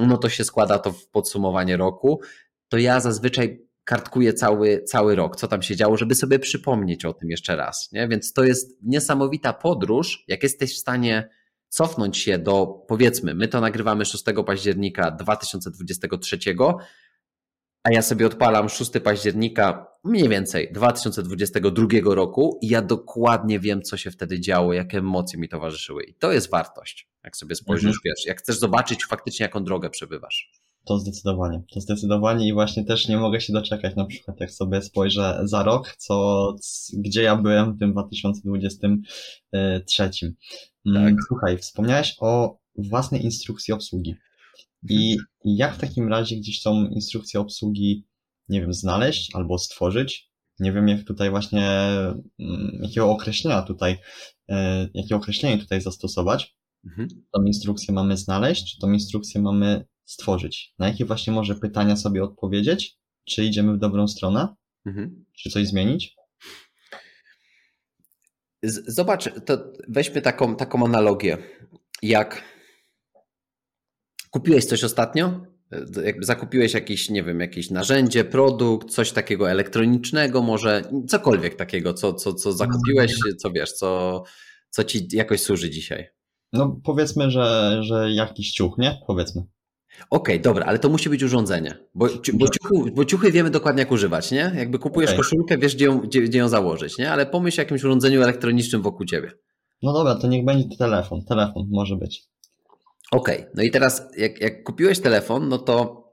no 0.06 0.18
to 0.18 0.28
się 0.28 0.44
składa 0.44 0.78
to 0.78 0.92
w 0.92 1.08
podsumowanie 1.08 1.76
roku, 1.76 2.20
to 2.68 2.78
ja 2.78 3.00
zazwyczaj 3.00 3.68
kartkuję 3.84 4.32
cały, 4.32 4.82
cały 4.82 5.16
rok, 5.16 5.36
co 5.36 5.48
tam 5.48 5.62
się 5.62 5.76
działo, 5.76 5.96
żeby 5.96 6.14
sobie 6.14 6.38
przypomnieć 6.38 7.04
o 7.04 7.12
tym 7.12 7.30
jeszcze 7.30 7.56
raz. 7.56 7.92
Nie? 7.92 8.08
Więc 8.08 8.32
to 8.32 8.44
jest 8.44 8.78
niesamowita 8.82 9.52
podróż, 9.52 10.24
jak 10.28 10.42
jesteś 10.42 10.74
w 10.74 10.78
stanie 10.78 11.28
cofnąć 11.68 12.18
się 12.18 12.38
do, 12.38 12.84
powiedzmy, 12.88 13.34
my 13.34 13.48
to 13.48 13.60
nagrywamy 13.60 14.04
6 14.04 14.24
października 14.46 15.10
2023, 15.10 16.38
a 17.82 17.92
ja 17.92 18.02
sobie 18.02 18.26
odpalam 18.26 18.68
6 18.68 18.90
października 19.04 19.86
mniej 20.04 20.28
więcej 20.28 20.72
2022 20.72 21.86
roku 22.04 22.58
i 22.62 22.68
ja 22.68 22.82
dokładnie 22.82 23.60
wiem, 23.60 23.82
co 23.82 23.96
się 23.96 24.10
wtedy 24.10 24.40
działo, 24.40 24.72
jakie 24.72 24.98
emocje 24.98 25.38
mi 25.38 25.48
towarzyszyły. 25.48 26.04
I 26.04 26.14
to 26.14 26.32
jest 26.32 26.50
wartość, 26.50 27.10
jak 27.28 27.36
sobie 27.36 27.54
spojrzysz, 27.54 27.86
mhm. 27.86 28.00
wiesz, 28.04 28.26
jak 28.26 28.38
chcesz 28.38 28.58
zobaczyć 28.58 29.04
faktycznie, 29.04 29.44
jaką 29.44 29.64
drogę 29.64 29.90
przebywasz. 29.90 30.50
To 30.84 30.98
zdecydowanie, 30.98 31.62
to 31.74 31.80
zdecydowanie 31.80 32.48
i 32.48 32.52
właśnie 32.52 32.84
też 32.84 33.08
nie 33.08 33.16
mogę 33.16 33.40
się 33.40 33.52
doczekać, 33.52 33.96
na 33.96 34.04
przykład 34.04 34.40
jak 34.40 34.50
sobie 34.50 34.82
spojrzę 34.82 35.40
za 35.42 35.62
rok, 35.62 35.96
co, 35.98 36.56
gdzie 36.92 37.22
ja 37.22 37.36
byłem 37.36 37.74
w 37.74 37.78
tym 37.78 37.92
2023. 37.92 40.10
Mm, 40.86 41.16
tak. 41.16 41.24
Słuchaj, 41.28 41.58
wspomniałeś 41.58 42.16
o 42.20 42.58
własnej 42.78 43.24
instrukcji 43.24 43.74
obsługi. 43.74 44.14
I 44.88 45.12
mhm. 45.12 45.26
jak 45.44 45.74
w 45.74 45.80
takim 45.80 46.08
razie 46.08 46.36
gdzieś 46.36 46.62
tą 46.62 46.86
instrukcję 46.86 47.40
obsługi, 47.40 48.06
nie 48.48 48.60
wiem, 48.60 48.72
znaleźć 48.72 49.30
albo 49.34 49.58
stworzyć? 49.58 50.28
Nie 50.60 50.72
wiem, 50.72 50.88
jak 50.88 51.04
tutaj 51.04 51.30
właśnie, 51.30 51.68
mm, 52.38 52.78
jakiego 52.82 53.10
określenia 53.10 53.62
tutaj, 53.62 53.98
e, 54.48 54.88
jakie 54.94 55.16
określenie 55.16 55.58
tutaj 55.58 55.80
zastosować. 55.80 56.58
Mhm. 56.88 57.08
Tą 57.32 57.42
instrukcję 57.42 57.94
mamy 57.94 58.16
znaleźć, 58.16 58.74
czy 58.74 58.80
tą 58.80 58.92
instrukcję 58.92 59.40
mamy 59.40 59.84
stworzyć? 60.04 60.74
Na 60.78 60.88
jakie 60.88 61.04
właśnie 61.04 61.32
może 61.32 61.54
pytania 61.54 61.96
sobie 61.96 62.22
odpowiedzieć? 62.22 62.98
Czy 63.24 63.44
idziemy 63.44 63.74
w 63.74 63.78
dobrą 63.78 64.08
stronę? 64.08 64.54
Mhm. 64.86 65.24
Czy 65.32 65.50
coś 65.50 65.68
zmienić? 65.68 66.16
Zobacz, 68.86 69.28
to 69.46 69.72
weźmy 69.88 70.22
taką, 70.22 70.56
taką 70.56 70.84
analogię. 70.84 71.38
Jak 72.02 72.44
Kupiłeś 74.30 74.64
coś 74.64 74.84
ostatnio? 74.84 75.40
Jakby 76.04 76.24
zakupiłeś 76.24 76.74
jakieś, 76.74 77.10
nie 77.10 77.22
wiem, 77.22 77.40
jakieś 77.40 77.70
narzędzie, 77.70 78.24
produkt, 78.24 78.90
coś 78.90 79.12
takiego 79.12 79.50
elektronicznego, 79.50 80.42
może 80.42 80.82
cokolwiek 81.08 81.54
takiego, 81.54 81.94
co, 81.94 82.14
co, 82.14 82.34
co 82.34 82.52
zakupiłeś, 82.52 83.14
co 83.38 83.50
wiesz, 83.50 83.72
co, 83.72 84.22
co 84.70 84.84
ci 84.84 85.08
jakoś 85.12 85.40
służy 85.40 85.70
dzisiaj. 85.70 86.08
No 86.52 86.80
powiedzmy, 86.84 87.30
że, 87.30 87.78
że 87.82 88.10
jakiś 88.12 88.52
ciuch, 88.52 88.78
nie? 88.78 88.98
Powiedzmy. 89.06 89.42
Okej, 90.10 90.36
okay, 90.36 90.38
dobra, 90.38 90.64
ale 90.66 90.78
to 90.78 90.88
musi 90.88 91.10
być 91.10 91.22
urządzenie, 91.22 91.78
bo, 91.94 92.08
bo, 92.34 92.48
ciuchy, 92.48 92.90
bo 92.92 93.04
ciuchy 93.04 93.32
wiemy 93.32 93.50
dokładnie 93.50 93.80
jak 93.80 93.92
używać, 93.92 94.30
nie? 94.30 94.52
Jakby 94.56 94.78
kupujesz 94.78 95.10
okay. 95.10 95.18
koszulkę, 95.18 95.58
wiesz 95.58 95.74
gdzie 95.74 95.84
ją, 95.84 95.98
gdzie, 95.98 96.20
gdzie 96.20 96.38
ją 96.38 96.48
założyć, 96.48 96.98
nie? 96.98 97.10
Ale 97.10 97.26
pomyśl 97.26 97.60
o 97.60 97.62
jakimś 97.62 97.84
urządzeniu 97.84 98.22
elektronicznym 98.22 98.82
wokół 98.82 99.06
ciebie. 99.06 99.32
No 99.82 99.92
dobra, 99.92 100.14
to 100.14 100.26
niech 100.26 100.44
będzie 100.44 100.76
telefon, 100.76 101.24
telefon 101.24 101.66
może 101.70 101.96
być. 101.96 102.22
Okej, 103.10 103.38
okay. 103.38 103.50
no 103.54 103.62
i 103.62 103.70
teraz 103.70 104.02
jak, 104.16 104.40
jak 104.40 104.62
kupiłeś 104.62 105.00
telefon, 105.00 105.48
no 105.48 105.58
to 105.58 106.07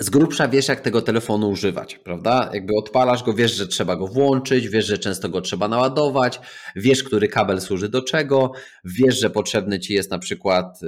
z 0.00 0.10
grubsza 0.10 0.48
wiesz, 0.48 0.68
jak 0.68 0.80
tego 0.80 1.02
telefonu 1.02 1.50
używać, 1.50 1.98
prawda? 1.98 2.50
Jakby 2.54 2.72
odpalasz 2.76 3.22
go, 3.22 3.34
wiesz, 3.34 3.54
że 3.54 3.66
trzeba 3.66 3.96
go 3.96 4.06
włączyć, 4.06 4.68
wiesz, 4.68 4.86
że 4.86 4.98
często 4.98 5.28
go 5.28 5.40
trzeba 5.40 5.68
naładować, 5.68 6.40
wiesz, 6.76 7.02
który 7.02 7.28
kabel 7.28 7.60
służy 7.60 7.88
do 7.88 8.02
czego, 8.02 8.52
wiesz, 8.84 9.20
że 9.20 9.30
potrzebny 9.30 9.80
ci 9.80 9.94
jest 9.94 10.10
na 10.10 10.18
przykład 10.18 10.80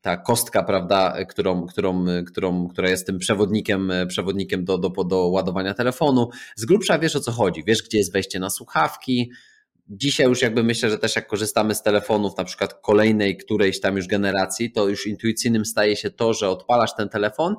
ta 0.00 0.16
kostka, 0.16 0.62
prawda, 0.62 1.24
którą, 1.28 1.66
którą, 1.66 2.04
którą, 2.26 2.68
która 2.68 2.88
jest 2.88 3.06
tym 3.06 3.18
przewodnikiem, 3.18 3.92
przewodnikiem 4.08 4.64
do, 4.64 4.78
do, 4.78 5.04
do 5.04 5.28
ładowania 5.28 5.74
telefonu. 5.74 6.28
Z 6.56 6.64
grubsza 6.64 6.98
wiesz 6.98 7.16
o 7.16 7.20
co 7.20 7.32
chodzi, 7.32 7.64
wiesz, 7.66 7.82
gdzie 7.82 7.98
jest 7.98 8.12
wejście 8.12 8.38
na 8.38 8.50
słuchawki, 8.50 9.30
Dzisiaj 9.88 10.26
już 10.26 10.42
jakby 10.42 10.62
myślę, 10.62 10.90
że 10.90 10.98
też 10.98 11.16
jak 11.16 11.26
korzystamy 11.26 11.74
z 11.74 11.82
telefonów, 11.82 12.36
na 12.36 12.44
przykład 12.44 12.74
kolejnej 12.74 13.36
którejś 13.36 13.80
tam 13.80 13.96
już 13.96 14.06
generacji, 14.06 14.72
to 14.72 14.88
już 14.88 15.06
intuicyjnym 15.06 15.64
staje 15.64 15.96
się 15.96 16.10
to, 16.10 16.32
że 16.32 16.48
odpalasz 16.48 16.94
ten 16.96 17.08
telefon 17.08 17.56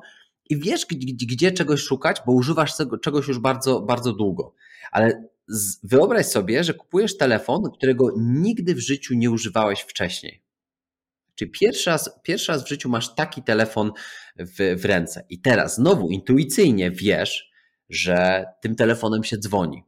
i 0.50 0.56
wiesz, 0.56 0.86
gdzie, 0.86 1.26
gdzie 1.26 1.52
czegoś 1.52 1.80
szukać, 1.80 2.16
bo 2.26 2.32
używasz 2.32 2.72
czegoś 3.02 3.28
już 3.28 3.38
bardzo, 3.38 3.80
bardzo 3.80 4.12
długo. 4.12 4.54
Ale 4.90 5.28
wyobraź 5.82 6.26
sobie, 6.26 6.64
że 6.64 6.74
kupujesz 6.74 7.16
telefon, 7.16 7.62
którego 7.74 8.12
nigdy 8.16 8.74
w 8.74 8.78
życiu 8.78 9.14
nie 9.14 9.30
używałeś 9.30 9.80
wcześniej. 9.80 10.42
Czyli 11.34 11.50
pierwszy 11.50 11.90
raz, 11.90 12.20
pierwszy 12.22 12.52
raz 12.52 12.64
w 12.64 12.68
życiu 12.68 12.88
masz 12.88 13.14
taki 13.14 13.42
telefon 13.42 13.92
w, 14.36 14.80
w 14.80 14.84
ręce. 14.84 15.26
I 15.28 15.40
teraz 15.40 15.74
znowu 15.74 16.10
intuicyjnie 16.10 16.90
wiesz, 16.90 17.50
że 17.88 18.44
tym 18.60 18.74
telefonem 18.76 19.24
się 19.24 19.38
dzwoni, 19.38 19.84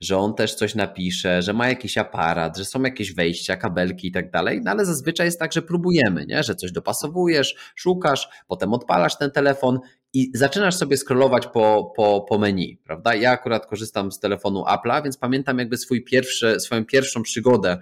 że 0.00 0.16
on 0.16 0.34
też 0.34 0.54
coś 0.54 0.74
napisze, 0.74 1.42
że 1.42 1.52
ma 1.52 1.68
jakiś 1.68 1.98
aparat, 1.98 2.56
że 2.56 2.64
są 2.64 2.82
jakieś 2.82 3.14
wejścia, 3.14 3.56
kabelki 3.56 4.08
i 4.08 4.12
tak 4.12 4.30
dalej, 4.30 4.60
no 4.64 4.70
ale 4.70 4.84
zazwyczaj 4.84 5.26
jest 5.26 5.38
tak, 5.38 5.52
że 5.52 5.62
próbujemy, 5.62 6.26
nie? 6.26 6.42
że 6.42 6.54
coś 6.54 6.72
dopasowujesz, 6.72 7.72
szukasz, 7.76 8.28
potem 8.48 8.72
odpalasz 8.72 9.18
ten 9.18 9.30
telefon 9.30 9.78
i 10.12 10.30
zaczynasz 10.34 10.74
sobie 10.74 10.96
scrollować 10.96 11.46
po, 11.46 11.92
po, 11.96 12.26
po 12.28 12.38
menu, 12.38 12.80
prawda? 12.84 13.14
Ja 13.14 13.30
akurat 13.30 13.66
korzystam 13.66 14.12
z 14.12 14.18
telefonu 14.18 14.64
Apple'a, 14.64 15.02
więc 15.04 15.16
pamiętam 15.16 15.58
jakby 15.58 15.76
swój 15.76 16.04
pierwszy, 16.04 16.60
swoją 16.60 16.84
pierwszą 16.84 17.22
przygodę 17.22 17.78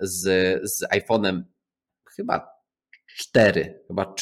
z, 0.00 0.22
z 0.70 0.82
iPhone'em 0.82 1.42
chyba 2.16 2.59
4, 3.16 3.80
chyba 3.88 4.14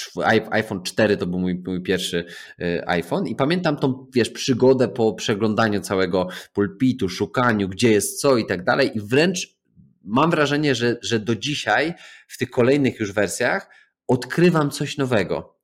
iPhone 0.51 0.83
4 0.83 1.17
to 1.17 1.27
był 1.27 1.39
mój, 1.39 1.63
mój 1.67 1.83
pierwszy 1.83 2.25
y, 2.61 2.83
iPhone 2.87 3.27
i 3.27 3.37
pamiętam 3.37 3.77
tą, 3.77 4.07
wiesz, 4.15 4.31
przygodę 4.31 4.89
po 4.89 5.15
przeglądaniu 5.15 5.81
całego 5.81 6.29
pulpitu, 6.53 7.09
szukaniu, 7.09 7.69
gdzie 7.69 7.91
jest 7.93 8.21
co 8.21 8.37
i 8.37 8.47
tak 8.47 8.65
dalej 8.65 8.91
i 8.95 9.01
wręcz 9.01 9.59
mam 10.05 10.31
wrażenie, 10.31 10.75
że, 10.75 10.97
że 11.03 11.21
do 11.21 11.37
dzisiaj 11.37 11.95
w 12.29 12.39
tych 12.39 12.51
kolejnych 12.51 13.01
już 13.01 13.13
wersjach 13.13 13.69
odkrywam 14.07 14.71
coś 14.71 14.99
nowego. 14.99 15.59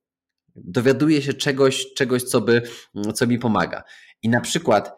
Dowiaduję 0.55 1.21
się 1.21 1.33
czegoś, 1.33 1.93
czegoś 1.93 2.23
co, 2.23 2.41
by, 2.41 2.61
co 3.13 3.27
mi 3.27 3.39
pomaga. 3.39 3.83
I 4.23 4.29
na 4.29 4.41
przykład 4.41 4.95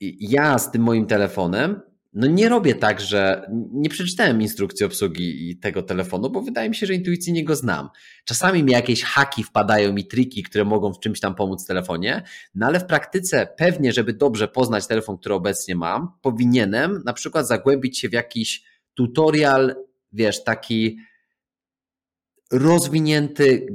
ja 0.00 0.58
z 0.58 0.70
tym 0.70 0.82
moim 0.82 1.06
telefonem 1.06 1.80
no 2.14 2.26
nie 2.26 2.48
robię 2.48 2.74
tak, 2.74 3.00
że 3.00 3.50
nie 3.72 3.88
przeczytałem 3.88 4.42
instrukcji 4.42 4.86
obsługi 4.86 5.58
tego 5.58 5.82
telefonu, 5.82 6.30
bo 6.30 6.42
wydaje 6.42 6.68
mi 6.68 6.74
się, 6.74 6.86
że 6.86 6.94
intuicyjnie 6.94 7.44
go 7.44 7.56
znam. 7.56 7.88
Czasami 8.24 8.62
mi 8.64 8.72
jakieś 8.72 9.02
haki 9.02 9.44
wpadają 9.44 9.92
mi 9.92 10.06
triki, 10.06 10.42
które 10.42 10.64
mogą 10.64 10.92
w 10.92 11.00
czymś 11.00 11.20
tam 11.20 11.34
pomóc 11.34 11.64
w 11.64 11.66
telefonie, 11.66 12.22
no 12.54 12.66
ale 12.66 12.80
w 12.80 12.86
praktyce 12.86 13.48
pewnie, 13.56 13.92
żeby 13.92 14.12
dobrze 14.12 14.48
poznać 14.48 14.86
telefon, 14.86 15.18
który 15.18 15.34
obecnie 15.34 15.76
mam, 15.76 16.08
powinienem 16.22 17.02
na 17.04 17.12
przykład 17.12 17.48
zagłębić 17.48 17.98
się 17.98 18.08
w 18.08 18.12
jakiś 18.12 18.64
tutorial, 18.94 19.76
wiesz, 20.12 20.44
taki 20.44 20.98
rozwinięty, 22.52 23.66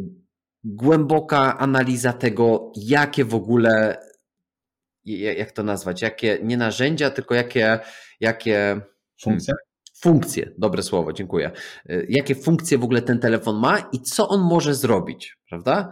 głęboka 0.64 1.58
analiza 1.58 2.14
tego, 2.14 2.72
jakie 2.76 3.26
w 3.26 3.36
ogóle 3.36 3.98
jak 5.06 5.52
to 5.52 5.64
nazwać, 5.64 6.02
jakie 6.02 6.40
nie 6.44 6.58
narzędzia, 6.58 7.10
tylko 7.10 7.36
jakie, 7.36 7.80
jakie 8.20 8.82
funkcje. 9.22 9.54
Funkcje, 10.02 10.52
dobre 10.58 10.84
słowo, 10.84 11.14
dziękuję. 11.14 11.52
Y, 11.90 12.06
jakie 12.10 12.36
funkcje 12.36 12.78
w 12.78 12.84
ogóle 12.84 13.02
ten 13.02 13.20
telefon 13.20 13.60
ma 13.60 13.90
i 13.94 14.02
co 14.02 14.28
on 14.28 14.42
może 14.42 14.76
zrobić, 14.76 15.38
prawda? 15.50 15.92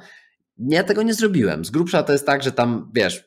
Ja 0.57 0.83
tego 0.83 1.03
nie 1.03 1.13
zrobiłem. 1.13 1.65
Z 1.65 1.69
grubsza 1.69 2.03
to 2.03 2.11
jest 2.11 2.25
tak, 2.25 2.43
że 2.43 2.51
tam, 2.51 2.91
wiesz, 2.95 3.25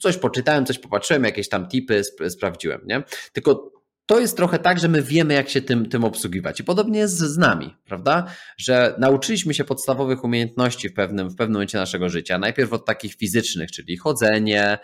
coś 0.00 0.16
poczytałem, 0.16 0.66
coś 0.66 0.78
popatrzyłem, 0.78 1.24
jakieś 1.24 1.48
tam 1.48 1.68
tipy 1.68 1.94
sp 2.08 2.30
sprawdziłem, 2.30 2.80
nie? 2.86 3.02
Tylko 3.32 3.72
to 4.06 4.20
jest 4.20 4.36
trochę 4.36 4.58
tak, 4.58 4.80
że 4.80 4.88
my 4.88 5.02
wiemy, 5.02 5.34
jak 5.34 5.48
się 5.48 5.62
tym, 5.62 5.88
tym 5.88 6.04
obsługiwać. 6.04 6.60
I 6.60 6.64
podobnie 6.64 6.98
jest 6.98 7.18
z 7.18 7.38
nami, 7.38 7.76
prawda? 7.84 8.26
Że 8.58 8.94
nauczyliśmy 8.98 9.54
się 9.54 9.64
podstawowych 9.64 10.24
umiejętności 10.24 10.88
w 10.88 10.94
pewnym, 10.94 11.30
w 11.30 11.36
pewnym 11.36 11.52
momencie 11.52 11.78
naszego 11.78 12.08
życia. 12.08 12.38
Najpierw 12.38 12.72
od 12.72 12.86
takich 12.86 13.14
fizycznych, 13.14 13.70
czyli 13.70 13.96
chodzenie, 13.96 14.78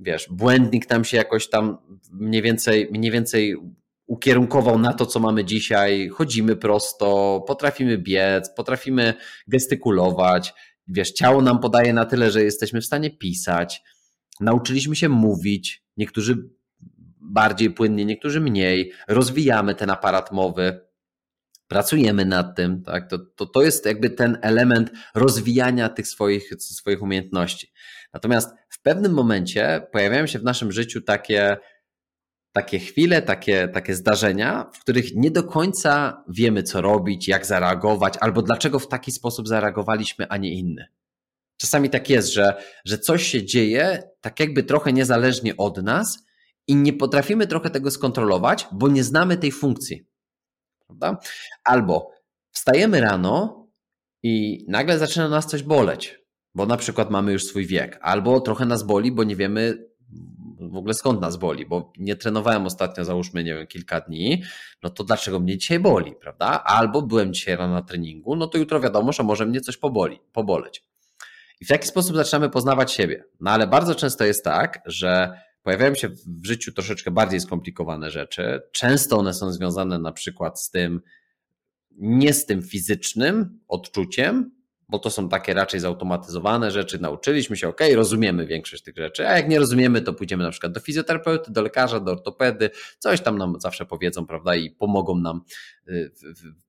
wiesz, 0.00 0.28
błędnik 0.30 0.86
tam 0.86 1.04
się 1.04 1.16
jakoś 1.16 1.48
tam 1.48 1.78
mniej 2.12 2.42
więcej, 2.42 2.88
mniej 2.92 3.10
więcej 3.10 3.56
ukierunkował 4.06 4.78
na 4.78 4.92
to, 4.92 5.06
co 5.06 5.20
mamy 5.20 5.44
dzisiaj. 5.44 6.08
Chodzimy 6.08 6.56
prosto, 6.56 7.44
potrafimy 7.46 7.98
biec, 7.98 8.50
potrafimy 8.56 9.14
gestykulować. 9.48 10.54
Wiesz, 10.88 11.12
ciało 11.12 11.42
nam 11.42 11.58
podaje 11.58 11.92
na 11.92 12.04
tyle, 12.04 12.30
że 12.30 12.44
jesteśmy 12.44 12.80
w 12.80 12.86
stanie 12.86 13.10
pisać. 13.10 13.82
Nauczyliśmy 14.40 14.96
się 14.96 15.08
mówić. 15.08 15.84
Niektórzy 15.96 16.50
bardziej 17.20 17.70
płynnie, 17.70 18.04
niektórzy 18.04 18.40
mniej. 18.40 18.92
Rozwijamy 19.08 19.74
ten 19.74 19.90
aparat 19.90 20.32
mowy. 20.32 20.86
Pracujemy 21.68 22.24
nad 22.24 22.56
tym, 22.56 22.82
tak? 22.82 23.10
To, 23.10 23.18
to, 23.18 23.46
to 23.46 23.62
jest 23.62 23.86
jakby 23.86 24.10
ten 24.10 24.38
element 24.42 24.90
rozwijania 25.14 25.88
tych 25.88 26.08
swoich, 26.08 26.50
swoich 26.58 27.02
umiejętności. 27.02 27.72
Natomiast 28.12 28.54
pewnym 28.86 29.12
momencie 29.12 29.86
pojawiają 29.92 30.26
się 30.26 30.38
w 30.38 30.44
naszym 30.44 30.72
życiu 30.72 31.00
takie, 31.00 31.56
takie 32.52 32.78
chwile, 32.78 33.22
takie, 33.22 33.68
takie 33.68 33.94
zdarzenia, 33.94 34.70
w 34.74 34.78
których 34.78 35.14
nie 35.14 35.30
do 35.30 35.44
końca 35.44 36.24
wiemy, 36.28 36.62
co 36.62 36.80
robić, 36.80 37.28
jak 37.28 37.46
zareagować, 37.46 38.14
albo 38.20 38.42
dlaczego 38.42 38.78
w 38.78 38.88
taki 38.88 39.12
sposób 39.12 39.48
zareagowaliśmy, 39.48 40.28
a 40.28 40.36
nie 40.36 40.54
inny. 40.54 40.86
Czasami 41.60 41.90
tak 41.90 42.10
jest, 42.10 42.32
że, 42.32 42.62
że 42.84 42.98
coś 42.98 43.22
się 43.22 43.44
dzieje 43.44 44.02
tak 44.20 44.40
jakby 44.40 44.62
trochę 44.62 44.92
niezależnie 44.92 45.56
od 45.56 45.82
nas 45.82 46.18
i 46.66 46.76
nie 46.76 46.92
potrafimy 46.92 47.46
trochę 47.46 47.70
tego 47.70 47.90
skontrolować, 47.90 48.66
bo 48.72 48.88
nie 48.88 49.04
znamy 49.04 49.36
tej 49.36 49.52
funkcji. 49.52 50.06
Prawda? 50.86 51.18
Albo 51.64 52.10
wstajemy 52.52 53.00
rano 53.00 53.66
i 54.22 54.64
nagle 54.68 54.98
zaczyna 54.98 55.28
nas 55.28 55.46
coś 55.46 55.62
boleć 55.62 56.25
bo 56.56 56.66
na 56.66 56.76
przykład 56.76 57.10
mamy 57.10 57.32
już 57.32 57.44
swój 57.44 57.66
wiek, 57.66 57.98
albo 58.02 58.40
trochę 58.40 58.66
nas 58.66 58.82
boli, 58.82 59.12
bo 59.12 59.24
nie 59.24 59.36
wiemy 59.36 59.86
w 60.60 60.76
ogóle 60.76 60.94
skąd 60.94 61.20
nas 61.20 61.36
boli, 61.36 61.66
bo 61.66 61.92
nie 61.98 62.16
trenowałem 62.16 62.66
ostatnio, 62.66 63.04
załóżmy, 63.04 63.44
nie 63.44 63.54
wiem, 63.54 63.66
kilka 63.66 64.00
dni, 64.00 64.42
no 64.82 64.90
to 64.90 65.04
dlaczego 65.04 65.40
mnie 65.40 65.58
dzisiaj 65.58 65.78
boli, 65.78 66.14
prawda? 66.20 66.64
Albo 66.64 67.02
byłem 67.02 67.32
dzisiaj 67.32 67.56
rano 67.56 67.74
na 67.74 67.82
treningu, 67.82 68.36
no 68.36 68.46
to 68.46 68.58
jutro 68.58 68.80
wiadomo, 68.80 69.12
że 69.12 69.22
może 69.22 69.46
mnie 69.46 69.60
coś 69.60 69.76
poboli, 69.76 70.20
poboleć. 70.32 70.84
I 71.60 71.64
w 71.64 71.70
jaki 71.70 71.88
sposób 71.88 72.16
zaczynamy 72.16 72.50
poznawać 72.50 72.92
siebie? 72.92 73.24
No 73.40 73.50
ale 73.50 73.66
bardzo 73.66 73.94
często 73.94 74.24
jest 74.24 74.44
tak, 74.44 74.82
że 74.86 75.40
pojawiają 75.62 75.94
się 75.94 76.08
w 76.08 76.46
życiu 76.46 76.72
troszeczkę 76.72 77.10
bardziej 77.10 77.40
skomplikowane 77.40 78.10
rzeczy. 78.10 78.60
Często 78.72 79.18
one 79.18 79.34
są 79.34 79.52
związane 79.52 79.98
na 79.98 80.12
przykład 80.12 80.60
z 80.60 80.70
tym, 80.70 81.00
nie 81.98 82.34
z 82.34 82.46
tym 82.46 82.62
fizycznym 82.62 83.60
odczuciem, 83.68 84.55
bo 84.88 84.98
to 84.98 85.10
są 85.10 85.28
takie 85.28 85.54
raczej 85.54 85.80
zautomatyzowane 85.80 86.70
rzeczy, 86.70 86.98
nauczyliśmy 86.98 87.56
się, 87.56 87.68
ok, 87.68 87.80
rozumiemy 87.94 88.46
większość 88.46 88.82
tych 88.82 88.96
rzeczy, 88.96 89.28
a 89.28 89.36
jak 89.36 89.48
nie 89.48 89.58
rozumiemy, 89.58 90.00
to 90.00 90.12
pójdziemy 90.12 90.44
na 90.44 90.50
przykład 90.50 90.72
do 90.72 90.80
fizjoterapeuty, 90.80 91.52
do 91.52 91.62
lekarza, 91.62 92.00
do 92.00 92.12
ortopedy, 92.12 92.70
coś 92.98 93.20
tam 93.20 93.38
nam 93.38 93.60
zawsze 93.60 93.86
powiedzą, 93.86 94.26
prawda, 94.26 94.56
i 94.56 94.70
pomogą 94.70 95.18
nam 95.18 95.40
y, 95.88 96.12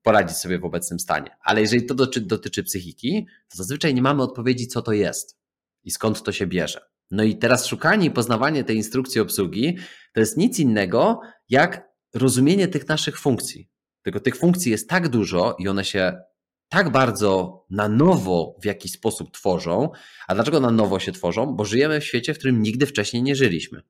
poradzić 0.02 0.36
sobie 0.36 0.58
w 0.58 0.64
obecnym 0.64 1.00
stanie. 1.00 1.36
Ale 1.42 1.60
jeżeli 1.60 1.86
to 1.86 1.94
dotyczy 2.20 2.62
psychiki, 2.62 3.26
to 3.48 3.56
zazwyczaj 3.56 3.94
nie 3.94 4.02
mamy 4.02 4.22
odpowiedzi, 4.22 4.66
co 4.66 4.82
to 4.82 4.92
jest 4.92 5.38
i 5.84 5.90
skąd 5.90 6.22
to 6.22 6.32
się 6.32 6.46
bierze. 6.46 6.80
No 7.10 7.22
i 7.22 7.38
teraz 7.38 7.66
szukanie 7.66 8.06
i 8.06 8.10
poznawanie 8.10 8.64
tej 8.64 8.76
instrukcji 8.76 9.20
obsługi 9.20 9.76
to 10.12 10.20
jest 10.20 10.36
nic 10.36 10.58
innego, 10.58 11.20
jak 11.48 11.88
rozumienie 12.14 12.68
tych 12.68 12.88
naszych 12.88 13.18
funkcji. 13.18 13.70
Tylko 14.02 14.20
tych 14.20 14.36
funkcji 14.36 14.72
jest 14.72 14.88
tak 14.88 15.08
dużo 15.08 15.56
i 15.58 15.68
one 15.68 15.84
się 15.84 16.20
tak 16.68 16.92
bardzo 16.92 17.64
na 17.70 17.88
nowo 17.88 18.56
w 18.62 18.64
jakiś 18.64 18.92
sposób 18.92 19.30
tworzą. 19.30 19.90
A 20.28 20.34
dlaczego 20.34 20.60
na 20.60 20.70
nowo 20.70 20.98
się 20.98 21.12
tworzą? 21.12 21.56
Bo 21.56 21.64
żyjemy 21.64 22.00
w 22.00 22.04
świecie, 22.04 22.34
w 22.34 22.38
którym 22.38 22.62
nigdy 22.62 22.86
wcześniej 22.86 23.22
nie 23.22 23.36
żyliśmy. 23.36 23.82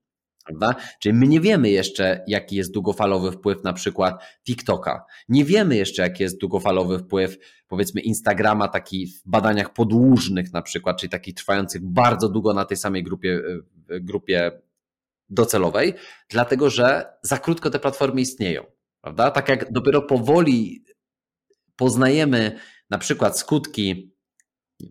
Prawda? 0.45 0.75
Czyli 1.01 1.15
my 1.15 1.27
nie 1.27 1.41
wiemy 1.41 1.71
jeszcze, 1.71 2.25
jaki 2.27 2.57
jest 2.57 2.73
długofalowy 2.73 3.33
wpływ 3.33 3.65
na 3.65 3.73
przykład 3.73 4.23
TikToka. 4.47 5.05
Nie 5.29 5.45
wiemy 5.45 5.77
jeszcze, 5.77 6.03
jaki 6.03 6.23
jest 6.23 6.41
długofalowy 6.41 6.99
wpływ, 6.99 7.39
powiedzmy, 7.69 8.01
Instagrama, 8.01 8.69
taki 8.69 9.07
w 9.07 9.23
badaniach 9.27 9.73
podłużnych 9.73 10.53
na 10.53 10.63
przykład, 10.63 11.01
czyli 11.01 11.11
takich 11.11 11.35
trwających 11.35 11.85
bardzo 11.85 12.29
długo 12.29 12.55
na 12.55 12.65
tej 12.65 12.77
samej 12.77 13.03
grupie, 13.03 13.41
e, 13.91 14.01
grupie 14.01 14.53
docelowej, 15.31 15.95
dlatego 16.29 16.71
że 16.71 17.07
za 17.23 17.39
krótko 17.39 17.71
te 17.71 17.79
platformy 17.79 18.21
istnieją. 18.21 18.65
Prawda? 19.01 19.31
Tak 19.31 19.49
jak 19.49 19.73
dopiero 19.73 20.03
powoli 20.03 20.85
poznajemy 21.79 22.59
na 22.91 22.99
przykład 22.99 23.39
skutki 23.39 24.13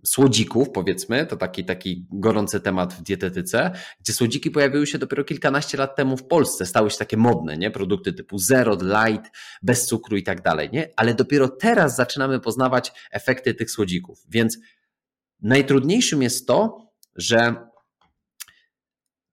słodzików, 0.06 0.70
powiedzmy, 0.70 1.26
to 1.26 1.38
taki, 1.38 1.66
taki 1.66 2.08
gorący 2.12 2.60
temat 2.60 2.94
w 2.94 3.02
dietetyce, 3.02 3.72
gdzie 4.00 4.14
słodziki 4.14 4.52
pojawiły 4.52 4.88
się 4.88 4.98
dopiero 4.98 5.24
kilkanaście 5.24 5.78
lat 5.78 5.96
temu 5.96 6.18
w 6.18 6.28
Polsce, 6.28 6.66
stały 6.66 6.92
się 6.92 6.98
takie 6.98 7.18
modne, 7.18 7.58
nie? 7.58 7.72
Produkty 7.72 8.14
typu 8.14 8.38
zero, 8.38 8.78
light, 8.82 9.32
bez 9.62 9.86
cukru 9.86 10.18
i 10.18 10.24
tak 10.24 10.42
dalej, 10.42 10.70
nie? 10.74 10.90
Ale 10.96 11.14
dopiero 11.14 11.48
teraz 11.48 11.96
zaczynamy 11.96 12.40
poznawać 12.40 12.92
efekty 13.12 13.54
tych 13.54 13.72
słodzików. 13.72 14.20
Więc 14.30 14.58
najtrudniejszym 15.42 16.22
jest 16.22 16.48
to, 16.48 16.92
że 17.16 17.56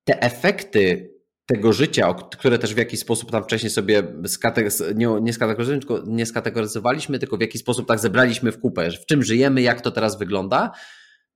te 0.04 0.22
efekty 0.22 1.13
tego 1.46 1.72
życia, 1.72 2.14
które 2.14 2.58
też 2.58 2.74
w 2.74 2.78
jakiś 2.78 3.00
sposób 3.00 3.30
tam 3.30 3.44
wcześniej 3.44 3.70
sobie 3.70 4.02
nie, 4.94 5.08
nie, 6.06 6.26
skategoryzowaliśmy, 6.26 7.18
tylko, 7.18 7.36
w 7.36 7.40
jakiś 7.40 7.60
sposób 7.60 7.88
tak 7.88 7.98
zebraliśmy 7.98 8.52
w 8.52 8.60
kupę, 8.60 8.90
w 8.90 9.06
czym 9.06 9.22
żyjemy, 9.22 9.62
jak 9.62 9.80
to 9.80 9.90
teraz 9.90 10.18
wygląda, 10.18 10.72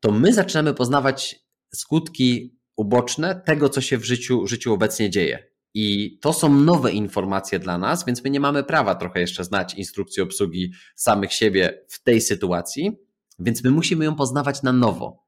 to 0.01 0.13
my 0.13 0.33
zaczynamy 0.33 0.75
poznawać 0.75 1.41
skutki 1.75 2.59
uboczne 2.77 3.43
tego, 3.47 3.69
co 3.69 3.81
się 3.81 3.99
w 3.99 4.05
życiu, 4.05 4.47
życiu 4.47 4.75
obecnie 4.75 5.11
dzieje. 5.11 5.49
I 5.75 6.19
to 6.23 6.33
są 6.33 6.55
nowe 6.55 6.93
informacje 6.93 7.59
dla 7.59 7.79
nas, 7.79 8.05
więc 8.05 8.25
my 8.25 8.31
nie 8.31 8.41
mamy 8.41 8.65
prawa 8.65 8.95
trochę 8.95 9.21
jeszcze 9.21 9.45
znać 9.45 9.75
instrukcji 9.75 10.23
obsługi 10.23 10.73
samych 10.97 11.33
siebie 11.33 11.85
w 11.89 12.03
tej 12.03 12.21
sytuacji, 12.21 12.93
więc 13.39 13.65
my 13.65 13.71
musimy 13.71 14.05
ją 14.05 14.15
poznawać 14.15 14.63
na 14.63 14.73
nowo. 14.73 15.27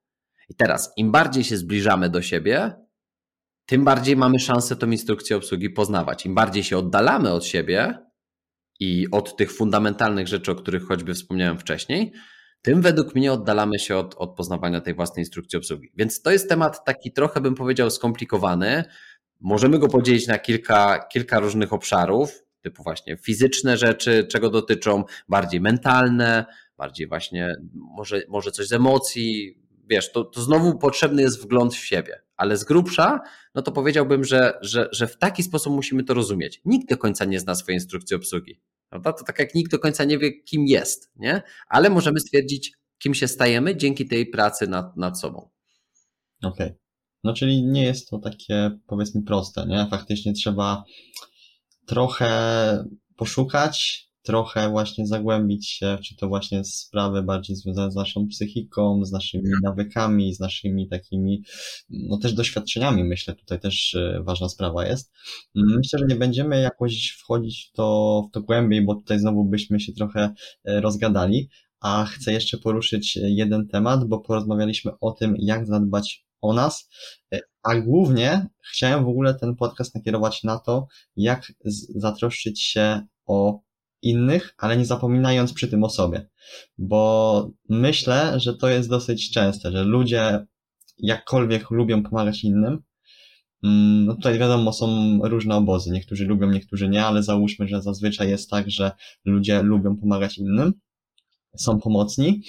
I 0.49 0.55
teraz, 0.55 0.93
im 0.97 1.12
bardziej 1.12 1.45
się 1.45 1.57
zbliżamy 1.57 2.11
do 2.11 2.22
siebie, 2.22 2.74
tym 3.70 3.84
bardziej 3.84 4.16
mamy 4.16 4.38
szansę 4.38 4.76
tą 4.76 4.90
instrukcję 4.90 5.36
obsługi 5.36 5.70
poznawać. 5.70 6.26
Im 6.26 6.34
bardziej 6.34 6.64
się 6.64 6.78
oddalamy 6.78 7.32
od 7.32 7.44
siebie 7.44 7.98
i 8.80 9.06
od 9.10 9.36
tych 9.36 9.52
fundamentalnych 9.52 10.28
rzeczy, 10.28 10.52
o 10.52 10.54
których 10.54 10.86
choćby 10.86 11.14
wspomniałem 11.14 11.58
wcześniej, 11.58 12.12
tym 12.62 12.82
według 12.82 13.14
mnie 13.14 13.32
oddalamy 13.32 13.78
się 13.78 13.96
od, 13.96 14.14
od 14.14 14.36
poznawania 14.36 14.80
tej 14.80 14.94
własnej 14.94 15.22
instrukcji 15.22 15.56
obsługi. 15.56 15.92
Więc 15.96 16.22
to 16.22 16.30
jest 16.30 16.48
temat 16.48 16.84
taki 16.84 17.12
trochę, 17.12 17.40
bym 17.40 17.54
powiedział, 17.54 17.90
skomplikowany. 17.90 18.84
Możemy 19.40 19.78
go 19.78 19.88
podzielić 19.88 20.26
na 20.26 20.38
kilka, 20.38 21.06
kilka 21.12 21.40
różnych 21.40 21.72
obszarów, 21.72 22.44
typu 22.62 22.82
właśnie 22.82 23.16
fizyczne 23.16 23.76
rzeczy, 23.76 24.26
czego 24.30 24.50
dotyczą, 24.50 25.04
bardziej 25.28 25.60
mentalne, 25.60 26.44
bardziej 26.76 27.06
właśnie 27.06 27.54
może, 27.72 28.22
może 28.28 28.50
coś 28.50 28.66
z 28.66 28.72
emocji. 28.72 29.58
Wiesz, 29.90 30.12
to, 30.12 30.24
to 30.24 30.42
znowu 30.42 30.78
potrzebny 30.78 31.22
jest 31.22 31.42
wgląd 31.42 31.74
w 31.74 31.84
siebie, 31.84 32.22
ale 32.41 32.57
z 32.57 32.64
grubsza, 32.64 33.20
no 33.55 33.62
to 33.62 33.72
powiedziałbym, 33.72 34.24
że, 34.24 34.59
że, 34.62 34.88
że 34.93 35.07
w 35.07 35.18
taki 35.18 35.43
sposób 35.43 35.72
musimy 35.72 36.05
to 36.05 36.14
rozumieć. 36.14 36.61
Nikt 36.64 36.91
do 36.91 36.99
końca 36.99 37.24
nie 37.24 37.41
zna 37.41 37.55
swojej 37.55 37.76
instrukcji 37.76 38.16
obsługi. 38.16 38.61
Prawda? 38.88 39.12
To 39.12 39.24
tak 39.24 39.38
jak 39.38 39.55
nikt 39.55 39.70
do 39.70 39.78
końca 39.78 40.05
nie 40.05 40.18
wie, 40.18 40.43
kim 40.43 40.66
jest, 40.66 41.11
nie? 41.16 41.43
ale 41.68 41.91
możemy 41.91 42.20
stwierdzić, 42.20 42.72
kim 42.99 43.14
się 43.14 43.28
stajemy 43.28 43.76
dzięki 43.76 44.09
tej 44.09 44.26
pracy 44.26 44.66
nad, 44.66 44.97
nad 44.97 45.20
sobą. 45.20 45.51
Okej. 46.43 46.66
Okay. 46.66 46.78
No 47.24 47.34
czyli 47.34 47.62
nie 47.62 47.84
jest 47.84 48.09
to 48.09 48.18
takie 48.18 48.78
powiedzmy 48.86 49.22
proste, 49.22 49.66
nie? 49.66 49.86
Faktycznie 49.91 50.32
trzeba 50.32 50.84
trochę 51.86 52.84
poszukać, 53.16 54.07
trochę 54.22 54.70
właśnie 54.70 55.06
zagłębić 55.06 55.68
się, 55.68 55.98
czy 56.04 56.16
to 56.16 56.28
właśnie 56.28 56.64
sprawy 56.64 57.22
bardziej 57.22 57.56
związane 57.56 57.92
z 57.92 57.94
naszą 57.94 58.28
psychiką, 58.28 59.04
z 59.04 59.12
naszymi 59.12 59.44
mhm. 59.44 59.60
nawykami, 59.62 60.34
z 60.34 60.40
naszymi 60.40 60.88
takimi, 60.88 61.42
no 61.90 62.18
też 62.18 62.34
doświadczeniami, 62.34 63.04
myślę, 63.04 63.34
tutaj 63.34 63.60
też 63.60 63.94
e, 63.94 64.22
ważna 64.24 64.48
sprawa 64.48 64.86
jest. 64.86 65.12
Myślę, 65.54 65.98
że 65.98 66.06
nie 66.06 66.16
będziemy 66.16 66.60
jakoś 66.60 67.16
wchodzić 67.18 67.68
w 67.72 67.76
to, 67.76 68.22
w 68.30 68.34
to 68.34 68.40
głębiej, 68.40 68.84
bo 68.84 68.94
tutaj 68.94 69.18
znowu 69.18 69.44
byśmy 69.44 69.80
się 69.80 69.92
trochę 69.92 70.34
e, 70.64 70.80
rozgadali, 70.80 71.48
a 71.80 72.04
chcę 72.04 72.32
jeszcze 72.32 72.58
poruszyć 72.58 73.16
jeden 73.22 73.68
temat, 73.68 74.04
bo 74.04 74.20
porozmawialiśmy 74.20 74.92
o 75.00 75.12
tym, 75.12 75.34
jak 75.38 75.66
zadbać 75.66 76.24
o 76.40 76.52
nas, 76.54 76.88
e, 77.34 77.40
a 77.62 77.76
głównie 77.76 78.46
chciałem 78.72 79.04
w 79.04 79.08
ogóle 79.08 79.34
ten 79.34 79.56
podcast 79.56 79.94
nakierować 79.94 80.42
na 80.44 80.58
to, 80.58 80.86
jak 81.16 81.52
zatroszczyć 81.94 82.62
się 82.62 83.06
o 83.26 83.60
innych, 84.03 84.55
ale 84.59 84.76
nie 84.76 84.84
zapominając 84.84 85.53
przy 85.53 85.68
tym 85.68 85.84
o 85.84 85.90
sobie. 85.90 86.28
Bo 86.78 87.51
myślę, 87.68 88.40
że 88.40 88.57
to 88.57 88.68
jest 88.68 88.88
dosyć 88.88 89.30
częste, 89.30 89.72
że 89.72 89.84
ludzie 89.84 90.46
jakkolwiek 90.98 91.70
lubią 91.70 92.03
pomagać 92.03 92.44
innym, 92.44 92.82
mm, 93.64 94.05
no 94.07 94.14
tutaj 94.14 94.38
wiadomo, 94.38 94.72
są 94.72 95.18
różne 95.22 95.57
obozy. 95.57 95.90
Niektórzy 95.90 96.26
lubią, 96.26 96.51
niektórzy 96.51 96.88
nie, 96.88 97.05
ale 97.05 97.22
załóżmy, 97.22 97.68
że 97.68 97.82
zazwyczaj 97.82 98.28
jest 98.28 98.51
tak, 98.51 98.70
że 98.70 98.92
ludzie 99.24 99.62
lubią 99.62 99.96
pomagać 99.96 100.38
innym, 100.38 100.72
są 101.57 101.80
pomocni, 101.80 102.42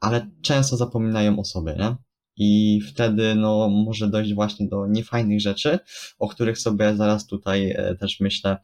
ale 0.00 0.30
często 0.42 0.76
zapominają 0.76 1.38
o 1.38 1.44
sobie, 1.44 1.76
nie? 1.78 1.96
I 2.36 2.80
wtedy 2.80 3.34
no, 3.34 3.68
może 3.68 4.10
dojść 4.10 4.34
właśnie 4.34 4.68
do 4.68 4.86
niefajnych 4.86 5.40
rzeczy, 5.40 5.78
o 6.18 6.28
których 6.28 6.58
sobie 6.58 6.96
zaraz 6.96 7.26
tutaj 7.26 7.70
e, 7.70 7.96
też 8.00 8.20
myślę 8.20 8.56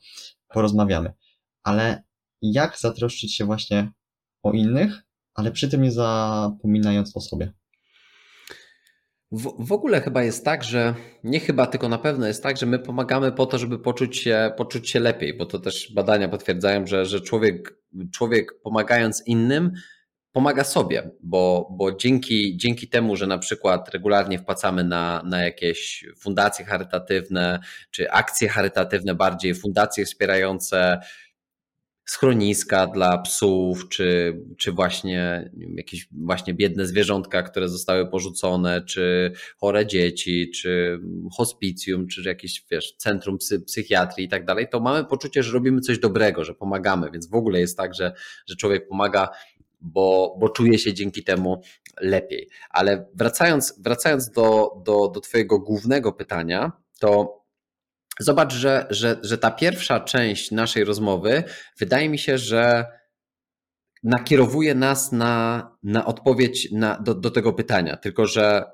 porozmawiamy 0.49 1.13
ale 1.63 2.03
jak 2.43 2.79
zatroszczyć 2.79 3.35
się 3.37 3.45
właśnie 3.45 3.93
o 4.43 4.53
innych, 4.53 5.03
ale 5.35 5.53
przy 5.53 5.69
tym 5.69 5.83
nie 5.83 5.93
zapominając 5.93 7.17
o 7.17 7.21
sobie. 7.21 7.53
W, 9.33 9.67
w, 9.67 9.73
ogóle 9.73 10.01
chyba 10.01 10.23
jest 10.23 10.45
tak, 10.45 10.65
że 10.65 10.95
nie 11.25 11.41
chyba, 11.41 11.67
tylko 11.67 11.89
na 11.89 11.99
pewno 11.99 12.27
jest 12.27 12.43
tak, 12.43 12.57
że 12.57 12.67
my 12.67 12.79
pomagamy 12.79 13.33
po 13.33 13.47
to, 13.47 13.59
żeby 13.59 13.79
poczuć 13.79 14.17
się, 14.17 14.53
poczuć 14.57 14.91
się 14.91 15.01
lepiej, 15.01 15.37
bo 15.37 15.47
to 15.47 15.59
też 15.59 15.93
badania 15.95 16.29
potwierdzają, 16.29 16.87
że, 16.87 17.07
że 17.07 17.21
człowiek, 17.21 17.79
człowiek 18.13 18.61
pomagając 18.63 19.23
innym 19.27 19.73
pomaga 20.33 20.65
sobie, 20.65 21.11
bo, 21.23 21.69
bo 21.71 21.97
dzięki, 21.97 22.57
dzięki 22.57 22.89
temu, 22.89 23.17
że 23.17 23.27
na 23.27 23.39
przykład 23.39 23.89
regularnie 23.89 24.39
wpłacamy 24.39 24.85
na, 24.85 25.23
na 25.25 25.45
jakieś 25.45 26.05
fundacje 26.19 26.65
charytatywne, 26.65 27.61
czy 27.91 28.11
akcje 28.11 28.49
charytatywne 28.49 29.15
bardziej, 29.15 29.55
fundacje 29.55 30.05
wspierające 30.05 31.01
schroniska 32.11 32.87
dla 32.87 33.19
psów, 33.19 33.89
czy, 33.89 34.41
czy 34.59 34.73
właśnie 34.73 35.51
jakieś 35.75 36.09
właśnie 36.13 36.55
biedne 36.55 36.87
zwierzątka, 36.87 37.43
które 37.43 37.69
zostały 37.69 38.11
porzucone, 38.11 38.83
czy 38.83 39.33
chore 39.59 39.87
dzieci, 39.87 40.51
czy 40.51 41.01
hospicjum, 41.37 42.07
czy 42.07 42.23
jakieś 42.23 42.65
wiesz, 42.71 42.95
centrum 42.97 43.39
psy, 43.39 43.61
psychiatrii 43.61 44.27
i 44.27 44.29
tak 44.29 44.45
dalej, 44.45 44.69
to 44.69 44.81
mamy 44.81 45.05
poczucie, 45.05 45.43
że 45.43 45.53
robimy 45.53 45.81
coś 45.81 45.99
dobrego, 45.99 46.45
że 46.45 46.55
pomagamy, 46.55 47.11
więc 47.11 47.31
w 47.31 47.35
ogóle 47.35 47.61
jest 47.61 47.77
tak, 47.77 47.95
że, 47.95 48.13
że 48.47 48.57
człowiek 48.57 48.89
pomaga 48.89 49.29
bo, 49.81 50.37
bo 50.41 50.49
czuje 50.49 50.79
się 50.79 50.95
dzięki 50.95 51.25
temu 51.25 51.63
lepiej. 52.01 52.49
Ale 52.71 53.07
wracając, 53.15 53.81
wracając 53.81 54.31
do, 54.31 54.71
do, 54.85 55.09
do 55.09 55.21
Twojego 55.21 55.59
głównego 55.59 56.13
pytania, 56.13 56.73
to 57.01 57.40
Zobacz, 58.21 58.53
że, 58.53 58.87
że, 58.91 59.21
że 59.23 59.39
ta 59.39 59.51
pierwsza 59.51 60.01
część 60.01 60.51
naszej 60.51 60.85
rozmowy 60.85 61.45
wydaje 61.79 62.09
mi 62.09 62.19
się, 62.19 62.39
że 62.39 62.87
nakierowuje 64.03 64.75
nas 64.75 65.13
na, 65.13 65.67
na 65.83 66.07
odpowiedź 66.07 66.73
na, 66.73 66.99
do, 66.99 67.15
do 67.15 67.31
tego 67.31 67.53
pytania, 67.53 67.97
tylko 67.97 68.27
że 68.27 68.65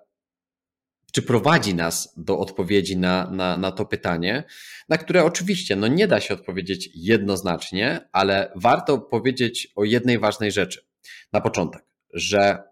czy 1.13 1.23
prowadzi 1.23 1.75
nas 1.75 2.15
do 2.17 2.39
odpowiedzi 2.39 2.97
na, 2.97 3.31
na, 3.31 3.57
na 3.57 3.73
to 3.73 3.85
pytanie, 3.85 4.45
na 4.89 4.99
które 4.99 5.25
oczywiście 5.25 5.77
no 5.77 5.87
nie 5.87 6.09
da 6.09 6.21
się 6.21 6.35
odpowiedzieć 6.35 6.91
jednoznacznie, 6.95 8.09
ale 8.13 8.53
warto 8.57 8.99
powiedzieć 8.99 9.73
o 9.77 9.85
jednej 9.85 10.19
ważnej 10.19 10.53
rzeczy. 10.53 10.87
Na 11.33 11.41
początek, 11.41 11.85
że 12.13 12.63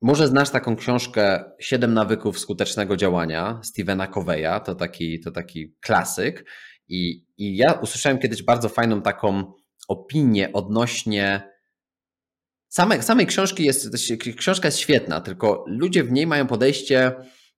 może 0.00 0.28
znasz 0.28 0.50
taką 0.50 0.76
książkę 0.76 1.44
Siedem 1.60 1.94
nawyków 1.94 2.38
skutecznego 2.38 2.96
działania 2.96 3.60
Stevena 3.62 4.06
Coveya, 4.06 4.60
to 4.64 4.74
taki, 4.74 5.20
to 5.20 5.30
taki 5.30 5.74
klasyk. 5.80 6.44
I, 6.88 7.26
I 7.36 7.56
ja 7.56 7.72
usłyszałem 7.72 8.18
kiedyś 8.18 8.42
bardzo 8.42 8.68
fajną 8.68 9.02
taką 9.02 9.52
opinię 9.88 10.52
odnośnie 10.52 11.50
samej, 12.68 13.02
samej 13.02 13.26
książki. 13.26 13.64
Jest, 13.64 13.88
książka 14.36 14.68
jest 14.68 14.78
świetna, 14.78 15.20
tylko 15.20 15.64
ludzie 15.66 16.04
w 16.04 16.12
niej 16.12 16.26
mają 16.26 16.46
podejście 16.46 17.12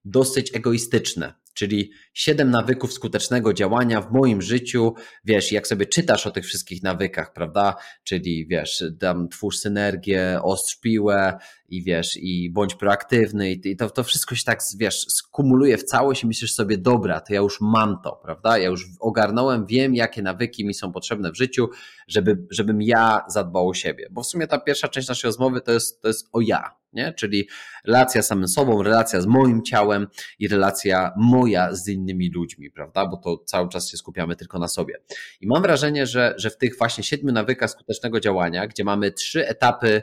dosyć 0.05 0.55
egoistyczne 0.55 1.33
czyli 1.53 1.91
siedem 2.13 2.51
nawyków 2.51 2.93
skutecznego 2.93 3.53
działania 3.53 4.01
w 4.01 4.11
moim 4.11 4.41
życiu. 4.41 4.93
Wiesz, 5.25 5.51
jak 5.51 5.67
sobie 5.67 5.85
czytasz 5.85 6.27
o 6.27 6.31
tych 6.31 6.45
wszystkich 6.45 6.83
nawykach, 6.83 7.33
prawda? 7.33 7.75
Czyli 8.03 8.47
wiesz, 8.47 8.83
tam 8.99 9.29
twórz 9.29 9.57
synergię, 9.57 10.39
ostrz 10.43 10.79
piłę 10.79 11.37
i 11.69 11.83
wiesz, 11.83 12.17
i 12.17 12.49
bądź 12.51 12.75
proaktywny 12.75 13.51
i 13.51 13.75
to, 13.75 13.89
to 13.89 14.03
wszystko 14.03 14.35
się 14.35 14.43
tak, 14.43 14.59
wiesz, 14.77 15.05
skumuluje 15.09 15.77
w 15.77 15.83
całość 15.83 16.23
i 16.23 16.27
myślisz 16.27 16.53
sobie, 16.53 16.77
dobra, 16.77 17.21
to 17.21 17.33
ja 17.33 17.39
już 17.39 17.61
mam 17.61 17.97
to, 18.03 18.19
prawda? 18.23 18.57
Ja 18.57 18.67
już 18.69 18.85
ogarnąłem, 18.99 19.65
wiem, 19.65 19.95
jakie 19.95 20.21
nawyki 20.21 20.65
mi 20.65 20.73
są 20.73 20.91
potrzebne 20.91 21.31
w 21.31 21.37
życiu, 21.37 21.69
żeby, 22.07 22.47
żebym 22.49 22.81
ja 22.81 23.25
zadbał 23.27 23.69
o 23.69 23.73
siebie. 23.73 24.07
Bo 24.11 24.23
w 24.23 24.27
sumie 24.27 24.47
ta 24.47 24.59
pierwsza 24.59 24.87
część 24.87 25.07
naszej 25.07 25.27
rozmowy 25.27 25.61
to 25.61 25.71
jest, 25.71 26.01
to 26.01 26.07
jest 26.07 26.29
o 26.33 26.41
ja, 26.41 26.82
nie? 26.93 27.13
Czyli 27.13 27.47
relacja 27.85 28.21
z 28.21 28.27
samym 28.27 28.47
sobą, 28.47 28.83
relacja 28.83 29.21
z 29.21 29.25
moim 29.25 29.63
ciałem 29.63 30.07
i 30.39 30.47
relacja 30.47 31.11
moja 31.17 31.75
z 31.75 31.87
innymi 31.87 32.31
ludźmi, 32.33 32.71
prawda? 32.71 33.05
Bo 33.07 33.17
to 33.17 33.37
cały 33.45 33.69
czas 33.69 33.89
się 33.89 33.97
skupiamy 33.97 34.35
tylko 34.35 34.59
na 34.59 34.67
sobie. 34.67 34.93
I 35.41 35.47
mam 35.47 35.61
wrażenie, 35.61 36.05
że, 36.05 36.33
że 36.37 36.49
w 36.49 36.57
tych 36.57 36.77
właśnie 36.77 37.03
siedmiu 37.03 37.31
nawykach 37.31 37.69
skutecznego 37.69 38.19
działania, 38.19 38.67
gdzie 38.67 38.83
mamy 38.83 39.11
trzy 39.11 39.47
etapy 39.47 40.01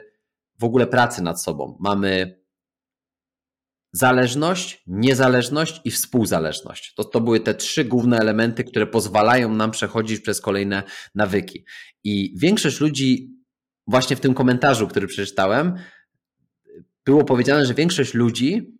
w 0.59 0.63
ogóle 0.63 0.87
pracy 0.87 1.23
nad 1.23 1.41
sobą, 1.41 1.77
mamy 1.79 2.41
zależność, 3.93 4.83
niezależność 4.87 5.81
i 5.83 5.91
współzależność. 5.91 6.93
To, 6.93 7.03
to 7.03 7.21
były 7.21 7.39
te 7.39 7.53
trzy 7.53 7.85
główne 7.85 8.17
elementy, 8.17 8.63
które 8.63 8.87
pozwalają 8.87 9.55
nam 9.55 9.71
przechodzić 9.71 10.21
przez 10.21 10.41
kolejne 10.41 10.83
nawyki. 11.15 11.65
I 12.03 12.33
większość 12.37 12.79
ludzi, 12.79 13.35
właśnie 13.87 14.15
w 14.15 14.19
tym 14.19 14.33
komentarzu, 14.33 14.87
który 14.87 15.07
przeczytałem, 15.07 15.75
było 17.05 17.25
powiedziane, 17.25 17.65
że 17.65 17.73
większość 17.73 18.13
ludzi 18.13 18.77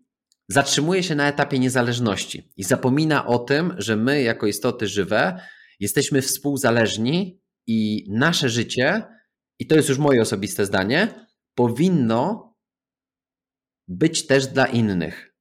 zatrzymuje 0.49 1.03
się 1.03 1.15
na 1.15 1.27
etapie 1.27 1.59
niezależności 1.59 2.51
i 2.57 2.63
zapomina 2.63 3.25
o 3.25 3.39
tym, 3.39 3.75
że 3.77 3.95
my, 3.95 4.21
jako 4.21 4.47
istoty 4.47 4.87
żywe, 4.87 5.41
jesteśmy 5.79 6.21
współzależni 6.21 7.41
i 7.67 8.07
nasze 8.09 8.49
życie, 8.49 9.07
i 9.59 9.67
to 9.67 9.75
jest 9.75 9.89
już 9.89 9.97
moje 9.97 10.21
osobiste 10.21 10.65
zdanie, 10.65 11.27
powinno 11.55 12.51
być 13.87 14.27
też 14.27 14.47
dla 14.47 14.65
innych. 14.65 15.35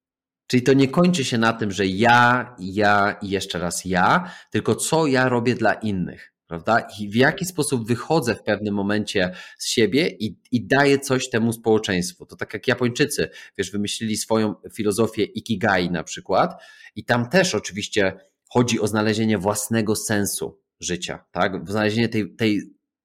Czyli 0.47 0.63
to 0.63 0.73
nie 0.73 0.89
kończy 0.89 1.25
się 1.25 1.39
na 1.39 1.53
tym, 1.53 1.71
że 1.71 1.87
ja, 1.87 2.55
ja 2.59 3.19
i 3.23 3.29
jeszcze 3.29 3.59
raz 3.59 3.85
ja, 3.85 4.31
tylko 4.51 4.75
co 4.75 5.07
ja 5.07 5.29
robię 5.29 5.55
dla 5.55 5.75
innych, 5.75 6.35
prawda? 6.51 6.87
I 7.01 7.09
w 7.09 7.15
jaki 7.15 7.45
sposób 7.45 7.87
wychodzę 7.87 8.35
w 8.35 8.43
pewnym 8.43 8.75
momencie 8.75 9.33
z 9.59 9.69
siebie 9.69 10.09
i, 10.09 10.41
i 10.53 10.67
daję 10.67 10.99
coś 10.99 11.31
temu 11.31 11.53
społeczeństwu. 11.53 12.27
To 12.27 12.37
tak 12.37 12.55
jak 12.55 12.69
Japończycy, 12.69 13.31
wiesz, 13.59 13.71
wymyślili 13.71 14.17
swoją 14.17 14.55
filozofię 14.75 15.25
Ikigai 15.25 15.91
na 15.91 16.05
przykład 16.05 16.63
i 16.97 17.05
tam 17.05 17.29
też 17.29 17.55
oczywiście 17.55 18.17
chodzi 18.49 18.81
o 18.81 18.87
znalezienie 18.87 19.39
własnego 19.39 19.97
sensu 19.97 20.61
życia, 20.81 21.25
tak? 21.31 21.71
Znalezienie 21.71 22.09
tej, 22.09 22.35
tej 22.37 22.61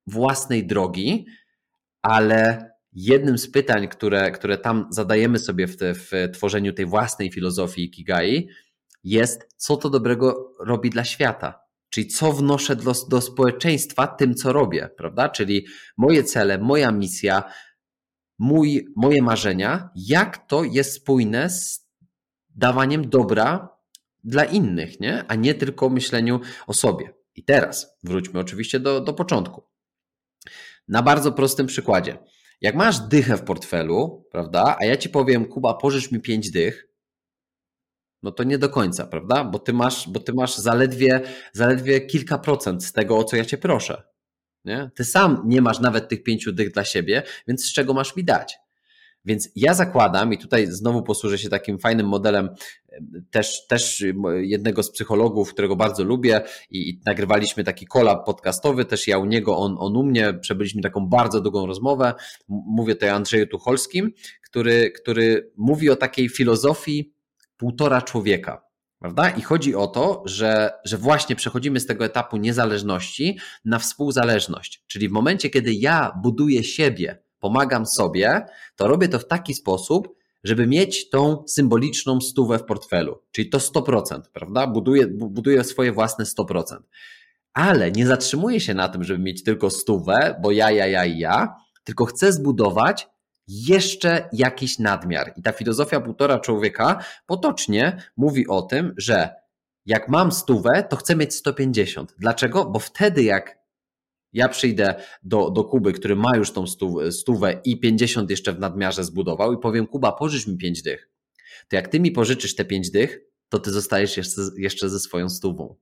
własnej 0.08 0.68
drogi, 0.68 1.26
ale 2.02 2.70
jednym 2.94 3.38
z 3.38 3.52
pytań, 3.52 3.88
które, 3.88 4.32
które 4.32 4.58
tam 4.58 4.88
zadajemy 4.90 5.40
sobie 5.40 5.68
w, 5.68 5.78
te, 5.78 5.94
w 5.94 6.12
tworzeniu 6.34 6.74
tej 6.74 6.86
własnej 6.86 7.32
filozofii 7.32 7.84
Ikigai, 7.84 8.50
jest, 9.04 9.48
co 9.58 9.78
to 9.78 9.90
dobrego 9.90 10.56
robi 10.60 10.90
dla 10.90 11.04
świata. 11.04 11.65
Czyli 11.96 12.08
co 12.08 12.34
wnoszę 12.34 12.76
do, 12.76 12.94
do 13.10 13.22
społeczeństwa 13.22 14.08
tym, 14.08 14.36
co 14.36 14.54
robię, 14.54 14.90
prawda? 14.98 15.30
Czyli 15.30 15.66
moje 15.98 16.24
cele, 16.24 16.58
moja 16.58 16.92
misja, 16.92 17.44
mój, 18.40 18.88
moje 18.96 19.22
marzenia, 19.22 19.90
jak 19.96 20.48
to 20.48 20.64
jest 20.64 20.94
spójne 20.94 21.50
z 21.50 21.88
dawaniem 22.50 23.10
dobra 23.10 23.70
dla 24.24 24.44
innych, 24.44 25.00
nie? 25.00 25.24
a 25.28 25.36
nie 25.36 25.54
tylko 25.54 25.90
myśleniu 25.90 26.40
o 26.68 26.74
sobie. 26.74 27.14
I 27.36 27.44
teraz 27.44 27.98
wróćmy 28.04 28.40
oczywiście 28.40 28.80
do, 28.80 29.02
do 29.02 29.14
początku. 29.14 29.64
Na 30.88 31.04
bardzo 31.04 31.32
prostym 31.32 31.68
przykładzie. 31.68 32.18
Jak 32.62 32.76
masz 32.76 33.00
dychę 33.00 33.38
w 33.38 33.44
portfelu, 33.44 34.28
prawda, 34.32 34.78
a 34.82 34.86
ja 34.86 34.98
ci 34.98 35.10
powiem, 35.10 35.46
Kuba, 35.46 35.74
pożycz 35.74 36.12
mi 36.12 36.20
pięć 36.20 36.52
dych, 36.52 36.88
no 38.26 38.32
to 38.32 38.44
nie 38.44 38.58
do 38.58 38.70
końca, 38.70 39.08
prawda? 39.08 39.44
Bo 39.44 39.60
ty 39.60 39.74
masz, 39.74 40.10
bo 40.10 40.20
ty 40.20 40.34
masz 40.34 40.58
zaledwie, 40.58 41.22
zaledwie 41.54 42.02
kilka 42.02 42.38
procent 42.38 42.86
z 42.86 42.92
tego, 42.92 43.18
o 43.18 43.24
co 43.24 43.36
ja 43.36 43.46
cię 43.46 43.58
proszę. 43.58 44.04
Nie? 44.66 44.90
Ty 44.96 45.04
sam 45.06 45.42
nie 45.46 45.62
masz 45.62 45.80
nawet 45.80 46.10
tych 46.10 46.24
pięciu 46.24 46.52
dych 46.52 46.72
dla 46.72 46.86
siebie, 46.86 47.24
więc 47.48 47.66
z 47.66 47.74
czego 47.74 47.94
masz 47.94 48.16
mi 48.16 48.24
dać? 48.24 48.58
Więc 49.26 49.50
ja 49.56 49.74
zakładam, 49.74 50.34
i 50.34 50.38
tutaj 50.38 50.68
znowu 50.68 51.04
posłużę 51.04 51.38
się 51.38 51.50
takim 51.50 51.80
fajnym 51.80 52.08
modelem 52.08 52.50
też, 53.32 53.68
też 53.68 54.04
jednego 54.36 54.84
z 54.84 54.92
psychologów, 54.92 55.54
którego 55.54 55.76
bardzo 55.76 56.04
lubię 56.04 56.42
i, 56.70 56.90
i 56.90 57.02
nagrywaliśmy 57.06 57.64
taki 57.64 57.86
kolab 57.86 58.26
podcastowy, 58.26 58.86
też 58.86 59.08
ja 59.08 59.18
u 59.18 59.26
niego, 59.26 59.58
on, 59.58 59.76
on 59.80 59.96
u 59.96 60.04
mnie, 60.04 60.34
przebyliśmy 60.34 60.82
taką 60.82 61.08
bardzo 61.08 61.42
długą 61.42 61.66
rozmowę. 61.66 62.14
Mówię 62.48 62.94
tutaj 62.96 63.10
o 63.10 63.14
Andrzeju 63.14 63.48
Tucholskim, 63.48 64.12
który, 64.42 64.92
który 64.92 65.52
mówi 65.58 65.90
o 65.90 65.96
takiej 65.96 66.30
filozofii 66.30 67.15
półtora 67.58 68.02
człowieka. 68.02 68.66
Prawda? 69.00 69.30
I 69.30 69.42
chodzi 69.42 69.76
o 69.76 69.88
to, 69.88 70.24
że, 70.26 70.72
że 70.86 70.98
właśnie 70.98 71.36
przechodzimy 71.36 71.80
z 71.80 71.86
tego 71.86 72.06
etapu 72.06 72.38
niezależności 72.38 73.40
na 73.66 73.80
współzależność. 73.80 74.84
Czyli 74.88 75.10
w 75.10 75.12
momencie, 75.12 75.50
kiedy 75.50 75.74
ja 75.74 76.12
buduję 76.24 76.64
siebie, 76.64 77.24
pomagam 77.40 77.86
sobie, 77.86 78.46
to 78.76 78.88
robię 78.88 79.08
to 79.08 79.20
w 79.20 79.28
taki 79.28 79.54
sposób, 79.54 80.16
żeby 80.44 80.68
mieć 80.68 81.10
tą 81.10 81.44
symboliczną 81.48 82.22
stówę 82.22 82.60
w 82.60 82.64
portfelu, 82.64 83.22
czyli 83.32 83.50
to 83.50 83.58
100%, 83.58 84.22
prawda? 84.34 84.68
Buduję, 84.68 85.08
buduję 85.08 85.64
swoje 85.64 85.92
własne 85.92 86.26
100%. 86.26 86.64
Ale 87.54 87.92
nie 87.92 88.08
zatrzymuję 88.08 88.60
się 88.60 88.74
na 88.74 88.90
tym, 88.90 89.04
żeby 89.04 89.20
mieć 89.20 89.44
tylko 89.44 89.70
stówę, 89.70 90.40
bo 90.44 90.52
ja, 90.52 90.72
ja, 90.72 90.88
ja 90.88 91.06
i 91.06 91.20
ja, 91.20 91.56
tylko 91.84 92.06
chcę 92.06 92.34
zbudować 92.34 93.08
jeszcze 93.48 94.30
jakiś 94.34 94.80
nadmiar. 94.80 95.34
I 95.38 95.42
ta 95.42 95.52
filozofia 95.52 96.02
półtora 96.02 96.40
człowieka 96.40 97.04
potocznie 97.26 97.98
mówi 98.18 98.48
o 98.48 98.62
tym, 98.62 98.94
że 98.98 99.30
jak 99.86 100.10
mam 100.10 100.32
stówę, 100.32 100.84
to 100.90 100.96
chcę 100.96 101.16
mieć 101.16 101.36
150. 101.36 102.16
Dlaczego? 102.20 102.66
Bo 102.66 102.80
wtedy 102.80 103.24
jak 103.24 103.66
ja 104.34 104.50
przyjdę 104.50 104.96
do, 105.24 105.50
do 105.50 105.64
Kuby, 105.64 105.94
który 105.94 106.16
ma 106.16 106.38
już 106.38 106.52
tą 106.52 106.66
stówę 107.12 107.62
i 107.64 107.80
50 107.80 108.30
jeszcze 108.30 108.54
w 108.54 108.60
nadmiarze 108.60 109.04
zbudował 109.04 109.54
i 109.54 109.58
powiem, 109.58 109.88
Kuba, 109.88 110.12
pożycz 110.12 110.48
mi 110.48 110.58
5 110.58 110.82
dych. 110.82 111.10
To 111.68 111.76
jak 111.76 111.88
ty 111.88 112.00
mi 112.00 112.12
pożyczysz 112.12 112.56
te 112.56 112.66
5 112.66 112.92
dych, 112.92 113.20
to 113.50 113.60
ty 113.60 113.72
zostajesz 113.72 114.18
jeszcze, 114.18 114.42
jeszcze 114.58 114.90
ze 114.90 115.00
swoją 115.00 115.30
stówą. 115.30 115.76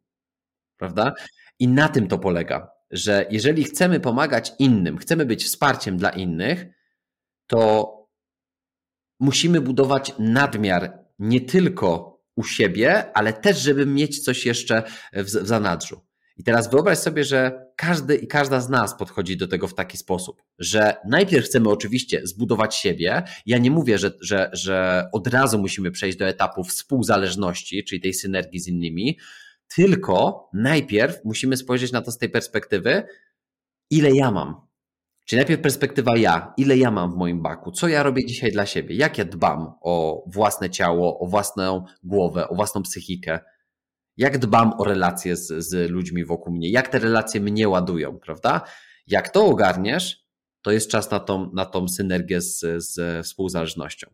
Prawda? 0.78 1.14
I 1.59 1.68
na 1.68 1.89
tym 1.89 2.07
to 2.07 2.20
polega, 2.20 2.72
że 2.91 3.26
jeżeli 3.30 3.64
chcemy 3.64 3.99
pomagać 3.99 4.53
innym, 4.59 4.97
chcemy 4.97 5.26
być 5.26 5.45
wsparciem 5.45 5.97
dla 5.97 6.09
innych, 6.09 6.66
to 7.54 7.93
musimy 9.20 9.62
budować 9.62 10.14
nadmiar 10.20 10.99
nie 11.20 11.41
tylko 11.41 12.20
u 12.36 12.43
siebie, 12.43 13.18
ale 13.18 13.34
też, 13.34 13.58
żeby 13.60 13.86
mieć 13.86 14.24
coś 14.24 14.45
jeszcze 14.45 14.84
w, 15.14 15.24
w 15.24 15.30
zanadrzu. 15.30 16.01
I 16.38 16.43
teraz 16.43 16.70
wyobraź 16.70 16.97
sobie, 16.97 17.24
że 17.24 17.66
każdy 17.76 18.16
i 18.16 18.28
każda 18.28 18.62
z 18.62 18.70
nas 18.70 18.97
podchodzi 18.97 19.38
do 19.38 19.47
tego 19.47 19.68
w 19.68 19.76
taki 19.76 19.97
sposób, 19.97 20.43
że 20.60 20.95
najpierw 21.08 21.45
chcemy 21.45 21.70
oczywiście 21.70 22.28
zbudować 22.28 22.76
siebie. 22.76 23.24
Ja 23.45 23.58
nie 23.58 23.72
mówię, 23.72 23.97
że, 23.97 24.12
że, 24.22 24.49
że 24.54 25.08
od 25.12 25.28
razu 25.28 25.60
musimy 25.60 25.91
przejść 25.91 26.18
do 26.18 26.28
etapu 26.28 26.64
współzależności, 26.64 27.84
czyli 27.84 28.01
tej 28.01 28.14
synergii 28.14 28.60
z 28.60 28.68
innymi, 28.68 29.18
tylko 29.76 30.49
najpierw 30.54 31.26
musimy 31.26 31.58
spojrzeć 31.58 31.91
na 31.91 32.01
to 32.01 32.12
z 32.12 32.18
tej 32.18 32.30
perspektywy, 32.30 33.04
ile 33.89 34.12
ja 34.12 34.32
mam. 34.32 34.73
Czyli 35.26 35.38
najpierw 35.38 35.62
perspektywa 35.62 36.18
ja, 36.18 36.54
ile 36.58 36.78
ja 36.78 36.92
mam 36.92 37.12
w 37.12 37.16
moim 37.16 37.42
baku, 37.42 37.72
co 37.72 37.88
ja 37.88 38.04
robię 38.04 38.26
dzisiaj 38.26 38.52
dla 38.52 38.66
siebie, 38.66 38.96
jak 38.96 39.18
ja 39.18 39.26
dbam 39.26 39.74
o 39.82 40.24
własne 40.28 40.70
ciało, 40.70 41.20
o 41.20 41.28
własną 41.28 41.86
głowę, 42.04 42.50
o 42.50 42.56
własną 42.56 42.82
psychikę, 42.82 43.40
jak 44.18 44.38
dbam 44.38 44.74
o 44.78 44.84
relacje 44.84 45.36
z, 45.36 45.48
z 45.48 45.90
ludźmi 45.90 46.26
wokół 46.26 46.54
mnie, 46.54 46.70
jak 46.70 46.88
te 46.88 47.00
relacje 47.00 47.42
mnie 47.42 47.70
ładują, 47.70 48.20
prawda? 48.20 48.62
Jak 49.08 49.30
to 49.30 49.46
ogarniesz, 49.46 50.24
to 50.62 50.72
jest 50.72 50.92
czas 50.92 51.12
na 51.12 51.20
tą, 51.20 51.52
na 51.54 51.66
tą 51.66 51.88
synergię 51.88 52.42
z, 52.42 52.60
z 52.78 53.26
współzależnością. 53.26 54.08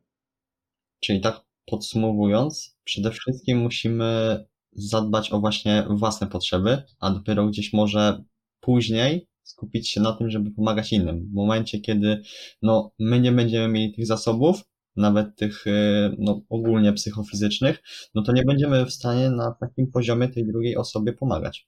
Czyli 0.99 1.21
tak 1.21 1.41
podsumowując, 1.65 2.77
przede 2.83 3.11
wszystkim 3.11 3.57
musimy 3.57 4.39
zadbać 4.71 5.31
o 5.31 5.39
właśnie 5.39 5.87
własne 5.89 6.27
potrzeby, 6.27 6.83
a 6.99 7.11
dopiero 7.11 7.47
gdzieś 7.47 7.73
może 7.73 8.23
później 8.59 9.27
skupić 9.49 9.89
się 9.89 10.01
na 10.01 10.13
tym, 10.13 10.29
żeby 10.29 10.51
pomagać 10.51 10.93
innym. 10.93 11.29
W 11.31 11.33
momencie, 11.33 11.79
kiedy 11.79 12.21
no, 12.61 12.91
my 12.99 13.19
nie 13.19 13.31
będziemy 13.31 13.67
mieli 13.67 13.93
tych 13.93 14.05
zasobów, 14.05 14.61
nawet 14.95 15.35
tych 15.35 15.67
e, 15.67 15.71
no, 16.17 16.41
ogólnie 16.49 16.93
psychofizycznych, 16.93 17.81
no 18.15 18.21
to 18.23 18.31
nie 18.31 18.43
będziemy 18.43 18.85
w 18.85 18.91
stanie 18.91 19.29
na 19.29 19.55
takim 19.59 19.91
poziomie 19.91 20.29
tej 20.29 20.47
drugiej 20.47 20.77
osobie 20.77 21.13
pomagać. 21.13 21.67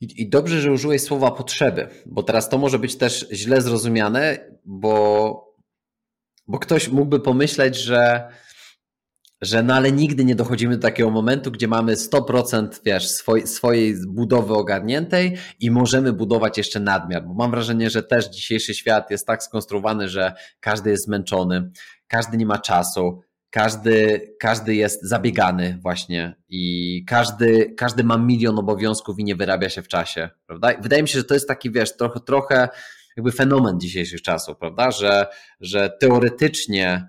I, 0.00 0.28
dobrze, 0.28 0.60
że 0.60 0.72
użyłeś 0.72 1.02
słowa 1.02 1.30
potrzeby, 1.30 1.88
bo 2.06 2.22
teraz 2.22 2.48
to 2.48 2.58
może 2.58 2.78
być 2.78 2.96
też 2.96 3.26
źle 3.32 3.60
zrozumiane, 3.60 4.38
bo, 4.64 5.56
bo 6.46 6.58
ktoś 6.58 6.88
mógłby 6.88 7.20
pomyśleć, 7.20 7.76
że 7.76 8.28
że 9.42 9.62
no 9.62 9.74
ale 9.74 9.92
nigdy 9.92 10.24
nie 10.24 10.34
dochodzimy 10.34 10.76
do 10.76 10.82
takiego 10.82 11.10
momentu, 11.10 11.50
gdzie 11.50 11.68
mamy 11.68 11.94
100% 11.94 12.68
wiesz, 12.84 13.08
swoj, 13.08 13.46
swojej 13.46 13.94
budowy 14.08 14.54
ogarniętej 14.54 15.36
i 15.60 15.70
możemy 15.70 16.12
budować 16.12 16.58
jeszcze 16.58 16.80
nadmiar, 16.80 17.24
bo 17.24 17.34
mam 17.34 17.50
wrażenie, 17.50 17.90
że 17.90 18.02
też 18.02 18.28
dzisiejszy 18.28 18.74
świat 18.74 19.10
jest 19.10 19.26
tak 19.26 19.42
skonstruowany, 19.42 20.08
że 20.08 20.32
każdy 20.60 20.90
jest 20.90 21.04
zmęczony, 21.04 21.70
każdy 22.06 22.36
nie 22.36 22.46
ma 22.46 22.58
czasu, 22.58 23.20
każdy, 23.50 24.20
każdy 24.40 24.74
jest 24.74 25.02
zabiegany 25.02 25.78
właśnie 25.82 26.36
i 26.48 27.04
każdy, 27.08 27.74
każdy 27.76 28.04
ma 28.04 28.18
milion 28.18 28.58
obowiązków 28.58 29.18
i 29.18 29.24
nie 29.24 29.36
wyrabia 29.36 29.68
się 29.68 29.82
w 29.82 29.88
czasie, 29.88 30.30
prawda? 30.46 30.72
Wydaje 30.82 31.02
mi 31.02 31.08
się, 31.08 31.18
że 31.18 31.24
to 31.24 31.34
jest 31.34 31.48
taki, 31.48 31.70
wiesz, 31.70 31.96
trochę, 31.96 32.20
trochę 32.20 32.68
jakby 33.16 33.32
fenomen 33.32 33.80
dzisiejszych 33.80 34.22
czasów, 34.22 34.58
prawda? 34.58 34.90
Że, 34.90 35.26
że 35.60 35.90
teoretycznie 36.00 37.08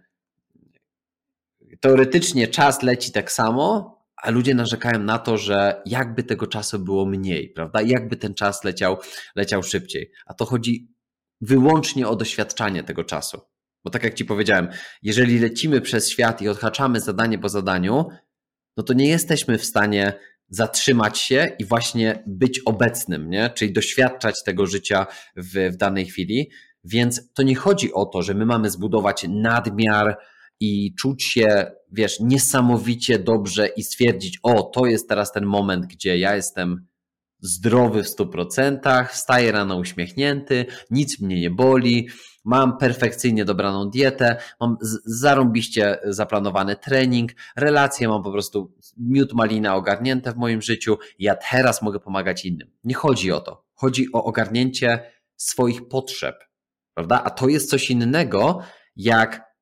teoretycznie 1.83 2.47
czas 2.47 2.83
leci 2.83 3.11
tak 3.11 3.31
samo, 3.31 3.93
a 4.21 4.29
ludzie 4.29 4.55
narzekają 4.55 4.99
na 4.99 5.19
to, 5.19 5.37
że 5.37 5.81
jakby 5.85 6.23
tego 6.23 6.47
czasu 6.47 6.79
było 6.79 7.05
mniej, 7.05 7.49
prawda? 7.49 7.81
Jakby 7.81 8.15
ten 8.15 8.33
czas 8.33 8.63
leciał, 8.63 8.97
leciał 9.35 9.63
szybciej. 9.63 10.11
A 10.25 10.33
to 10.33 10.45
chodzi 10.45 10.93
wyłącznie 11.41 12.07
o 12.07 12.15
doświadczanie 12.15 12.83
tego 12.83 13.03
czasu. 13.03 13.41
Bo 13.83 13.91
tak 13.91 14.03
jak 14.03 14.13
Ci 14.13 14.25
powiedziałem, 14.25 14.67
jeżeli 15.01 15.39
lecimy 15.39 15.81
przez 15.81 16.09
świat 16.09 16.41
i 16.41 16.49
odhaczamy 16.49 16.99
zadanie 16.99 17.39
po 17.39 17.49
zadaniu, 17.49 18.07
no 18.77 18.83
to 18.83 18.93
nie 18.93 19.07
jesteśmy 19.09 19.57
w 19.57 19.65
stanie 19.65 20.13
zatrzymać 20.49 21.19
się 21.19 21.55
i 21.59 21.65
właśnie 21.65 22.23
być 22.27 22.59
obecnym, 22.65 23.29
nie? 23.29 23.49
czyli 23.49 23.73
doświadczać 23.73 24.43
tego 24.43 24.65
życia 24.65 25.07
w, 25.35 25.71
w 25.73 25.77
danej 25.77 26.05
chwili. 26.05 26.49
Więc 26.83 27.33
to 27.33 27.43
nie 27.43 27.55
chodzi 27.55 27.93
o 27.93 28.05
to, 28.05 28.21
że 28.21 28.33
my 28.33 28.45
mamy 28.45 28.69
zbudować 28.69 29.25
nadmiar 29.29 30.17
i 30.65 30.95
czuć 30.95 31.23
się, 31.23 31.71
wiesz, 31.91 32.19
niesamowicie 32.19 33.19
dobrze 33.19 33.67
i 33.67 33.83
stwierdzić, 33.83 34.39
o, 34.43 34.63
to 34.63 34.85
jest 34.85 35.09
teraz 35.09 35.31
ten 35.31 35.45
moment, 35.45 35.85
gdzie 35.85 36.17
ja 36.17 36.35
jestem 36.35 36.87
zdrowy 37.39 38.03
w 38.03 38.07
100%, 38.07 39.07
wstaję 39.07 39.51
rano 39.51 39.77
uśmiechnięty, 39.77 40.65
nic 40.89 41.21
mnie 41.21 41.41
nie 41.41 41.51
boli, 41.51 42.07
mam 42.43 42.77
perfekcyjnie 42.77 43.45
dobraną 43.45 43.89
dietę, 43.89 44.37
mam 44.59 44.77
zarąbiście 45.05 45.99
zaplanowany 46.03 46.75
trening, 46.75 47.31
relacje 47.55 48.07
mam 48.07 48.23
po 48.23 48.31
prostu 48.31 48.75
miód 48.97 49.33
malina 49.33 49.75
ogarnięte 49.75 50.31
w 50.31 50.37
moim 50.37 50.61
życiu, 50.61 50.97
ja 51.19 51.35
teraz 51.35 51.81
mogę 51.81 51.99
pomagać 51.99 52.45
innym. 52.45 52.71
Nie 52.83 52.95
chodzi 52.95 53.31
o 53.31 53.41
to. 53.41 53.65
Chodzi 53.73 54.07
o 54.13 54.23
ogarnięcie 54.23 55.11
swoich 55.35 55.87
potrzeb, 55.87 56.35
prawda? 56.93 57.23
A 57.23 57.29
to 57.29 57.47
jest 57.47 57.69
coś 57.69 57.91
innego 57.91 58.59
jak 58.95 59.52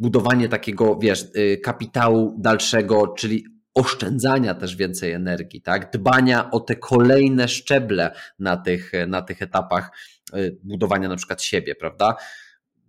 budowanie 0.00 0.48
takiego, 0.48 0.98
wiesz, 0.98 1.26
y, 1.36 1.60
kapitału 1.64 2.36
dalszego, 2.38 3.08
czyli 3.08 3.44
oszczędzania 3.74 4.54
też 4.54 4.76
więcej 4.76 5.12
energii, 5.12 5.62
tak? 5.62 5.92
Dbania 5.92 6.50
o 6.50 6.60
te 6.60 6.76
kolejne 6.76 7.48
szczeble 7.48 8.14
na 8.38 8.56
tych, 8.56 8.92
na 9.06 9.22
tych 9.22 9.42
etapach 9.42 9.90
y, 10.34 10.58
budowania 10.62 11.08
na 11.08 11.16
przykład 11.16 11.42
siebie, 11.42 11.74
prawda? 11.74 12.16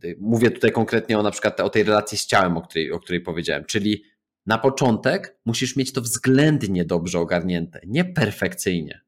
Y, 0.04 0.18
mówię 0.20 0.52
tutaj 0.52 0.72
konkretnie 0.72 1.20
o 1.20 1.24
na 1.24 1.32
przykład 1.32 1.60
o 1.60 1.70
tej 1.70 1.84
relacji 1.84 2.18
z 2.18 2.26
ciałem, 2.26 2.58
o 2.58 2.62
której, 2.62 2.92
o 2.92 3.00
której 3.00 3.22
powiedziałem, 3.22 3.66
czyli 3.66 4.04
na 4.46 4.58
początek 4.58 5.38
musisz 5.46 5.76
mieć 5.76 5.94
to 5.94 6.02
względnie 6.02 6.86
dobrze 6.86 7.20
ogarnięte, 7.20 7.80
nie 7.88 8.06
perfekcyjnie, 8.06 9.02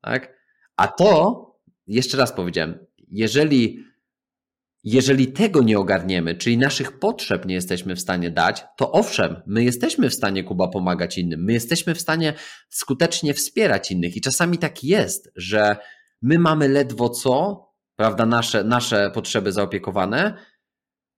tak? 0.00 0.38
A 0.76 0.88
to, 0.88 1.44
jeszcze 1.86 2.16
raz 2.16 2.32
powiedziałem, 2.32 2.78
jeżeli 3.10 3.84
jeżeli 4.90 5.32
tego 5.32 5.62
nie 5.62 5.78
ogarniemy, 5.78 6.34
czyli 6.34 6.58
naszych 6.58 6.98
potrzeb 6.98 7.46
nie 7.46 7.54
jesteśmy 7.54 7.96
w 7.96 8.00
stanie 8.00 8.30
dać, 8.30 8.64
to 8.76 8.92
owszem, 8.92 9.42
my 9.46 9.64
jesteśmy 9.64 10.10
w 10.10 10.14
stanie, 10.14 10.44
Kuba, 10.44 10.68
pomagać 10.68 11.18
innym, 11.18 11.44
my 11.44 11.52
jesteśmy 11.52 11.94
w 11.94 12.00
stanie 12.00 12.34
skutecznie 12.70 13.34
wspierać 13.34 13.90
innych 13.90 14.16
i 14.16 14.20
czasami 14.20 14.58
tak 14.58 14.84
jest, 14.84 15.30
że 15.36 15.76
my 16.22 16.38
mamy 16.38 16.68
ledwo 16.68 17.08
co, 17.08 17.66
prawda, 17.96 18.26
nasze, 18.26 18.64
nasze 18.64 19.10
potrzeby 19.14 19.52
zaopiekowane, 19.52 20.34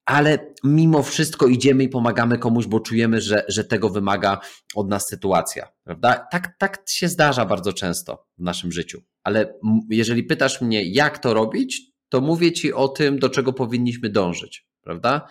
ale 0.05 0.55
mimo 0.65 1.03
wszystko 1.03 1.47
idziemy 1.47 1.85
i 1.85 1.89
pomagamy 1.89 2.39
komuś, 2.39 2.67
bo 2.67 2.81
czujemy, 2.81 3.21
że, 3.21 3.45
że 3.49 3.65
tego 3.65 3.91
wymaga 3.91 4.41
od 4.75 4.89
nas 4.89 5.09
sytuacja, 5.09 5.69
prawda? 5.85 6.27
Tak, 6.31 6.57
tak 6.59 6.83
się 6.89 7.09
zdarza 7.09 7.47
bardzo 7.47 7.73
często 7.73 8.27
w 8.39 8.43
naszym 8.43 8.73
życiu. 8.73 9.03
Ale 9.23 9.55
jeżeli 9.91 10.25
pytasz 10.25 10.61
mnie, 10.61 10.93
jak 10.93 11.19
to 11.19 11.35
robić, 11.35 11.90
to 12.11 12.21
mówię 12.21 12.53
ci 12.53 12.73
o 12.73 12.89
tym, 12.89 13.19
do 13.19 13.29
czego 13.29 13.53
powinniśmy 13.53 14.09
dążyć, 14.11 14.67
prawda? 14.83 15.29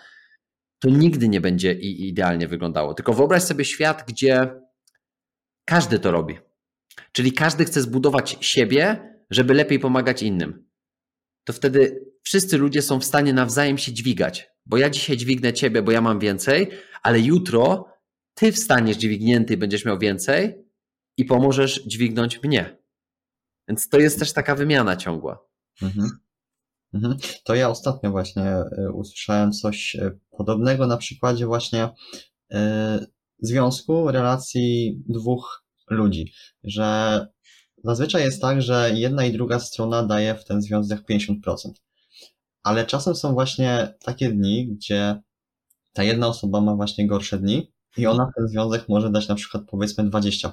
To 0.78 0.90
nigdy 0.90 1.28
nie 1.28 1.40
będzie 1.40 1.72
idealnie 1.72 2.48
wyglądało. 2.48 2.94
Tylko 2.94 3.12
wyobraź 3.12 3.42
sobie 3.42 3.64
świat, 3.64 4.04
gdzie 4.08 4.50
każdy 5.64 5.98
to 5.98 6.10
robi. 6.10 6.38
Czyli 7.12 7.32
każdy 7.32 7.64
chce 7.64 7.80
zbudować 7.80 8.36
siebie, 8.40 9.10
żeby 9.30 9.54
lepiej 9.54 9.78
pomagać 9.78 10.22
innym. 10.22 10.66
To 11.44 11.52
wtedy 11.52 12.04
wszyscy 12.22 12.58
ludzie 12.58 12.82
są 12.82 13.00
w 13.00 13.04
stanie 13.04 13.32
nawzajem 13.32 13.78
się 13.78 13.92
dźwigać. 13.92 14.50
Bo 14.66 14.76
ja 14.76 14.90
dzisiaj 14.90 15.16
dźwignę 15.16 15.52
ciebie, 15.52 15.82
bo 15.82 15.92
ja 15.92 16.00
mam 16.00 16.18
więcej, 16.18 16.70
ale 17.02 17.20
jutro 17.20 17.86
ty 18.34 18.52
wstaniesz 18.52 18.96
dźwignięty 18.96 19.54
i 19.54 19.56
będziesz 19.56 19.84
miał 19.84 19.98
więcej 19.98 20.64
i 21.16 21.24
pomożesz 21.24 21.82
dźwignąć 21.86 22.42
mnie. 22.42 22.78
Więc 23.68 23.88
to 23.88 23.98
jest 23.98 24.18
też 24.18 24.32
taka 24.32 24.54
wymiana 24.54 24.96
ciągła. 24.96 25.46
Mhm. 25.82 26.10
Mhm. 26.94 27.16
To 27.44 27.54
ja 27.54 27.68
ostatnio 27.68 28.10
właśnie 28.10 28.42
e, 28.42 28.66
usłyszałem 28.94 29.52
coś 29.52 29.96
e, 29.96 30.10
podobnego 30.30 30.86
na 30.86 30.96
przykładzie 30.96 31.46
właśnie 31.46 31.88
e, 32.52 33.06
związku, 33.38 34.10
relacji 34.10 35.02
dwóch 35.08 35.64
ludzi, 35.90 36.32
że 36.64 37.26
zazwyczaj 37.84 38.22
jest 38.22 38.42
tak, 38.42 38.62
że 38.62 38.90
jedna 38.94 39.24
i 39.24 39.32
druga 39.32 39.60
strona 39.60 40.02
daje 40.02 40.34
w 40.34 40.44
ten 40.44 40.62
związek 40.62 41.00
50%. 41.10 41.34
Ale 42.62 42.86
czasem 42.86 43.14
są 43.14 43.32
właśnie 43.32 43.94
takie 44.04 44.32
dni, 44.32 44.68
gdzie 44.68 45.20
ta 45.92 46.02
jedna 46.02 46.28
osoba 46.28 46.60
ma 46.60 46.76
właśnie 46.76 47.06
gorsze 47.06 47.38
dni, 47.38 47.72
i 47.96 48.06
ona 48.06 48.30
ten 48.36 48.48
związek 48.48 48.88
może 48.88 49.10
dać 49.10 49.28
na 49.28 49.34
przykład 49.34 49.62
powiedzmy 49.70 50.04
20%. 50.04 50.50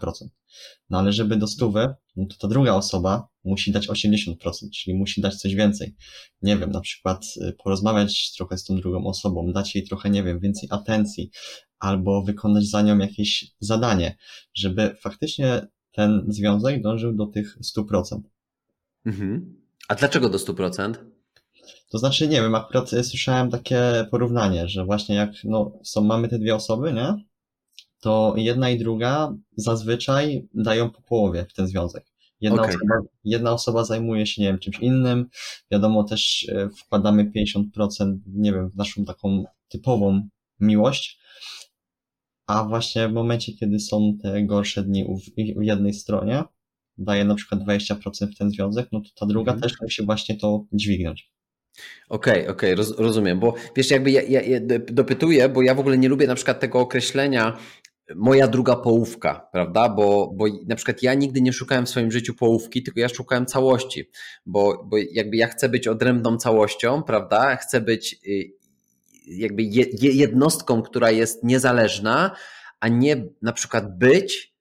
No 0.89 0.99
ale 0.99 1.13
żeby 1.13 1.35
do 1.35 1.47
stówy, 1.47 1.93
no 2.15 2.25
to 2.25 2.35
ta 2.39 2.47
druga 2.47 2.73
osoba 2.73 3.27
musi 3.43 3.71
dać 3.71 3.87
80%, 3.87 4.35
czyli 4.73 4.97
musi 4.97 5.21
dać 5.21 5.35
coś 5.35 5.55
więcej. 5.55 5.95
Nie 6.41 6.57
wiem, 6.57 6.71
na 6.71 6.81
przykład 6.81 7.25
y, 7.37 7.53
porozmawiać 7.63 8.33
trochę 8.35 8.57
z 8.57 8.63
tą 8.63 8.75
drugą 8.75 9.05
osobą, 9.05 9.51
dać 9.53 9.75
jej 9.75 9.83
trochę, 9.83 10.09
nie 10.09 10.23
wiem, 10.23 10.39
więcej 10.39 10.69
atencji, 10.71 11.31
albo 11.79 12.23
wykonać 12.23 12.69
za 12.69 12.81
nią 12.81 12.97
jakieś 12.97 13.51
zadanie, 13.59 14.17
żeby 14.53 14.95
faktycznie 15.01 15.67
ten 15.91 16.25
związek 16.27 16.81
dążył 16.81 17.13
do 17.13 17.25
tych 17.25 17.57
100%. 17.77 18.21
Mhm. 19.05 19.55
A 19.87 19.95
dlaczego 19.95 20.29
do 20.29 20.37
100%? 20.37 20.93
To 21.91 21.97
znaczy, 21.97 22.27
nie 22.27 22.41
wiem, 22.41 22.55
akurat 22.55 22.89
słyszałem 22.89 23.49
takie 23.49 24.05
porównanie, 24.11 24.67
że 24.67 24.85
właśnie 24.85 25.15
jak 25.15 25.31
no, 25.43 25.71
są, 25.83 26.01
mamy 26.01 26.27
te 26.27 26.39
dwie 26.39 26.55
osoby, 26.55 26.93
nie? 26.93 27.13
To 27.99 28.33
jedna 28.37 28.69
i 28.69 28.79
druga 28.79 29.33
zazwyczaj 29.55 30.47
dają 30.53 30.89
po 30.89 31.01
połowie 31.01 31.45
w 31.49 31.53
ten 31.53 31.67
związek. 31.67 32.05
Jedna, 32.41 32.61
okay. 32.61 32.75
osoba, 32.75 33.09
jedna 33.23 33.51
osoba 33.51 33.83
zajmuje 33.83 34.25
się, 34.27 34.41
nie 34.41 34.47
wiem, 34.47 34.59
czymś 34.59 34.79
innym. 34.79 35.29
Wiadomo, 35.71 36.03
też 36.03 36.49
e, 36.49 36.69
wkładamy 36.69 37.31
50%, 37.31 38.17
nie 38.27 38.53
wiem, 38.53 38.69
w 38.69 38.75
naszą 38.75 39.05
taką 39.05 39.43
typową 39.67 40.29
miłość. 40.59 41.19
A 42.47 42.63
właśnie 42.63 43.07
w 43.07 43.13
momencie, 43.13 43.53
kiedy 43.53 43.79
są 43.79 44.17
te 44.21 44.43
gorsze 44.43 44.83
dni 44.83 45.05
w 45.37 45.63
jednej 45.63 45.93
stronie, 45.93 46.43
daje 46.97 47.25
na 47.25 47.35
przykład 47.35 47.61
20% 47.61 48.27
w 48.27 48.37
ten 48.37 48.51
związek, 48.51 48.89
no 48.91 49.01
to 49.01 49.09
ta 49.15 49.25
druga 49.25 49.51
mm. 49.51 49.61
też 49.61 49.73
musi 49.81 50.05
właśnie 50.05 50.35
to 50.35 50.65
dźwignąć. 50.73 51.31
Okej, 52.09 52.33
okay, 52.33 52.41
okej, 52.41 52.73
okay, 52.73 52.75
roz, 52.75 52.99
rozumiem, 52.99 53.39
bo 53.39 53.53
wiesz, 53.75 53.91
jakby 53.91 54.11
ja, 54.11 54.21
ja, 54.21 54.41
ja 54.41 54.59
dopytuję, 54.91 55.49
bo 55.49 55.61
ja 55.61 55.75
w 55.75 55.79
ogóle 55.79 55.97
nie 55.97 56.09
lubię 56.09 56.27
na 56.27 56.35
przykład 56.35 56.59
tego 56.59 56.79
określenia 56.79 57.57
moja 58.15 58.47
druga 58.47 58.75
połówka, 58.75 59.47
prawda? 59.51 59.89
Bo, 59.89 60.31
bo 60.35 60.45
na 60.67 60.75
przykład 60.75 61.03
ja 61.03 61.13
nigdy 61.13 61.41
nie 61.41 61.53
szukałem 61.53 61.85
w 61.85 61.89
swoim 61.89 62.11
życiu 62.11 62.33
połówki, 62.33 62.83
tylko 62.83 62.99
ja 62.99 63.09
szukałem 63.09 63.45
całości, 63.45 64.09
bo, 64.45 64.83
bo 64.85 64.97
jakby 65.11 65.37
ja 65.37 65.47
chcę 65.47 65.69
być 65.69 65.87
odrębną 65.87 66.37
całością, 66.37 67.03
prawda? 67.03 67.55
Chcę 67.55 67.81
być 67.81 68.15
y, 68.27 68.51
jakby 69.27 69.63
jednostką, 70.01 70.81
która 70.81 71.11
jest 71.11 71.43
niezależna, 71.43 72.35
a 72.79 72.87
nie 72.87 73.25
na 73.41 73.53
przykład 73.53 73.97
być 73.97 74.56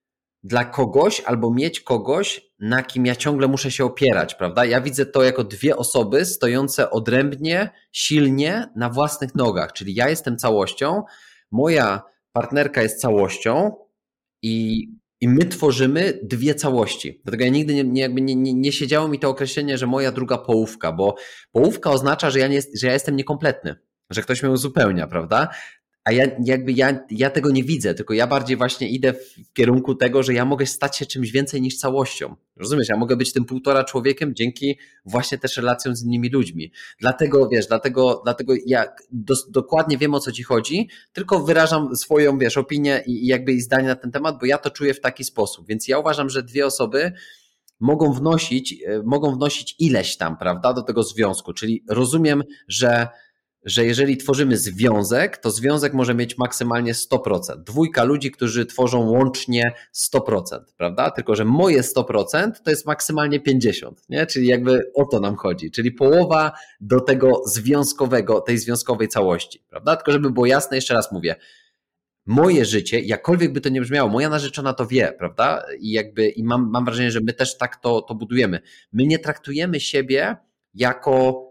dla 0.47 0.65
kogoś 0.65 1.21
albo 1.21 1.51
mieć 1.51 1.81
kogoś, 1.81 2.51
na 2.59 2.83
kim 2.83 3.07
ja 3.07 3.17
ciągle 3.17 3.49
muszę 3.49 3.71
się 3.71 3.85
opierać, 3.85 4.35
prawda? 4.35 4.65
Ja 4.65 4.81
widzę 4.81 5.07
to 5.07 5.23
jako 5.23 5.45
dwie 5.45 5.77
osoby 5.77 6.25
stojące 6.25 6.91
odrębnie, 6.91 7.71
silnie 7.93 8.69
na 8.77 8.91
własnych 8.91 9.35
nogach, 9.35 9.73
czyli 9.73 9.95
ja 9.95 10.09
jestem 10.09 10.37
całością, 10.37 11.03
moja 11.51 12.03
partnerka 12.33 12.83
jest 12.83 13.01
całością 13.01 13.77
i, 14.43 14.87
i 15.21 15.29
my 15.29 15.45
tworzymy 15.45 16.21
dwie 16.23 16.55
całości. 16.55 17.21
Dlatego 17.25 17.45
ja 17.45 17.51
nigdy 17.51 17.75
nie, 17.75 17.85
nie, 17.85 18.09
nie, 18.09 18.55
nie 18.55 18.73
siedziało 18.73 19.09
mi 19.09 19.19
to 19.19 19.29
określenie, 19.29 19.79
że 19.79 19.87
moja 19.87 20.13
druga 20.13 20.39
połówka, 20.39 20.93
bo 20.93 21.15
połówka 21.53 21.91
oznacza, 21.91 22.31
że 22.31 22.39
ja, 22.39 22.49
nie, 22.49 22.61
że 22.75 22.87
ja 22.87 22.93
jestem 22.93 23.17
niekompletny 23.17 23.77
że 24.11 24.23
ktoś 24.23 24.43
mnie 24.43 24.53
uzupełnia, 24.53 25.07
prawda? 25.07 25.49
A 26.07 26.13
ja 26.13 26.25
jakby 26.45 26.73
ja, 26.73 26.99
ja 27.11 27.31
tego 27.31 27.51
nie 27.51 27.65
widzę, 27.65 27.95
tylko 27.95 28.15
ja 28.15 28.27
bardziej 28.27 28.57
właśnie 28.57 28.89
idę 28.89 29.13
w 29.13 29.53
kierunku 29.53 29.95
tego, 29.95 30.23
że 30.23 30.35
ja 30.35 30.45
mogę 30.45 30.67
stać 30.67 30.97
się 30.97 31.07
czymś 31.07 31.31
więcej 31.31 31.63
niż 31.63 31.77
całością. 31.77 32.37
Rozumiesz? 32.57 32.89
Ja 32.89 32.97
mogę 32.97 33.17
być 33.17 33.33
tym 33.33 33.45
półtora 33.45 33.85
człowiekiem 33.85 34.35
dzięki 34.35 34.79
właśnie 35.05 35.39
też 35.39 35.57
relacjom 35.57 35.97
z 35.97 36.05
innymi 36.05 36.29
ludźmi. 36.29 36.73
Dlatego, 37.01 37.49
wiesz, 37.49 37.67
dlatego, 37.67 38.21
dlatego 38.25 38.55
ja 38.67 38.85
dos, 39.11 39.51
dokładnie 39.51 39.99
wiem 39.99 40.15
o 40.15 40.21
co 40.21 40.33
ci 40.33 40.43
chodzi, 40.43 40.89
tylko 41.13 41.41
wyrażam 41.41 41.97
swoją, 41.97 42.39
wiesz, 42.39 42.57
opinię 42.57 43.03
i, 43.07 43.25
i 43.25 43.27
jakby 43.27 43.61
zdanie 43.61 43.89
na 43.89 43.97
ten 43.97 44.13
temat, 44.13 44.39
bo 44.41 44.47
ja 44.47 44.59
to 44.59 44.71
czuję 44.71 44.95
w 44.95 45.01
taki 45.01 45.25
sposób. 45.25 45.67
Więc 45.69 45.89
ja 45.89 45.99
uważam, 45.99 46.31
że 46.31 46.43
dwie 46.43 46.67
osoby 46.67 47.13
mogą 47.81 48.13
wnosić, 48.13 48.83
e, 48.87 49.03
mogą 49.05 49.35
wnosić 49.35 49.77
ileś 49.79 50.17
tam, 50.17 50.37
prawda, 50.37 50.73
do 50.73 50.83
tego 50.83 51.03
związku. 51.03 51.53
Czyli 51.53 51.85
rozumiem, 51.89 52.45
że 52.69 53.09
że 53.67 53.87
jeżeli 53.87 54.17
tworzymy 54.17 54.57
związek, 54.57 55.37
to 55.37 55.51
związek 55.51 55.95
może 55.95 56.14
mieć 56.14 56.39
maksymalnie 56.39 56.95
100%. 56.95 57.62
Dwójka 57.64 58.05
ludzi, 58.05 58.31
którzy 58.31 58.67
tworzą 58.67 59.11
łącznie 59.11 59.75
100%, 59.95 60.43
prawda? 60.77 61.11
Tylko, 61.11 61.37
że 61.37 61.45
moje 61.45 61.83
100% 61.83 62.53
to 62.64 62.71
jest 62.71 62.87
maksymalnie 62.87 63.41
50%, 63.41 63.93
nie? 64.09 64.27
Czyli 64.27 64.47
jakby 64.47 64.93
o 64.95 65.05
to 65.05 65.21
nam 65.21 65.37
chodzi. 65.37 65.71
Czyli 65.71 65.93
połowa 65.93 66.53
do 66.81 67.01
tego 67.01 67.43
związkowego, 67.47 68.41
tej 68.41 68.59
związkowej 68.59 69.09
całości, 69.09 69.64
prawda? 69.71 69.97
Tylko, 69.97 70.12
żeby 70.12 70.31
było 70.31 70.47
jasne, 70.47 70.77
jeszcze 70.77 70.95
raz 70.95 71.12
mówię, 71.12 71.37
moje 72.27 72.64
życie, 72.64 73.01
jakkolwiek 73.01 73.53
by 73.53 73.61
to 73.61 73.69
nie 73.69 73.81
brzmiało, 73.81 74.11
moja 74.11 74.29
narzeczona 74.29 74.73
to 74.73 74.87
wie, 74.87 75.14
prawda? 75.19 75.64
I 75.79 75.91
jakby, 75.91 76.29
i 76.29 76.45
mam, 76.45 76.71
mam 76.71 76.85
wrażenie, 76.85 77.11
że 77.11 77.21
my 77.21 77.33
też 77.33 77.59
tak 77.59 77.77
to, 77.77 78.03
to 78.03 78.14
budujemy. 78.14 78.61
My 78.93 79.07
nie 79.07 79.19
traktujemy 79.19 79.81
siebie 79.81 80.37
jako 80.75 81.47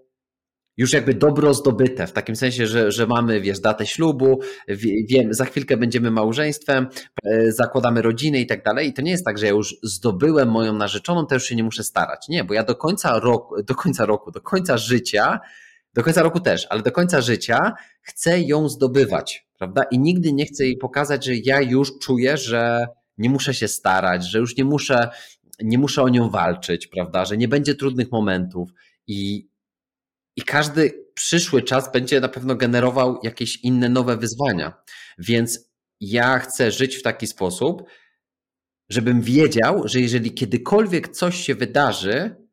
już 0.78 0.94
jakby 0.94 1.14
dobro 1.14 1.54
zdobyte, 1.54 2.08
w 2.08 2.12
takim 2.12 2.36
sensie, 2.36 2.68
że, 2.68 2.92
że 2.92 3.08
mamy, 3.08 3.42
wiesz, 3.42 3.60
datę 3.60 3.86
ślubu, 3.86 4.40
wiem, 5.10 5.34
za 5.34 5.46
chwilkę 5.46 5.78
będziemy 5.78 6.12
małżeństwem, 6.12 6.88
e, 7.24 7.52
zakładamy 7.52 8.02
rodzinę 8.02 8.40
i 8.40 8.46
tak 8.46 8.64
dalej. 8.64 8.88
I 8.90 8.94
to 8.94 9.02
nie 9.02 9.12
jest 9.12 9.26
tak, 9.26 9.38
że 9.38 9.46
ja 9.46 9.52
już 9.52 9.76
zdobyłem 9.84 10.52
moją 10.52 10.74
narzeczoną, 10.74 11.26
to 11.26 11.36
już 11.36 11.44
się 11.44 11.56
nie 11.56 11.64
muszę 11.64 11.84
starać. 11.84 12.28
Nie, 12.30 12.44
bo 12.44 12.54
ja 12.54 12.64
do 12.64 12.76
końca 12.76 13.20
roku, 13.20 13.64
do 13.64 13.76
końca 13.76 14.06
roku, 14.06 14.32
do 14.32 14.42
końca 14.42 14.78
życia, 14.78 15.40
do 15.94 16.04
końca 16.04 16.24
roku 16.24 16.40
też, 16.40 16.68
ale 16.70 16.82
do 16.82 16.92
końca 16.92 17.22
życia 17.22 17.74
chcę 18.02 18.42
ją 18.42 18.70
zdobywać, 18.70 19.48
prawda? 19.58 19.84
I 19.92 20.00
nigdy 20.00 20.34
nie 20.34 20.46
chcę 20.46 20.66
jej 20.66 20.78
pokazać, 20.78 21.26
że 21.26 21.36
ja 21.36 21.62
już 21.62 22.00
czuję, 22.00 22.38
że 22.38 22.88
nie 23.18 23.30
muszę 23.30 23.54
się 23.54 23.68
starać, 23.68 24.30
że 24.30 24.40
już 24.40 24.58
nie 24.58 24.66
muszę, 24.66 25.10
nie 25.64 25.78
muszę 25.78 26.04
o 26.04 26.10
nią 26.10 26.30
walczyć, 26.30 26.88
prawda? 26.88 27.26
Że 27.26 27.38
nie 27.38 27.48
będzie 27.48 27.76
trudnych 27.76 28.12
momentów. 28.12 28.70
I, 29.08 29.48
i 30.36 30.42
każdy 30.42 31.06
przyszły 31.14 31.64
czas 31.64 31.92
będzie 31.92 32.20
na 32.20 32.30
pewno 32.30 32.56
generował 32.56 33.20
jakieś 33.24 33.58
inne 33.58 33.90
nowe 33.90 34.18
wyzwania. 34.18 34.74
Więc 35.18 35.60
ja 36.00 36.40
chcę 36.40 36.72
żyć 36.72 36.96
w 36.96 37.04
taki 37.04 37.28
sposób, 37.28 37.84
żebym 38.90 39.22
wiedział, 39.22 39.88
że 39.88 40.00
jeżeli 40.00 40.34
kiedykolwiek 40.34 41.10
coś 41.10 41.36
się 41.36 41.56
wydarzy 41.56 42.46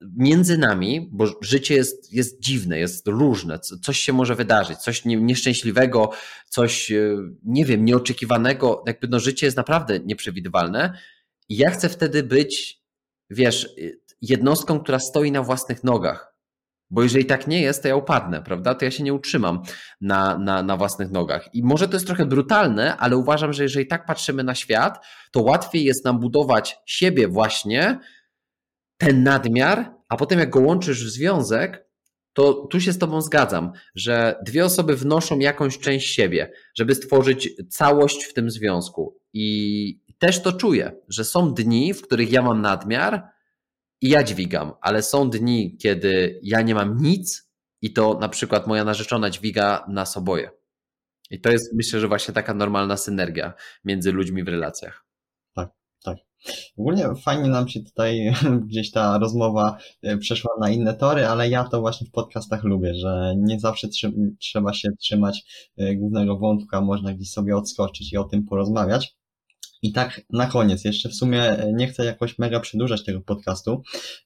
między 0.00 0.58
nami, 0.58 1.08
bo 1.12 1.26
życie 1.40 1.74
jest, 1.74 2.12
jest 2.12 2.40
dziwne, 2.40 2.78
jest 2.78 3.08
różne, 3.08 3.58
coś 3.58 4.00
się 4.00 4.12
może 4.12 4.34
wydarzyć, 4.34 4.78
coś 4.78 5.04
nieszczęśliwego, 5.04 6.10
coś, 6.48 6.92
e, 6.92 7.16
nie 7.44 7.64
wiem, 7.64 7.84
nieoczekiwanego, 7.84 8.84
jakby 8.86 9.08
no 9.08 9.20
życie 9.20 9.46
jest 9.46 9.56
naprawdę 9.56 10.00
nieprzewidywalne. 10.00 10.98
I 11.48 11.56
ja 11.56 11.70
chcę 11.70 11.88
wtedy 11.88 12.22
być, 12.22 12.82
wiesz, 13.30 13.74
jednostką, 14.22 14.80
która 14.80 14.98
stoi 14.98 15.32
na 15.32 15.42
własnych 15.42 15.84
nogach, 15.84 16.37
bo 16.90 17.02
jeżeli 17.02 17.24
tak 17.24 17.46
nie 17.46 17.60
jest, 17.60 17.82
to 17.82 17.88
ja 17.88 17.96
upadnę, 17.96 18.42
prawda? 18.42 18.74
To 18.74 18.84
ja 18.84 18.90
się 18.90 19.02
nie 19.02 19.14
utrzymam 19.14 19.62
na, 20.00 20.38
na, 20.38 20.62
na 20.62 20.76
własnych 20.76 21.10
nogach. 21.10 21.54
I 21.54 21.62
może 21.62 21.88
to 21.88 21.94
jest 21.94 22.06
trochę 22.06 22.26
brutalne, 22.26 22.96
ale 22.96 23.16
uważam, 23.16 23.52
że 23.52 23.62
jeżeli 23.62 23.86
tak 23.86 24.06
patrzymy 24.06 24.44
na 24.44 24.54
świat, 24.54 25.06
to 25.32 25.42
łatwiej 25.42 25.84
jest 25.84 26.04
nam 26.04 26.18
budować 26.20 26.76
siebie 26.86 27.28
właśnie, 27.28 27.98
ten 28.96 29.22
nadmiar, 29.22 29.94
a 30.08 30.16
potem 30.16 30.38
jak 30.38 30.50
go 30.50 30.60
łączysz 30.60 31.04
w 31.04 31.08
związek, 31.08 31.88
to 32.32 32.52
tu 32.52 32.80
się 32.80 32.92
z 32.92 32.98
Tobą 32.98 33.20
zgadzam, 33.20 33.72
że 33.94 34.38
dwie 34.46 34.64
osoby 34.64 34.96
wnoszą 34.96 35.38
jakąś 35.38 35.78
część 35.78 36.14
siebie, 36.14 36.52
żeby 36.74 36.94
stworzyć 36.94 37.50
całość 37.70 38.24
w 38.24 38.34
tym 38.34 38.50
związku. 38.50 39.18
I 39.32 40.00
też 40.18 40.42
to 40.42 40.52
czuję, 40.52 40.92
że 41.08 41.24
są 41.24 41.54
dni, 41.54 41.94
w 41.94 42.02
których 42.02 42.32
ja 42.32 42.42
mam 42.42 42.60
nadmiar, 42.62 43.22
i 44.00 44.08
ja 44.08 44.24
dźwigam, 44.24 44.72
ale 44.80 45.02
są 45.02 45.30
dni, 45.30 45.76
kiedy 45.76 46.40
ja 46.42 46.62
nie 46.62 46.74
mam 46.74 46.96
nic 46.96 47.50
i 47.82 47.92
to 47.92 48.18
na 48.20 48.28
przykład 48.28 48.66
moja 48.66 48.84
narzeczona 48.84 49.30
dźwiga 49.30 49.86
nas 49.88 50.16
oboje. 50.16 50.50
I 51.30 51.40
to 51.40 51.50
jest 51.50 51.74
myślę, 51.74 52.00
że 52.00 52.08
właśnie 52.08 52.34
taka 52.34 52.54
normalna 52.54 52.96
synergia 52.96 53.52
między 53.84 54.12
ludźmi 54.12 54.44
w 54.44 54.48
relacjach. 54.48 55.04
Tak, 55.54 55.70
tak. 56.04 56.16
Ogólnie 56.78 57.08
fajnie 57.24 57.48
nam 57.48 57.68
się 57.68 57.80
tutaj 57.82 58.32
gdzieś 58.68 58.90
ta 58.90 59.18
rozmowa 59.18 59.76
e, 60.02 60.18
przeszła 60.18 60.50
na 60.60 60.70
inne 60.70 60.94
tory, 60.94 61.26
ale 61.26 61.48
ja 61.48 61.64
to 61.64 61.80
właśnie 61.80 62.06
w 62.06 62.10
podcastach 62.10 62.64
lubię, 62.64 62.94
że 62.94 63.34
nie 63.38 63.60
zawsze 63.60 63.88
trzeba 64.40 64.72
się 64.72 64.88
trzymać 65.00 65.42
e, 65.76 65.96
głównego 65.96 66.38
wątku, 66.38 66.76
a 66.76 66.80
można 66.80 67.14
gdzieś 67.14 67.30
sobie 67.30 67.56
odskoczyć 67.56 68.12
i 68.12 68.16
o 68.16 68.24
tym 68.24 68.44
porozmawiać. 68.44 69.16
I 69.82 69.92
tak 69.92 70.20
na 70.30 70.46
koniec, 70.46 70.84
jeszcze 70.84 71.08
w 71.08 71.14
sumie 71.14 71.42
e, 71.42 71.72
nie 71.72 71.88
chcę 71.88 72.04
jakoś 72.04 72.38
mega 72.38 72.60
przedłużać 72.60 73.04
tego 73.04 73.20
podcastu. 73.20 73.82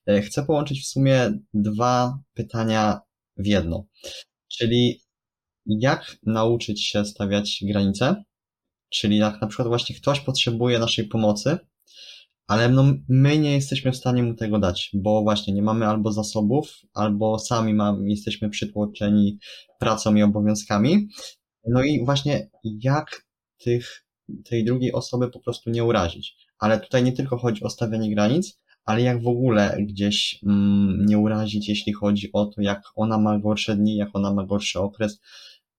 E, 0.06 0.20
chcę 0.20 0.42
połączyć 0.42 0.82
w 0.82 0.86
sumie 0.86 1.32
dwa 1.54 2.18
pytania 2.34 3.00
w 3.36 3.46
jedno. 3.46 3.86
Czyli 4.48 5.00
jak 5.66 6.16
nauczyć 6.22 6.86
się 6.86 7.04
stawiać 7.04 7.64
granice? 7.68 8.24
Czyli 8.90 9.16
jak 9.16 9.40
na 9.40 9.46
przykład 9.46 9.68
właśnie 9.68 9.96
ktoś 9.96 10.20
potrzebuje 10.20 10.78
naszej 10.78 11.04
pomocy, 11.08 11.58
ale 12.46 12.68
no, 12.68 12.94
my 13.08 13.38
nie 13.38 13.52
jesteśmy 13.52 13.92
w 13.92 13.96
stanie 13.96 14.22
mu 14.22 14.34
tego 14.34 14.58
dać, 14.58 14.90
bo 14.94 15.22
właśnie 15.22 15.54
nie 15.54 15.62
mamy 15.62 15.86
albo 15.86 16.12
zasobów, 16.12 16.80
albo 16.94 17.38
sami 17.38 17.74
mam, 17.74 18.08
jesteśmy 18.08 18.50
przytłoczeni 18.50 19.38
pracą 19.78 20.14
i 20.14 20.22
obowiązkami. 20.22 21.08
No 21.66 21.82
i 21.82 22.04
właśnie 22.04 22.50
jak 22.64 23.26
tych 23.58 24.04
tej 24.44 24.64
drugiej 24.64 24.92
osoby 24.92 25.30
po 25.30 25.40
prostu 25.40 25.70
nie 25.70 25.84
urazić. 25.84 26.36
Ale 26.58 26.80
tutaj 26.80 27.02
nie 27.02 27.12
tylko 27.12 27.38
chodzi 27.38 27.64
o 27.64 27.70
stawianie 27.70 28.14
granic, 28.14 28.60
ale 28.84 29.02
jak 29.02 29.22
w 29.22 29.28
ogóle 29.28 29.76
gdzieś 29.80 30.38
mm, 30.46 31.06
nie 31.06 31.18
urazić, 31.18 31.68
jeśli 31.68 31.92
chodzi 31.92 32.30
o 32.32 32.46
to, 32.46 32.62
jak 32.62 32.82
ona 32.94 33.18
ma 33.18 33.38
gorsze 33.38 33.76
dni, 33.76 33.96
jak 33.96 34.08
ona 34.12 34.34
ma 34.34 34.46
gorszy 34.46 34.80
okres, 34.80 35.20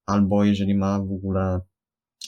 albo 0.05 0.43
jeżeli 0.43 0.75
ma 0.75 0.99
w 0.99 1.11
ogóle 1.11 1.59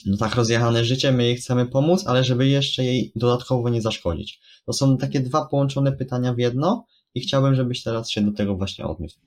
no 0.06 0.16
tak 0.16 0.34
rozjechane 0.34 0.84
życie, 0.84 1.12
my 1.12 1.24
jej 1.24 1.36
chcemy 1.36 1.66
pomóc, 1.66 2.06
ale 2.06 2.24
żeby 2.24 2.48
jeszcze 2.48 2.84
jej 2.84 3.12
dodatkowo 3.16 3.68
nie 3.68 3.82
zaszkodzić. 3.82 4.40
To 4.66 4.72
są 4.72 4.98
takie 4.98 5.20
dwa 5.20 5.46
połączone 5.46 5.92
pytania 5.92 6.34
w 6.34 6.38
jedno 6.38 6.86
i 7.14 7.20
chciałbym, 7.20 7.54
żebyś 7.54 7.82
teraz 7.82 8.10
się 8.10 8.20
do 8.20 8.32
tego 8.32 8.56
właśnie 8.56 8.86
odniósł. 8.86 9.20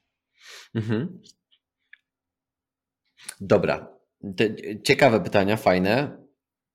Mhm. 0.75 1.21
Dobra. 3.41 3.99
Ciekawe 4.83 5.21
pytania, 5.21 5.57
fajne. 5.57 6.17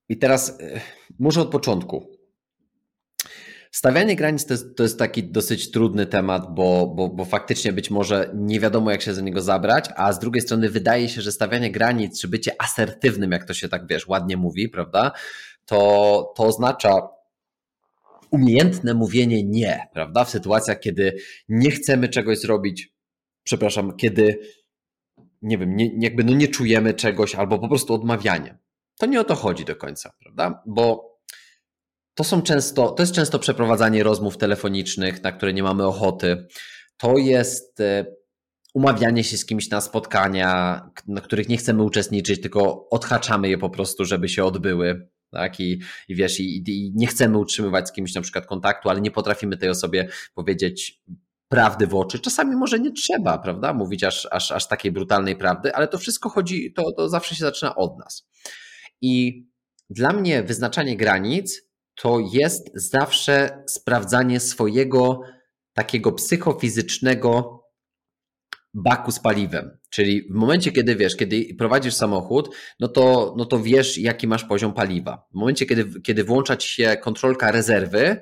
I 0.09 0.19
teraz 0.19 0.61
e, 0.61 0.81
może 1.19 1.41
od 1.41 1.51
początku. 1.51 2.15
Stawianie 3.71 4.17
granic 4.17 4.47
to 4.47 4.55
jest, 4.55 4.77
to 4.77 4.83
jest, 4.83 4.99
taki 4.99 5.25
dosyć 5.25 5.71
trudny 5.71 6.07
temat, 6.07 6.55
bo, 6.55 6.87
bo, 6.87 7.09
bo 7.09 7.25
faktycznie 7.25 7.73
być 7.73 7.91
może 7.91 8.31
nie 8.35 8.61
wiadomo, 8.61 8.91
jak 8.91 9.03
się 9.03 9.15
za 9.15 9.23
niego 9.23 9.41
zabrać, 9.41 9.89
a 9.97 10.13
z 10.13 10.19
drugiej 10.19 10.43
strony 10.43 10.71
wydaje 10.71 11.09
się, 11.09 11.23
że 11.23 11.33
stawianie 11.33 11.71
granic, 11.71 12.21
czy 12.21 12.29
bycie 12.29 12.53
asertywnym, 12.59 13.33
jak 13.33 13.45
to 13.45 13.55
się 13.55 13.69
tak 13.69 13.87
wiesz, 13.87 14.09
ładnie 14.09 14.37
mówi, 14.37 14.69
prawda, 14.69 15.13
to, 15.65 16.33
to 16.37 16.45
oznacza 16.45 17.09
umiejętne 18.31 18.95
mówienie 18.95 19.45
nie, 19.45 19.89
prawda, 19.93 20.25
w 20.25 20.31
sytuacjach, 20.31 20.81
kiedy 20.81 21.17
nie 21.49 21.71
chcemy 21.71 22.09
czegoś 22.09 22.39
zrobić, 22.39 22.95
przepraszam, 23.45 23.97
kiedy 23.97 24.39
nie 25.43 25.59
wiem, 25.59 25.77
nie, 25.77 25.91
jakby 25.99 26.25
no 26.25 26.33
nie 26.33 26.49
czujemy 26.49 26.95
czegoś 26.95 27.35
albo 27.35 27.59
po 27.59 27.69
prostu 27.69 27.95
odmawianie 27.95 28.64
to 28.99 29.07
nie 29.07 29.21
o 29.21 29.25
to 29.25 29.35
chodzi 29.35 29.65
do 29.65 29.77
końca, 29.77 30.13
prawda? 30.21 30.63
Bo 30.67 31.15
to 32.15 32.25
są 32.25 32.43
często, 32.43 32.91
to 32.91 33.03
jest 33.03 33.15
często 33.15 33.39
przeprowadzanie 33.39 34.03
rozmów 34.03 34.37
telefonicznych, 34.37 35.23
na 35.23 35.33
które 35.33 35.53
nie 35.53 35.63
mamy 35.63 35.87
ochoty. 35.87 36.47
To 36.97 37.19
jest 37.19 37.81
e, 37.81 38.07
umawianie 38.75 39.25
się 39.25 39.37
z 39.37 39.47
kimś 39.47 39.71
na 39.71 39.81
spotkania, 39.81 40.81
na 41.07 41.21
których 41.21 41.49
nie 41.49 41.57
chcemy 41.57 41.83
uczestniczyć, 41.83 42.41
tylko 42.41 42.89
odhaczamy 42.91 43.49
je 43.49 43.59
po 43.59 43.71
prostu, 43.71 44.05
żeby 44.05 44.29
się 44.29 44.45
odbyły. 44.45 45.09
Tak? 45.31 45.61
I, 45.61 45.81
i 46.09 46.15
wiesz, 46.15 46.41
i, 46.41 46.65
i 46.67 46.93
nie 46.95 47.07
chcemy 47.07 47.39
utrzymywać 47.39 47.89
z 47.89 47.93
kimś 47.93 48.15
na 48.15 48.21
przykład 48.21 48.47
kontaktu, 48.47 48.91
ale 48.91 49.01
nie 49.01 49.11
potrafimy 49.11 49.57
tej 49.57 49.69
osobie 49.69 50.09
powiedzieć 50.35 51.03
prawdy 51.49 51.87
w 51.87 51.95
oczy. 51.95 52.19
Czasami 52.19 52.57
może 52.57 52.81
nie 52.81 52.93
trzeba, 52.93 53.39
prawda, 53.39 53.73
mówić 53.73 54.05
aż, 54.05 54.29
aż, 54.31 54.53
aż 54.53 54.69
takiej 54.69 54.93
brutalnej 54.93 55.37
prawdy, 55.37 55.75
ale 55.75 55.89
to 55.89 55.99
wszystko 55.99 56.29
chodzi, 56.29 56.73
to, 56.73 56.93
to 56.93 57.09
zawsze 57.09 57.35
się 57.35 57.45
zaczyna 57.45 57.75
od 57.75 57.99
nas. 57.99 58.29
I 59.05 59.47
dla 59.91 60.13
mnie 60.13 60.43
wyznaczanie 60.43 60.97
granic 60.97 61.63
to 61.95 62.21
jest 62.33 62.71
zawsze 62.75 63.65
sprawdzanie 63.67 64.41
swojego 64.41 65.21
takiego 65.73 66.13
psychofizycznego 66.13 67.61
baku 68.75 69.13
z 69.13 69.21
paliwem. 69.21 69.79
Czyli 69.91 70.23
w 70.23 70.35
momencie, 70.35 70.73
kiedy 70.73 70.97
wiesz, 70.97 71.17
kiedy 71.17 71.55
prowadzisz 71.59 71.95
samochód, 71.95 72.57
no 72.81 72.89
to, 72.89 73.35
no 73.37 73.45
to 73.45 73.63
wiesz, 73.63 73.99
jaki 73.99 74.27
masz 74.27 74.45
poziom 74.45 74.75
paliwa. 74.75 75.27
W 75.31 75.35
momencie, 75.35 75.67
kiedy, 75.67 76.01
kiedy 76.01 76.25
włącza 76.25 76.57
ci 76.57 76.69
się 76.69 76.97
kontrolka 76.97 77.53
rezerwy 77.53 78.21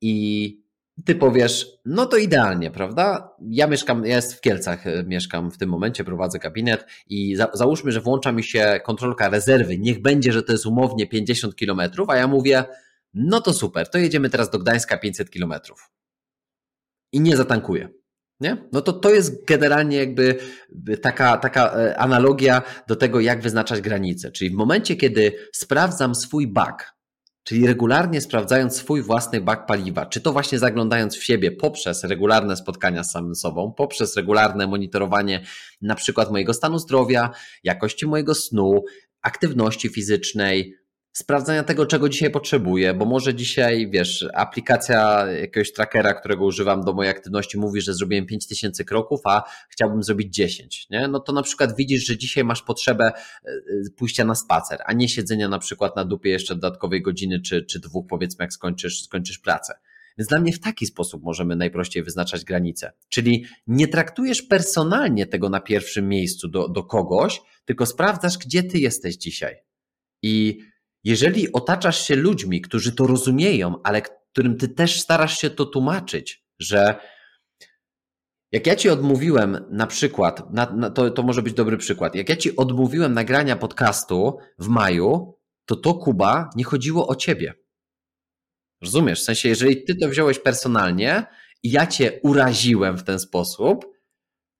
i 0.00 0.67
ty 1.04 1.14
powiesz, 1.14 1.66
no 1.84 2.06
to 2.06 2.16
idealnie, 2.16 2.70
prawda? 2.70 3.30
Ja 3.50 3.66
mieszkam, 3.66 4.06
ja 4.06 4.16
jest 4.16 4.34
w 4.34 4.40
Kielcach, 4.40 4.86
e, 4.86 5.04
mieszkam 5.04 5.50
w 5.50 5.58
tym 5.58 5.68
momencie, 5.68 6.04
prowadzę 6.04 6.38
gabinet 6.38 6.86
i 7.06 7.36
za, 7.36 7.50
załóżmy, 7.54 7.92
że 7.92 8.00
włącza 8.00 8.32
mi 8.32 8.44
się 8.44 8.80
kontrolka 8.84 9.28
rezerwy, 9.28 9.78
niech 9.78 10.02
będzie, 10.02 10.32
że 10.32 10.42
to 10.42 10.52
jest 10.52 10.66
umownie 10.66 11.06
50 11.06 11.54
km, 11.54 11.80
a 12.08 12.16
ja 12.16 12.26
mówię, 12.26 12.64
no 13.14 13.40
to 13.40 13.52
super, 13.52 13.90
to 13.90 13.98
jedziemy 13.98 14.30
teraz 14.30 14.50
do 14.50 14.58
Gdańska 14.58 14.98
500 14.98 15.30
km. 15.30 15.54
I 17.12 17.20
nie 17.20 17.36
zatankuję. 17.36 17.88
Nie? 18.40 18.68
No 18.72 18.80
to 18.80 18.92
to 18.92 19.10
jest 19.10 19.46
generalnie 19.46 19.96
jakby 19.96 20.38
taka, 21.02 21.36
taka 21.36 21.72
e, 21.72 21.98
analogia 21.98 22.62
do 22.88 22.96
tego, 22.96 23.20
jak 23.20 23.42
wyznaczać 23.42 23.80
granice. 23.80 24.32
Czyli 24.32 24.50
w 24.50 24.54
momencie, 24.54 24.96
kiedy 24.96 25.32
sprawdzam 25.52 26.14
swój 26.14 26.46
bug, 26.46 26.97
Czyli 27.48 27.66
regularnie 27.66 28.20
sprawdzając 28.20 28.76
swój 28.76 29.02
własny 29.02 29.40
bak 29.40 29.66
paliwa, 29.66 30.06
czy 30.06 30.20
to 30.20 30.32
właśnie 30.32 30.58
zaglądając 30.58 31.16
w 31.16 31.24
siebie 31.24 31.52
poprzez 31.52 32.04
regularne 32.04 32.56
spotkania 32.56 33.04
z 33.04 33.10
samym 33.10 33.34
sobą, 33.34 33.72
poprzez 33.76 34.16
regularne 34.16 34.66
monitorowanie 34.66 35.44
na 35.82 35.94
przykład 35.94 36.30
mojego 36.30 36.54
stanu 36.54 36.78
zdrowia, 36.78 37.30
jakości 37.64 38.06
mojego 38.06 38.34
snu, 38.34 38.84
aktywności 39.22 39.88
fizycznej, 39.88 40.74
sprawdzania 41.18 41.62
tego, 41.62 41.86
czego 41.86 42.08
dzisiaj 42.08 42.30
potrzebuję, 42.30 42.94
bo 42.94 43.04
może 43.04 43.34
dzisiaj, 43.34 43.90
wiesz, 43.90 44.26
aplikacja 44.34 45.26
jakiegoś 45.26 45.72
trackera, 45.72 46.14
którego 46.14 46.44
używam 46.44 46.84
do 46.84 46.92
mojej 46.92 47.10
aktywności 47.10 47.58
mówi, 47.58 47.80
że 47.80 47.94
zrobiłem 47.94 48.26
5000 48.26 48.84
kroków, 48.84 49.20
a 49.24 49.42
chciałbym 49.68 50.02
zrobić 50.02 50.34
10, 50.34 50.86
nie? 50.90 51.08
No 51.08 51.20
to 51.20 51.32
na 51.32 51.42
przykład 51.42 51.76
widzisz, 51.76 52.06
że 52.06 52.18
dzisiaj 52.18 52.44
masz 52.44 52.62
potrzebę 52.62 53.04
e, 53.04 53.48
e, 53.48 53.54
pójścia 53.96 54.24
na 54.24 54.34
spacer, 54.34 54.78
a 54.86 54.92
nie 54.92 55.08
siedzenia 55.08 55.48
na 55.48 55.58
przykład 55.58 55.96
na 55.96 56.04
dupie 56.04 56.30
jeszcze 56.30 56.54
dodatkowej 56.54 57.02
godziny 57.02 57.40
czy, 57.40 57.64
czy 57.64 57.80
dwóch, 57.80 58.06
powiedzmy, 58.08 58.42
jak 58.42 58.52
skończysz, 58.52 59.02
skończysz 59.02 59.38
pracę. 59.38 59.74
Więc 60.18 60.28
dla 60.28 60.40
mnie 60.40 60.52
w 60.52 60.60
taki 60.60 60.86
sposób 60.86 61.22
możemy 61.22 61.56
najprościej 61.56 62.02
wyznaczać 62.02 62.44
granice. 62.44 62.92
Czyli 63.08 63.44
nie 63.66 63.88
traktujesz 63.88 64.42
personalnie 64.42 65.26
tego 65.26 65.48
na 65.48 65.60
pierwszym 65.60 66.08
miejscu 66.08 66.48
do, 66.48 66.68
do 66.68 66.82
kogoś, 66.82 67.40
tylko 67.64 67.86
sprawdzasz, 67.86 68.38
gdzie 68.38 68.62
ty 68.62 68.78
jesteś 68.78 69.16
dzisiaj. 69.16 69.56
I 70.22 70.58
jeżeli 71.08 71.52
otaczasz 71.52 72.06
się 72.06 72.16
ludźmi, 72.16 72.60
którzy 72.60 72.92
to 72.92 73.06
rozumieją, 73.06 73.82
ale 73.84 74.02
którym 74.02 74.56
ty 74.56 74.68
też 74.68 75.00
starasz 75.00 75.38
się 75.38 75.50
to 75.50 75.66
tłumaczyć, 75.66 76.44
że 76.58 77.00
jak 78.52 78.66
ja 78.66 78.76
ci 78.76 78.90
odmówiłem 78.90 79.66
na 79.70 79.86
przykład, 79.86 80.52
na, 80.52 80.70
na, 80.70 80.90
to, 80.90 81.10
to 81.10 81.22
może 81.22 81.42
być 81.42 81.54
dobry 81.54 81.76
przykład, 81.76 82.14
jak 82.14 82.28
ja 82.28 82.36
ci 82.36 82.56
odmówiłem 82.56 83.14
nagrania 83.14 83.56
podcastu 83.56 84.38
w 84.58 84.68
maju, 84.68 85.38
to 85.64 85.76
to 85.76 85.94
Kuba 85.94 86.50
nie 86.56 86.64
chodziło 86.64 87.08
o 87.08 87.14
ciebie. 87.14 87.54
Rozumiesz? 88.82 89.20
W 89.20 89.24
sensie, 89.24 89.48
jeżeli 89.48 89.84
ty 89.84 89.94
to 89.94 90.08
wziąłeś 90.08 90.38
personalnie 90.38 91.26
i 91.62 91.70
ja 91.70 91.86
cię 91.86 92.20
uraziłem 92.22 92.98
w 92.98 93.04
ten 93.04 93.18
sposób, 93.18 93.86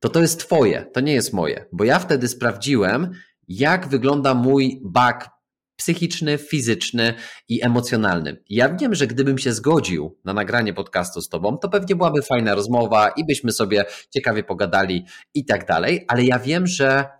to 0.00 0.08
to 0.08 0.20
jest 0.20 0.40
twoje, 0.40 0.90
to 0.94 1.00
nie 1.00 1.12
jest 1.12 1.32
moje, 1.32 1.66
bo 1.72 1.84
ja 1.84 1.98
wtedy 1.98 2.28
sprawdziłem, 2.28 3.10
jak 3.48 3.88
wygląda 3.88 4.34
mój 4.34 4.80
bug 4.84 5.37
psychiczny, 5.78 6.38
fizyczny 6.38 7.14
i 7.48 7.64
emocjonalny. 7.64 8.42
Ja 8.48 8.74
wiem, 8.74 8.94
że 8.94 9.06
gdybym 9.06 9.38
się 9.38 9.52
zgodził 9.52 10.18
na 10.24 10.32
nagranie 10.32 10.74
podcastu 10.74 11.20
z 11.20 11.28
tobą, 11.28 11.58
to 11.58 11.68
pewnie 11.68 11.96
byłaby 11.96 12.22
fajna 12.22 12.54
rozmowa 12.54 13.08
i 13.08 13.24
byśmy 13.26 13.52
sobie 13.52 13.84
ciekawie 14.10 14.44
pogadali 14.44 15.06
i 15.34 15.44
tak 15.44 15.66
dalej, 15.66 16.04
ale 16.08 16.24
ja 16.24 16.38
wiem, 16.38 16.66
że 16.66 17.18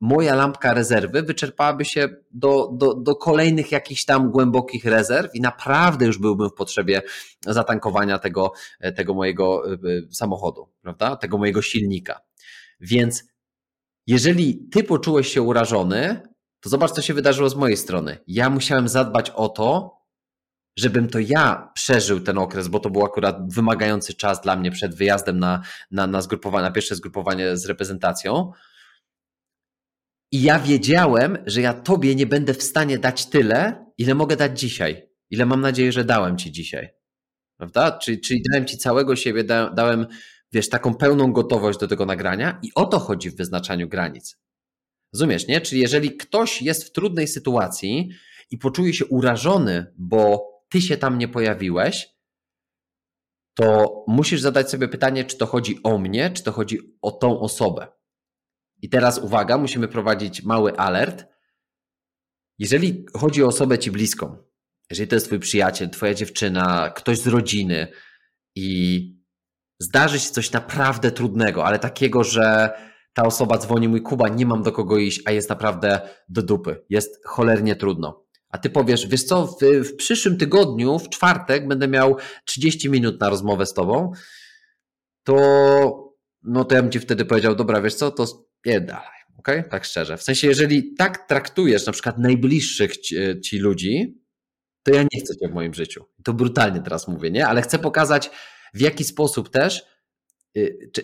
moja 0.00 0.34
lampka 0.34 0.74
rezerwy 0.74 1.22
wyczerpałaby 1.22 1.84
się 1.84 2.08
do, 2.30 2.70
do, 2.72 2.94
do 2.94 3.16
kolejnych 3.16 3.72
jakichś 3.72 4.04
tam 4.04 4.30
głębokich 4.30 4.84
rezerw 4.84 5.34
i 5.34 5.40
naprawdę 5.40 6.06
już 6.06 6.18
byłbym 6.18 6.48
w 6.48 6.54
potrzebie 6.54 7.02
zatankowania 7.46 8.18
tego, 8.18 8.52
tego 8.96 9.14
mojego 9.14 9.72
e, 9.72 9.76
samochodu, 10.10 10.68
prawda? 10.82 11.16
Tego 11.16 11.38
mojego 11.38 11.62
silnika. 11.62 12.20
Więc 12.80 13.24
jeżeli 14.06 14.68
ty 14.72 14.84
poczułeś 14.84 15.28
się 15.28 15.42
urażony, 15.42 16.20
to 16.60 16.68
zobacz, 16.68 16.90
co 16.90 17.02
się 17.02 17.14
wydarzyło 17.14 17.50
z 17.50 17.56
mojej 17.56 17.76
strony. 17.76 18.18
Ja 18.26 18.50
musiałem 18.50 18.88
zadbać 18.88 19.30
o 19.30 19.48
to, 19.48 19.98
żebym 20.78 21.08
to 21.08 21.18
ja 21.18 21.70
przeżył 21.74 22.20
ten 22.20 22.38
okres, 22.38 22.68
bo 22.68 22.80
to 22.80 22.90
był 22.90 23.04
akurat 23.04 23.52
wymagający 23.52 24.14
czas 24.14 24.40
dla 24.40 24.56
mnie 24.56 24.70
przed 24.70 24.94
wyjazdem 24.94 25.38
na, 25.38 25.62
na, 25.90 26.06
na 26.06 26.22
zgrupowanie, 26.22 26.62
na 26.62 26.70
pierwsze 26.70 26.94
zgrupowanie 26.94 27.56
z 27.56 27.66
reprezentacją. 27.66 28.52
I 30.32 30.42
ja 30.42 30.58
wiedziałem, 30.58 31.38
że 31.46 31.60
ja 31.60 31.74
tobie 31.74 32.14
nie 32.14 32.26
będę 32.26 32.54
w 32.54 32.62
stanie 32.62 32.98
dać 32.98 33.26
tyle, 33.26 33.86
ile 33.98 34.14
mogę 34.14 34.36
dać 34.36 34.60
dzisiaj. 34.60 35.08
Ile 35.30 35.46
mam 35.46 35.60
nadzieję, 35.60 35.92
że 35.92 36.04
dałem 36.04 36.38
ci 36.38 36.52
dzisiaj. 36.52 36.88
Prawda? 37.56 37.98
Czyli, 37.98 38.20
czyli 38.20 38.42
dałem 38.50 38.66
ci 38.66 38.78
całego 38.78 39.16
siebie, 39.16 39.44
dałem, 39.44 40.06
wiesz, 40.52 40.68
taką 40.68 40.94
pełną 40.94 41.32
gotowość 41.32 41.78
do 41.78 41.88
tego 41.88 42.06
nagrania 42.06 42.58
i 42.62 42.70
o 42.74 42.86
to 42.86 42.98
chodzi 42.98 43.30
w 43.30 43.36
wyznaczaniu 43.36 43.88
granic. 43.88 44.38
Rozumiesz, 45.12 45.48
nie? 45.48 45.60
Czyli 45.60 45.80
jeżeli 45.80 46.16
ktoś 46.16 46.62
jest 46.62 46.84
w 46.84 46.92
trudnej 46.92 47.28
sytuacji 47.28 48.10
i 48.50 48.58
poczuje 48.58 48.94
się 48.94 49.06
urażony, 49.06 49.94
bo 49.98 50.48
ty 50.68 50.80
się 50.80 50.96
tam 50.96 51.18
nie 51.18 51.28
pojawiłeś, 51.28 52.08
to 53.54 54.04
musisz 54.08 54.40
zadać 54.40 54.70
sobie 54.70 54.88
pytanie, 54.88 55.24
czy 55.24 55.36
to 55.36 55.46
chodzi 55.46 55.80
o 55.82 55.98
mnie, 55.98 56.30
czy 56.30 56.42
to 56.42 56.52
chodzi 56.52 56.78
o 57.02 57.10
tą 57.10 57.40
osobę. 57.40 57.86
I 58.82 58.88
teraz 58.88 59.18
uwaga, 59.18 59.58
musimy 59.58 59.88
prowadzić 59.88 60.42
mały 60.42 60.76
alert. 60.76 61.26
Jeżeli 62.58 63.06
chodzi 63.14 63.42
o 63.42 63.46
osobę 63.46 63.78
ci 63.78 63.90
bliską, 63.90 64.36
jeżeli 64.90 65.08
to 65.08 65.16
jest 65.16 65.26
twój 65.26 65.38
przyjaciel, 65.38 65.90
twoja 65.90 66.14
dziewczyna, 66.14 66.90
ktoś 66.90 67.18
z 67.18 67.26
rodziny 67.26 67.92
i 68.56 69.00
zdarzy 69.80 70.20
się 70.20 70.30
coś 70.30 70.52
naprawdę 70.52 71.10
trudnego, 71.10 71.66
ale 71.66 71.78
takiego, 71.78 72.24
że 72.24 72.70
ta 73.12 73.22
osoba 73.22 73.58
dzwoni, 73.58 73.88
mój 73.88 74.02
Kuba, 74.02 74.28
nie 74.28 74.46
mam 74.46 74.62
do 74.62 74.72
kogo 74.72 74.98
iść, 74.98 75.22
a 75.24 75.30
jest 75.30 75.48
naprawdę 75.48 76.00
do 76.28 76.42
dupy. 76.42 76.84
Jest 76.90 77.26
cholernie 77.26 77.76
trudno. 77.76 78.24
A 78.48 78.58
ty 78.58 78.70
powiesz, 78.70 79.06
wiesz 79.06 79.24
co, 79.24 79.46
w, 79.46 79.62
w 79.62 79.96
przyszłym 79.96 80.36
tygodniu, 80.36 80.98
w 80.98 81.08
czwartek, 81.08 81.68
będę 81.68 81.88
miał 81.88 82.16
30 82.44 82.90
minut 82.90 83.20
na 83.20 83.30
rozmowę 83.30 83.66
z 83.66 83.74
tobą, 83.74 84.12
to 85.24 86.08
no 86.42 86.64
to 86.64 86.74
ja 86.74 86.82
bym 86.82 86.90
ci 86.90 87.00
wtedy 87.00 87.24
powiedział, 87.24 87.54
dobra, 87.54 87.80
wiesz 87.80 87.94
co, 87.94 88.10
to 88.10 88.26
nie 88.66 88.80
dalej, 88.80 89.18
ok? 89.38 89.48
Tak 89.70 89.84
szczerze. 89.84 90.16
W 90.16 90.22
sensie, 90.22 90.46
jeżeli 90.46 90.94
tak 90.94 91.28
traktujesz 91.28 91.86
na 91.86 91.92
przykład 91.92 92.18
najbliższych 92.18 92.96
ci, 92.96 93.16
ci 93.44 93.58
ludzi, 93.58 94.22
to 94.82 94.94
ja 94.94 95.02
nie 95.02 95.20
chcę 95.20 95.36
cię 95.36 95.48
w 95.48 95.54
moim 95.54 95.74
życiu. 95.74 96.04
To 96.24 96.32
brutalnie 96.32 96.80
teraz 96.80 97.08
mówię, 97.08 97.30
nie? 97.30 97.46
Ale 97.46 97.62
chcę 97.62 97.78
pokazać, 97.78 98.30
w 98.74 98.80
jaki 98.80 99.04
sposób 99.04 99.48
też 99.48 99.84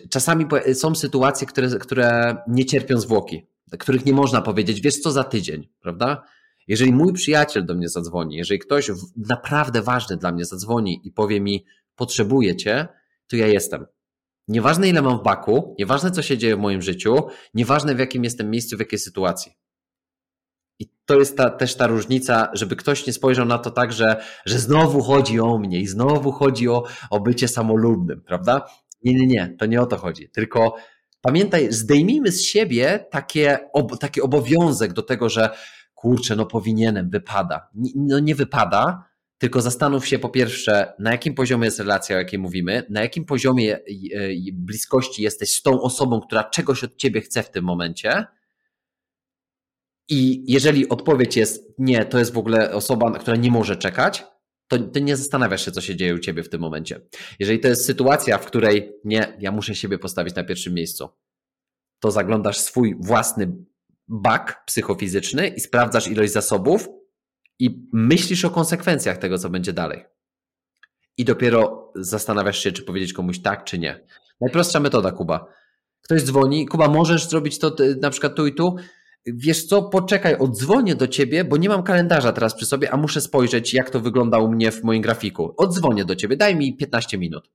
czasami 0.09 0.45
są 0.73 0.95
sytuacje, 0.95 1.47
które, 1.47 1.67
które 1.67 2.37
nie 2.47 2.65
cierpią 2.65 2.99
zwłoki, 2.99 3.47
których 3.79 4.05
nie 4.05 4.13
można 4.13 4.41
powiedzieć, 4.41 4.81
wiesz 4.81 4.99
co 4.99 5.11
za 5.11 5.23
tydzień, 5.23 5.69
prawda? 5.79 6.23
Jeżeli 6.67 6.93
mój 6.93 7.13
przyjaciel 7.13 7.65
do 7.65 7.73
mnie 7.73 7.89
zadzwoni, 7.89 8.35
jeżeli 8.35 8.59
ktoś 8.59 8.91
naprawdę 9.15 9.81
ważny 9.81 10.17
dla 10.17 10.31
mnie 10.31 10.45
zadzwoni 10.45 11.01
i 11.03 11.11
powie 11.11 11.41
mi, 11.41 11.65
potrzebuję 11.95 12.55
cię, 12.55 12.87
to 13.27 13.35
ja 13.35 13.47
jestem. 13.47 13.85
Nieważne 14.47 14.89
ile 14.89 15.01
mam 15.01 15.19
w 15.19 15.23
baku, 15.23 15.75
nieważne 15.79 16.11
co 16.11 16.21
się 16.21 16.37
dzieje 16.37 16.55
w 16.55 16.59
moim 16.59 16.81
życiu, 16.81 17.15
nieważne 17.53 17.95
w 17.95 17.99
jakim 17.99 18.23
jestem 18.23 18.49
miejscu, 18.49 18.77
w 18.77 18.79
jakiej 18.79 18.99
sytuacji. 18.99 19.51
I 20.79 20.89
to 21.05 21.19
jest 21.19 21.37
ta, 21.37 21.49
też 21.49 21.75
ta 21.75 21.87
różnica, 21.87 22.51
żeby 22.53 22.75
ktoś 22.75 23.07
nie 23.07 23.13
spojrzał 23.13 23.45
na 23.45 23.57
to 23.57 23.71
tak, 23.71 23.93
że, 23.93 24.23
że 24.45 24.59
znowu 24.59 25.01
chodzi 25.01 25.39
o 25.39 25.57
mnie 25.57 25.79
i 25.79 25.87
znowu 25.87 26.31
chodzi 26.31 26.69
o, 26.69 26.83
o 27.09 27.19
bycie 27.19 27.47
samolubnym, 27.47 28.21
prawda? 28.21 28.65
Nie, 29.05 29.13
nie, 29.13 29.27
nie, 29.27 29.55
to 29.59 29.65
nie 29.65 29.81
o 29.81 29.85
to 29.85 29.97
chodzi. 29.97 30.29
Tylko 30.29 30.75
pamiętaj, 31.21 31.67
zdejmijmy 31.71 32.31
z 32.31 32.43
siebie 32.43 33.05
takie, 33.11 33.59
ob, 33.73 33.97
taki 33.97 34.21
obowiązek 34.21 34.93
do 34.93 35.01
tego, 35.01 35.29
że 35.29 35.49
kurczę, 35.93 36.35
no 36.35 36.45
powinienem, 36.45 37.09
wypada. 37.09 37.69
No 37.95 38.19
nie 38.19 38.35
wypada, 38.35 39.03
tylko 39.37 39.61
zastanów 39.61 40.07
się 40.07 40.19
po 40.19 40.29
pierwsze, 40.29 40.93
na 40.99 41.11
jakim 41.11 41.33
poziomie 41.33 41.65
jest 41.65 41.79
relacja, 41.79 42.15
o 42.15 42.19
jakiej 42.19 42.39
mówimy, 42.39 42.83
na 42.89 43.01
jakim 43.01 43.25
poziomie 43.25 43.75
e, 43.75 43.81
bliskości 44.53 45.23
jesteś 45.23 45.51
z 45.51 45.61
tą 45.61 45.81
osobą, 45.81 46.21
która 46.21 46.43
czegoś 46.43 46.83
od 46.83 46.95
ciebie 46.95 47.21
chce 47.21 47.43
w 47.43 47.51
tym 47.51 47.65
momencie. 47.65 48.25
I 50.09 50.51
jeżeli 50.51 50.89
odpowiedź 50.89 51.37
jest 51.37 51.73
nie, 51.77 52.05
to 52.05 52.19
jest 52.19 52.33
w 52.33 52.37
ogóle 52.37 52.73
osoba, 52.73 53.19
która 53.19 53.37
nie 53.37 53.51
może 53.51 53.75
czekać, 53.75 54.23
to 54.67 54.79
ty 54.79 55.01
nie 55.01 55.17
zastanawiasz 55.17 55.65
się, 55.65 55.71
co 55.71 55.81
się 55.81 55.95
dzieje 55.95 56.15
u 56.15 56.19
ciebie 56.19 56.43
w 56.43 56.49
tym 56.49 56.61
momencie. 56.61 57.01
Jeżeli 57.39 57.59
to 57.59 57.67
jest 57.67 57.85
sytuacja, 57.85 58.37
w 58.37 58.45
której 58.45 58.93
nie, 59.03 59.37
ja 59.39 59.51
muszę 59.51 59.75
siebie 59.75 59.99
postawić 59.99 60.35
na 60.35 60.43
pierwszym 60.43 60.73
miejscu, 60.73 61.09
to 61.99 62.11
zaglądasz 62.11 62.59
swój 62.59 62.95
własny 62.99 63.55
bak 64.07 64.65
psychofizyczny 64.65 65.47
i 65.47 65.59
sprawdzasz 65.59 66.07
ilość 66.07 66.33
zasobów 66.33 66.87
i 67.59 67.89
myślisz 67.93 68.45
o 68.45 68.49
konsekwencjach 68.49 69.17
tego, 69.17 69.37
co 69.37 69.49
będzie 69.49 69.73
dalej. 69.73 70.05
I 71.17 71.25
dopiero 71.25 71.91
zastanawiasz 71.95 72.59
się, 72.59 72.71
czy 72.71 72.83
powiedzieć 72.83 73.13
komuś 73.13 73.39
tak, 73.39 73.63
czy 73.63 73.79
nie. 73.79 74.05
Najprostsza 74.41 74.79
metoda, 74.79 75.11
Kuba. 75.11 75.47
Ktoś 76.01 76.23
dzwoni, 76.23 76.65
Kuba, 76.65 76.87
możesz 76.87 77.29
zrobić 77.29 77.59
to 77.59 77.75
na 78.01 78.09
przykład 78.09 78.35
tu 78.35 78.47
i 78.47 78.55
tu? 78.55 78.75
Wiesz 79.25 79.65
co, 79.65 79.83
poczekaj, 79.83 80.37
odzwonię 80.37 80.95
do 80.95 81.07
ciebie, 81.07 81.43
bo 81.43 81.57
nie 81.57 81.69
mam 81.69 81.83
kalendarza 81.83 82.31
teraz 82.31 82.55
przy 82.55 82.65
sobie, 82.65 82.93
a 82.93 82.97
muszę 82.97 83.21
spojrzeć, 83.21 83.73
jak 83.73 83.89
to 83.89 83.99
wygląda 83.99 84.39
u 84.39 84.51
mnie 84.51 84.71
w 84.71 84.83
moim 84.83 85.01
grafiku. 85.01 85.53
Odzwonię 85.57 86.05
do 86.05 86.15
ciebie, 86.15 86.37
daj 86.37 86.55
mi 86.55 86.77
15 86.77 87.17
minut. 87.17 87.49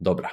Dobra. 0.00 0.30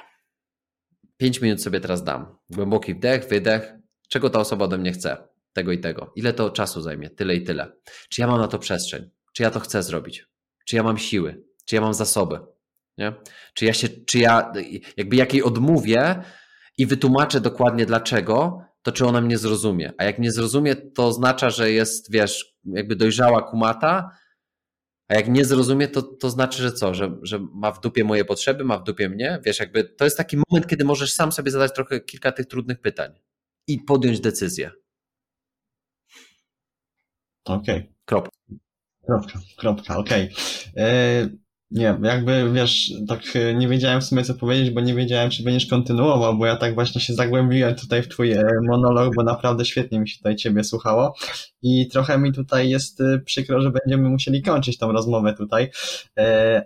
5 1.16 1.40
minut 1.40 1.62
sobie 1.62 1.80
teraz 1.80 2.04
dam. 2.04 2.38
Głęboki 2.50 2.94
wdech, 2.94 3.28
wydech. 3.28 3.74
Czego 4.08 4.30
ta 4.30 4.40
osoba 4.40 4.64
ode 4.64 4.78
mnie 4.78 4.92
chce? 4.92 5.28
Tego 5.52 5.72
i 5.72 5.78
tego. 5.78 6.12
Ile 6.16 6.32
to 6.32 6.50
czasu 6.50 6.80
zajmie? 6.80 7.10
Tyle 7.10 7.34
i 7.34 7.44
tyle. 7.44 7.72
Czy 8.08 8.20
ja 8.20 8.26
mam 8.26 8.40
na 8.40 8.48
to 8.48 8.58
przestrzeń? 8.58 9.10
Czy 9.32 9.42
ja 9.42 9.50
to 9.50 9.60
chcę 9.60 9.82
zrobić? 9.82 10.26
Czy 10.66 10.76
ja 10.76 10.82
mam 10.82 10.98
siły? 10.98 11.44
Czy 11.64 11.74
ja 11.74 11.80
mam 11.80 11.94
zasoby? 11.94 12.40
Nie? 12.98 13.12
Czy 13.54 13.64
ja 13.64 13.72
się, 13.72 13.88
czy 13.88 14.18
ja, 14.18 14.52
jakby 14.96 15.16
jakiej 15.16 15.42
odmówię 15.42 16.22
i 16.78 16.86
wytłumaczę 16.86 17.40
dokładnie 17.40 17.86
dlaczego, 17.86 18.64
to 18.82 18.92
czy 18.92 19.06
ona 19.06 19.20
mnie 19.20 19.38
zrozumie. 19.38 19.92
A 19.98 20.04
jak 20.04 20.18
mnie 20.18 20.32
zrozumie, 20.32 20.76
to 20.76 21.06
oznacza, 21.06 21.50
że 21.50 21.72
jest, 21.72 22.12
wiesz, 22.12 22.56
jakby 22.64 22.96
dojrzała 22.96 23.42
kumata, 23.42 24.10
a 25.08 25.14
jak 25.14 25.28
nie 25.28 25.44
zrozumie, 25.44 25.88
to, 25.88 26.02
to 26.02 26.30
znaczy, 26.30 26.62
że 26.62 26.72
co? 26.72 26.94
Że, 26.94 27.16
że 27.22 27.38
ma 27.52 27.72
w 27.72 27.80
dupie 27.80 28.04
moje 28.04 28.24
potrzeby, 28.24 28.64
ma 28.64 28.78
w 28.78 28.84
dupie 28.84 29.08
mnie. 29.08 29.40
Wiesz, 29.44 29.60
jakby 29.60 29.84
to 29.84 30.04
jest 30.04 30.16
taki 30.16 30.36
moment, 30.48 30.66
kiedy 30.66 30.84
możesz 30.84 31.12
sam 31.12 31.32
sobie 31.32 31.50
zadać 31.50 31.74
trochę 31.74 32.00
kilka 32.00 32.32
tych 32.32 32.46
trudnych 32.46 32.80
pytań 32.80 33.12
i 33.66 33.78
podjąć 33.78 34.20
decyzję. 34.20 34.70
Okej. 37.44 37.78
Okay. 37.78 37.92
Kropka. 38.04 38.36
Kropka, 39.06 39.40
kropka, 39.56 39.96
okej. 39.96 40.32
Okay. 40.32 40.84
E, 40.84 41.28
nie, 41.72 41.98
jakby 42.02 42.52
wiesz, 42.52 42.92
tak 43.08 43.20
e, 43.34 43.54
nie 43.54 43.68
wiedziałem 43.68 44.00
w 44.00 44.04
sumie 44.04 44.24
co 44.24 44.34
powiedzieć, 44.34 44.70
bo 44.70 44.80
nie 44.80 44.94
wiedziałem, 44.94 45.30
czy 45.30 45.42
będziesz 45.42 45.66
kontynuował, 45.66 46.38
bo 46.38 46.46
ja 46.46 46.56
tak 46.56 46.74
właśnie 46.74 47.00
się 47.00 47.14
zagłębiłem 47.14 47.74
tutaj 47.74 48.02
w 48.02 48.08
twój 48.08 48.32
e, 48.32 48.44
monolog, 48.62 49.14
bo 49.16 49.22
naprawdę 49.22 49.64
świetnie 49.64 50.00
mi 50.00 50.08
się 50.08 50.16
tutaj 50.16 50.36
ciebie 50.36 50.64
słuchało. 50.64 51.14
I 51.62 51.88
trochę 51.88 52.18
mi 52.18 52.32
tutaj 52.32 52.68
jest 52.68 53.02
przykro, 53.24 53.60
że 53.60 53.70
będziemy 53.70 54.08
musieli 54.08 54.42
kończyć 54.42 54.78
tą 54.78 54.92
rozmowę 54.92 55.34
tutaj, 55.34 55.70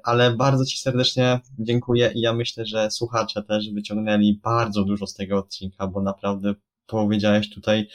ale 0.05 0.37
bardzo 0.37 0.65
ci 0.65 0.79
serdecznie 0.79 1.41
dziękuję 1.59 2.13
i 2.15 2.21
ja 2.21 2.33
myślę, 2.33 2.67
że 2.67 2.91
słuchacze 2.91 3.43
też 3.43 3.71
wyciągnęli 3.71 4.41
bardzo 4.45 4.85
dużo 4.85 5.07
z 5.07 5.15
tego 5.15 5.39
odcinka, 5.39 5.87
bo 5.87 6.03
naprawdę 6.03 6.55
powiedziałeś 6.87 7.51
tutaj, 7.51 7.89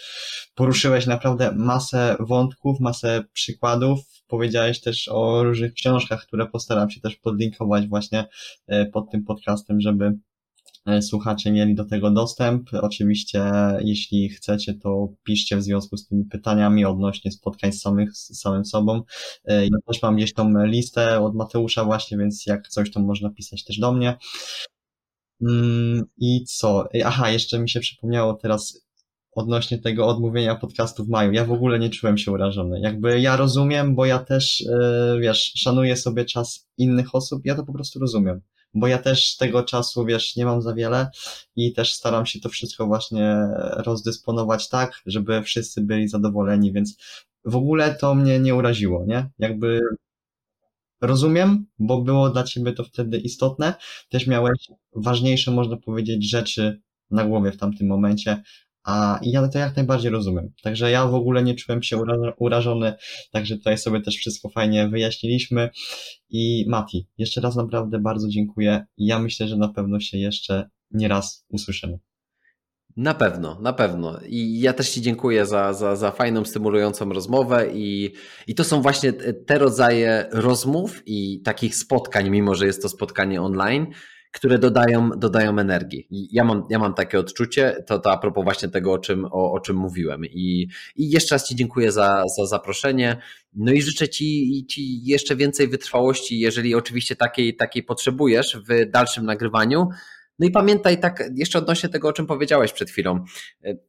poruszyłeś 0.55 1.07
naprawdę 1.07 1.51
masę 1.55 2.15
wątków, 2.19 2.80
masę 2.80 3.23
przykładów, 3.34 3.99
powiedziałeś 4.27 4.81
też 4.81 5.07
o 5.07 5.43
różnych 5.43 5.73
książkach, 5.73 6.26
które 6.26 6.47
postaram 6.47 6.89
się 6.89 7.01
też 7.01 7.15
podlinkować 7.15 7.88
właśnie 7.88 8.26
e, 8.68 8.85
pod 8.85 9.11
tym 9.11 9.23
podcastem, 9.23 9.81
żeby 9.81 10.13
e, 10.85 11.01
słuchacze 11.01 11.51
mieli 11.51 11.76
do 11.76 11.85
tego 11.85 12.11
dostęp. 12.11 12.69
Oczywiście, 12.81 13.43
jeśli 13.81 14.30
chcecie, 14.30 14.73
to 14.73 15.07
piszcie 15.23 15.57
w 15.57 15.63
związku 15.63 15.97
z 15.97 16.07
tymi 16.07 16.26
pytaniami 16.26 16.85
odnośnie 16.85 17.31
spotkań 17.31 17.72
z, 17.72 17.81
samych, 17.81 18.13
z 18.13 18.39
samym 18.41 18.65
sobą. 18.65 19.01
E, 19.45 19.63
ja 19.63 19.77
też 19.88 20.01
mam 20.01 20.15
gdzieś 20.15 20.34
tą 20.34 20.65
listę 20.65 21.19
od 21.19 21.35
Mateusza 21.35 21.85
właśnie, 21.85 22.18
więc 22.18 22.45
jak 22.45 22.68
coś, 22.68 22.91
to 22.91 22.99
można 22.99 23.30
pisać 23.30 23.63
też 23.63 23.80
do 23.80 23.91
mnie. 23.91 24.18
Mm, 25.41 26.05
I 26.18 26.43
co? 26.45 26.88
Aha, 27.05 27.30
jeszcze 27.30 27.59
mi 27.59 27.69
się 27.69 27.80
przypomniało 27.80 28.34
teraz 28.34 28.81
odnośnie 29.31 29.77
tego 29.80 30.07
odmówienia 30.07 30.55
podcastu 30.55 31.05
w 31.05 31.09
maju. 31.09 31.31
Ja 31.31 31.45
w 31.45 31.51
ogóle 31.51 31.80
nie 31.80 31.89
czułem 31.89 32.18
się 32.18 32.31
urażony. 32.31 32.80
Jakby 32.80 33.22
ja 33.22 33.35
rozumiem, 33.38 33.95
bo 33.95 34.05
ja 34.05 34.19
też, 34.19 34.61
e, 34.61 35.18
wiesz, 35.22 35.53
szanuję 35.55 35.97
sobie 35.97 36.26
czas 36.26 36.68
innych 36.77 37.15
osób, 37.15 37.41
ja 37.45 37.55
to 37.55 37.65
po 37.65 37.73
prostu 37.73 37.99
rozumiem. 37.99 38.41
Bo 38.73 38.88
ja 38.88 38.97
też 38.97 39.38
tego 39.38 39.63
czasu, 39.63 40.05
wiesz, 40.05 40.35
nie 40.35 40.45
mam 40.45 40.61
za 40.61 40.73
wiele 40.73 41.09
i 41.55 41.73
też 41.73 41.93
staram 41.93 42.26
się 42.26 42.39
to 42.39 42.49
wszystko 42.49 42.88
właśnie 42.88 43.47
rozdysponować 43.76 44.69
tak, 44.69 45.01
żeby 45.05 45.43
wszyscy 45.43 45.81
byli 45.81 46.07
zadowoleni, 46.07 46.73
więc 46.73 46.97
w 47.45 47.55
ogóle 47.55 47.95
to 47.95 48.15
mnie 48.15 48.39
nie 48.39 48.55
uraziło, 48.55 49.05
nie? 49.07 49.30
Jakby 49.39 49.81
rozumiem, 51.02 51.65
bo 51.80 52.02
było 52.02 52.30
dla 52.30 52.44
ciebie 52.44 52.73
to 52.73 52.84
wtedy 52.84 53.18
istotne. 53.18 53.73
Też 54.10 54.28
miałeś 54.28 54.68
ważniejsze, 54.95 55.52
można 55.52 55.78
powiedzieć, 55.78 56.30
rzeczy 56.30 56.82
na 57.11 57.26
głowie 57.26 57.52
w 57.52 57.57
tamtym 57.57 57.88
momencie, 57.88 58.41
a 58.84 59.19
ja 59.23 59.48
to 59.48 59.60
jak 59.60 59.76
najbardziej 59.76 60.11
rozumiem. 60.11 60.53
Także 60.64 60.91
ja 60.91 61.07
w 61.07 61.15
ogóle 61.15 61.44
nie 61.44 61.56
czułem 61.56 61.84
się 61.84 62.03
urażony, 62.38 62.94
także 63.32 63.57
tutaj 63.57 63.78
sobie 63.78 64.02
też 64.02 64.15
wszystko 64.15 64.49
fajnie 64.49 64.90
wyjaśniliśmy. 64.90 65.69
I 66.30 66.65
Mati, 66.68 67.07
jeszcze 67.18 67.41
raz 67.41 67.56
naprawdę 67.56 67.99
bardzo 67.99 68.28
dziękuję. 68.30 68.86
Ja 68.98 69.19
myślę, 69.19 69.48
że 69.48 69.57
na 69.57 69.69
pewno 69.69 69.99
się 69.99 70.18
jeszcze 70.18 70.69
nie 70.91 71.07
raz 71.07 71.45
usłyszymy. 71.49 71.99
Na 72.97 73.13
pewno, 73.13 73.57
na 73.61 73.73
pewno. 73.73 74.19
I 74.27 74.59
ja 74.59 74.73
też 74.73 74.89
Ci 74.89 75.01
dziękuję 75.01 75.45
za, 75.45 75.73
za, 75.73 75.95
za 75.95 76.11
fajną, 76.11 76.45
stymulującą 76.45 77.09
rozmowę. 77.09 77.68
I, 77.73 78.13
I 78.47 78.55
to 78.55 78.63
są 78.63 78.81
właśnie 78.81 79.13
te 79.13 79.57
rodzaje 79.57 80.26
rozmów 80.31 81.01
i 81.05 81.41
takich 81.41 81.76
spotkań, 81.76 82.30
mimo 82.30 82.55
że 82.55 82.65
jest 82.65 82.81
to 82.81 82.89
spotkanie 82.89 83.41
online, 83.41 83.88
które 84.31 84.59
dodają, 84.59 85.09
dodają 85.09 85.59
energii. 85.59 86.07
Ja 86.31 86.43
mam, 86.43 86.63
ja 86.69 86.80
mam 86.80 86.93
takie 86.93 87.19
odczucie, 87.19 87.84
to, 87.88 87.99
to 87.99 88.11
a 88.11 88.18
propos 88.18 88.43
właśnie 88.43 88.69
tego, 88.69 88.93
o 88.93 88.99
czym, 88.99 89.26
o, 89.26 89.51
o 89.51 89.59
czym 89.59 89.76
mówiłem. 89.76 90.26
I, 90.26 90.68
I 90.95 91.09
jeszcze 91.09 91.35
raz 91.35 91.47
Ci 91.47 91.55
dziękuję 91.55 91.91
za, 91.91 92.23
za 92.38 92.45
zaproszenie. 92.45 93.18
No 93.53 93.72
i 93.72 93.81
życzę 93.81 94.09
ci, 94.09 94.65
ci 94.69 95.03
jeszcze 95.03 95.35
więcej 95.35 95.68
wytrwałości, 95.68 96.39
jeżeli 96.39 96.76
oczywiście 96.76 97.15
takiej, 97.15 97.55
takiej 97.55 97.84
potrzebujesz 97.84 98.57
w 98.69 98.91
dalszym 98.91 99.26
nagrywaniu. 99.26 99.88
No 100.41 100.47
i 100.47 100.51
pamiętaj 100.51 100.99
tak, 100.99 101.23
jeszcze 101.35 101.59
odnośnie 101.59 101.89
tego, 101.89 102.07
o 102.07 102.13
czym 102.13 102.26
powiedziałeś 102.26 102.73
przed 102.73 102.89
chwilą. 102.89 103.26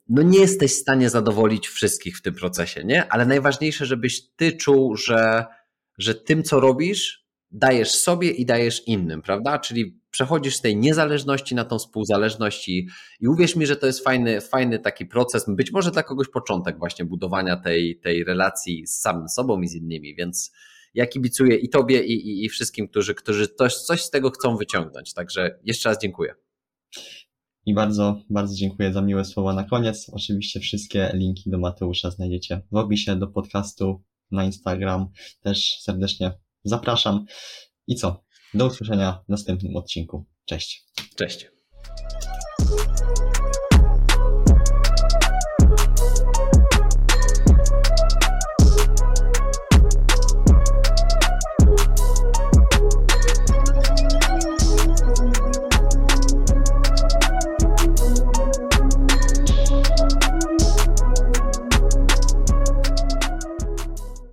No 0.09 0.23
nie 0.23 0.39
jesteś 0.39 0.73
w 0.73 0.81
stanie 0.81 1.11
zadowolić 1.11 1.69
wszystkich 1.69 2.19
w 2.19 2.23
tym 2.23 2.35
procesie, 2.35 2.85
nie? 2.85 3.13
Ale 3.13 3.27
najważniejsze, 3.27 3.87
żebyś 3.87 4.31
ty 4.37 4.53
czuł, 4.53 4.97
że, 4.97 5.47
że 5.99 6.15
tym, 6.15 6.43
co 6.43 6.61
robisz, 6.61 7.27
dajesz 7.51 7.91
sobie 7.91 8.31
i 8.31 8.47
dajesz 8.47 8.89
innym, 8.89 9.23
prawda? 9.23 9.59
Czyli 9.59 10.01
przechodzisz 10.11 10.57
z 10.57 10.61
tej 10.61 10.77
niezależności 10.77 11.55
na 11.55 11.65
tą 11.65 11.79
współzależność 11.79 12.69
i, 12.69 12.89
i 13.21 13.29
uwierz 13.29 13.57
mi, 13.57 13.67
że 13.67 13.77
to 13.77 13.87
jest 13.87 14.05
fajny, 14.05 14.41
fajny 14.41 14.79
taki 14.79 15.07
proces, 15.07 15.45
być 15.49 15.73
może 15.73 15.91
dla 15.91 16.03
kogoś 16.03 16.29
początek 16.29 16.79
właśnie 16.79 17.05
budowania 17.05 17.57
tej, 17.57 18.01
tej 18.01 18.25
relacji 18.25 18.87
z 18.87 19.01
samym 19.01 19.29
sobą 19.29 19.61
i 19.61 19.69
z 19.69 19.75
innymi, 19.75 20.15
więc 20.15 20.53
ja 20.95 21.07
kibicuję 21.07 21.57
i 21.57 21.69
tobie 21.69 22.05
i, 22.05 22.13
i, 22.13 22.45
i 22.45 22.49
wszystkim, 22.49 22.89
którzy, 22.89 23.15
którzy 23.15 23.49
coś, 23.49 23.75
coś 23.75 24.03
z 24.03 24.11
tego 24.11 24.31
chcą 24.31 24.57
wyciągnąć, 24.57 25.15
także 25.15 25.59
jeszcze 25.65 25.89
raz 25.89 25.99
dziękuję. 26.03 26.35
I 27.67 27.75
bardzo, 27.75 28.23
bardzo 28.31 28.55
dziękuję 28.55 28.93
za 28.93 29.03
miłe 29.03 29.25
słowa 29.25 29.55
na 29.55 29.65
koniec. 29.65 30.11
Oczywiście 30.13 30.61
wszystkie 30.61 31.11
linki 31.15 31.51
do 31.51 31.59
Mateusza 31.59 32.11
znajdziecie 32.11 32.61
w 32.73 32.77
opisie 32.77 33.17
do 33.17 33.27
podcastu 33.27 34.03
na 34.31 34.45
Instagram. 34.45 35.07
Też 35.41 35.79
serdecznie 35.81 36.33
zapraszam. 36.65 37.25
I 37.87 37.95
co? 37.95 38.25
Do 38.55 38.67
usłyszenia 38.67 39.23
w 39.27 39.29
następnym 39.29 39.77
odcinku. 39.77 40.27
Cześć. 40.45 40.85
Cześć. 41.17 41.47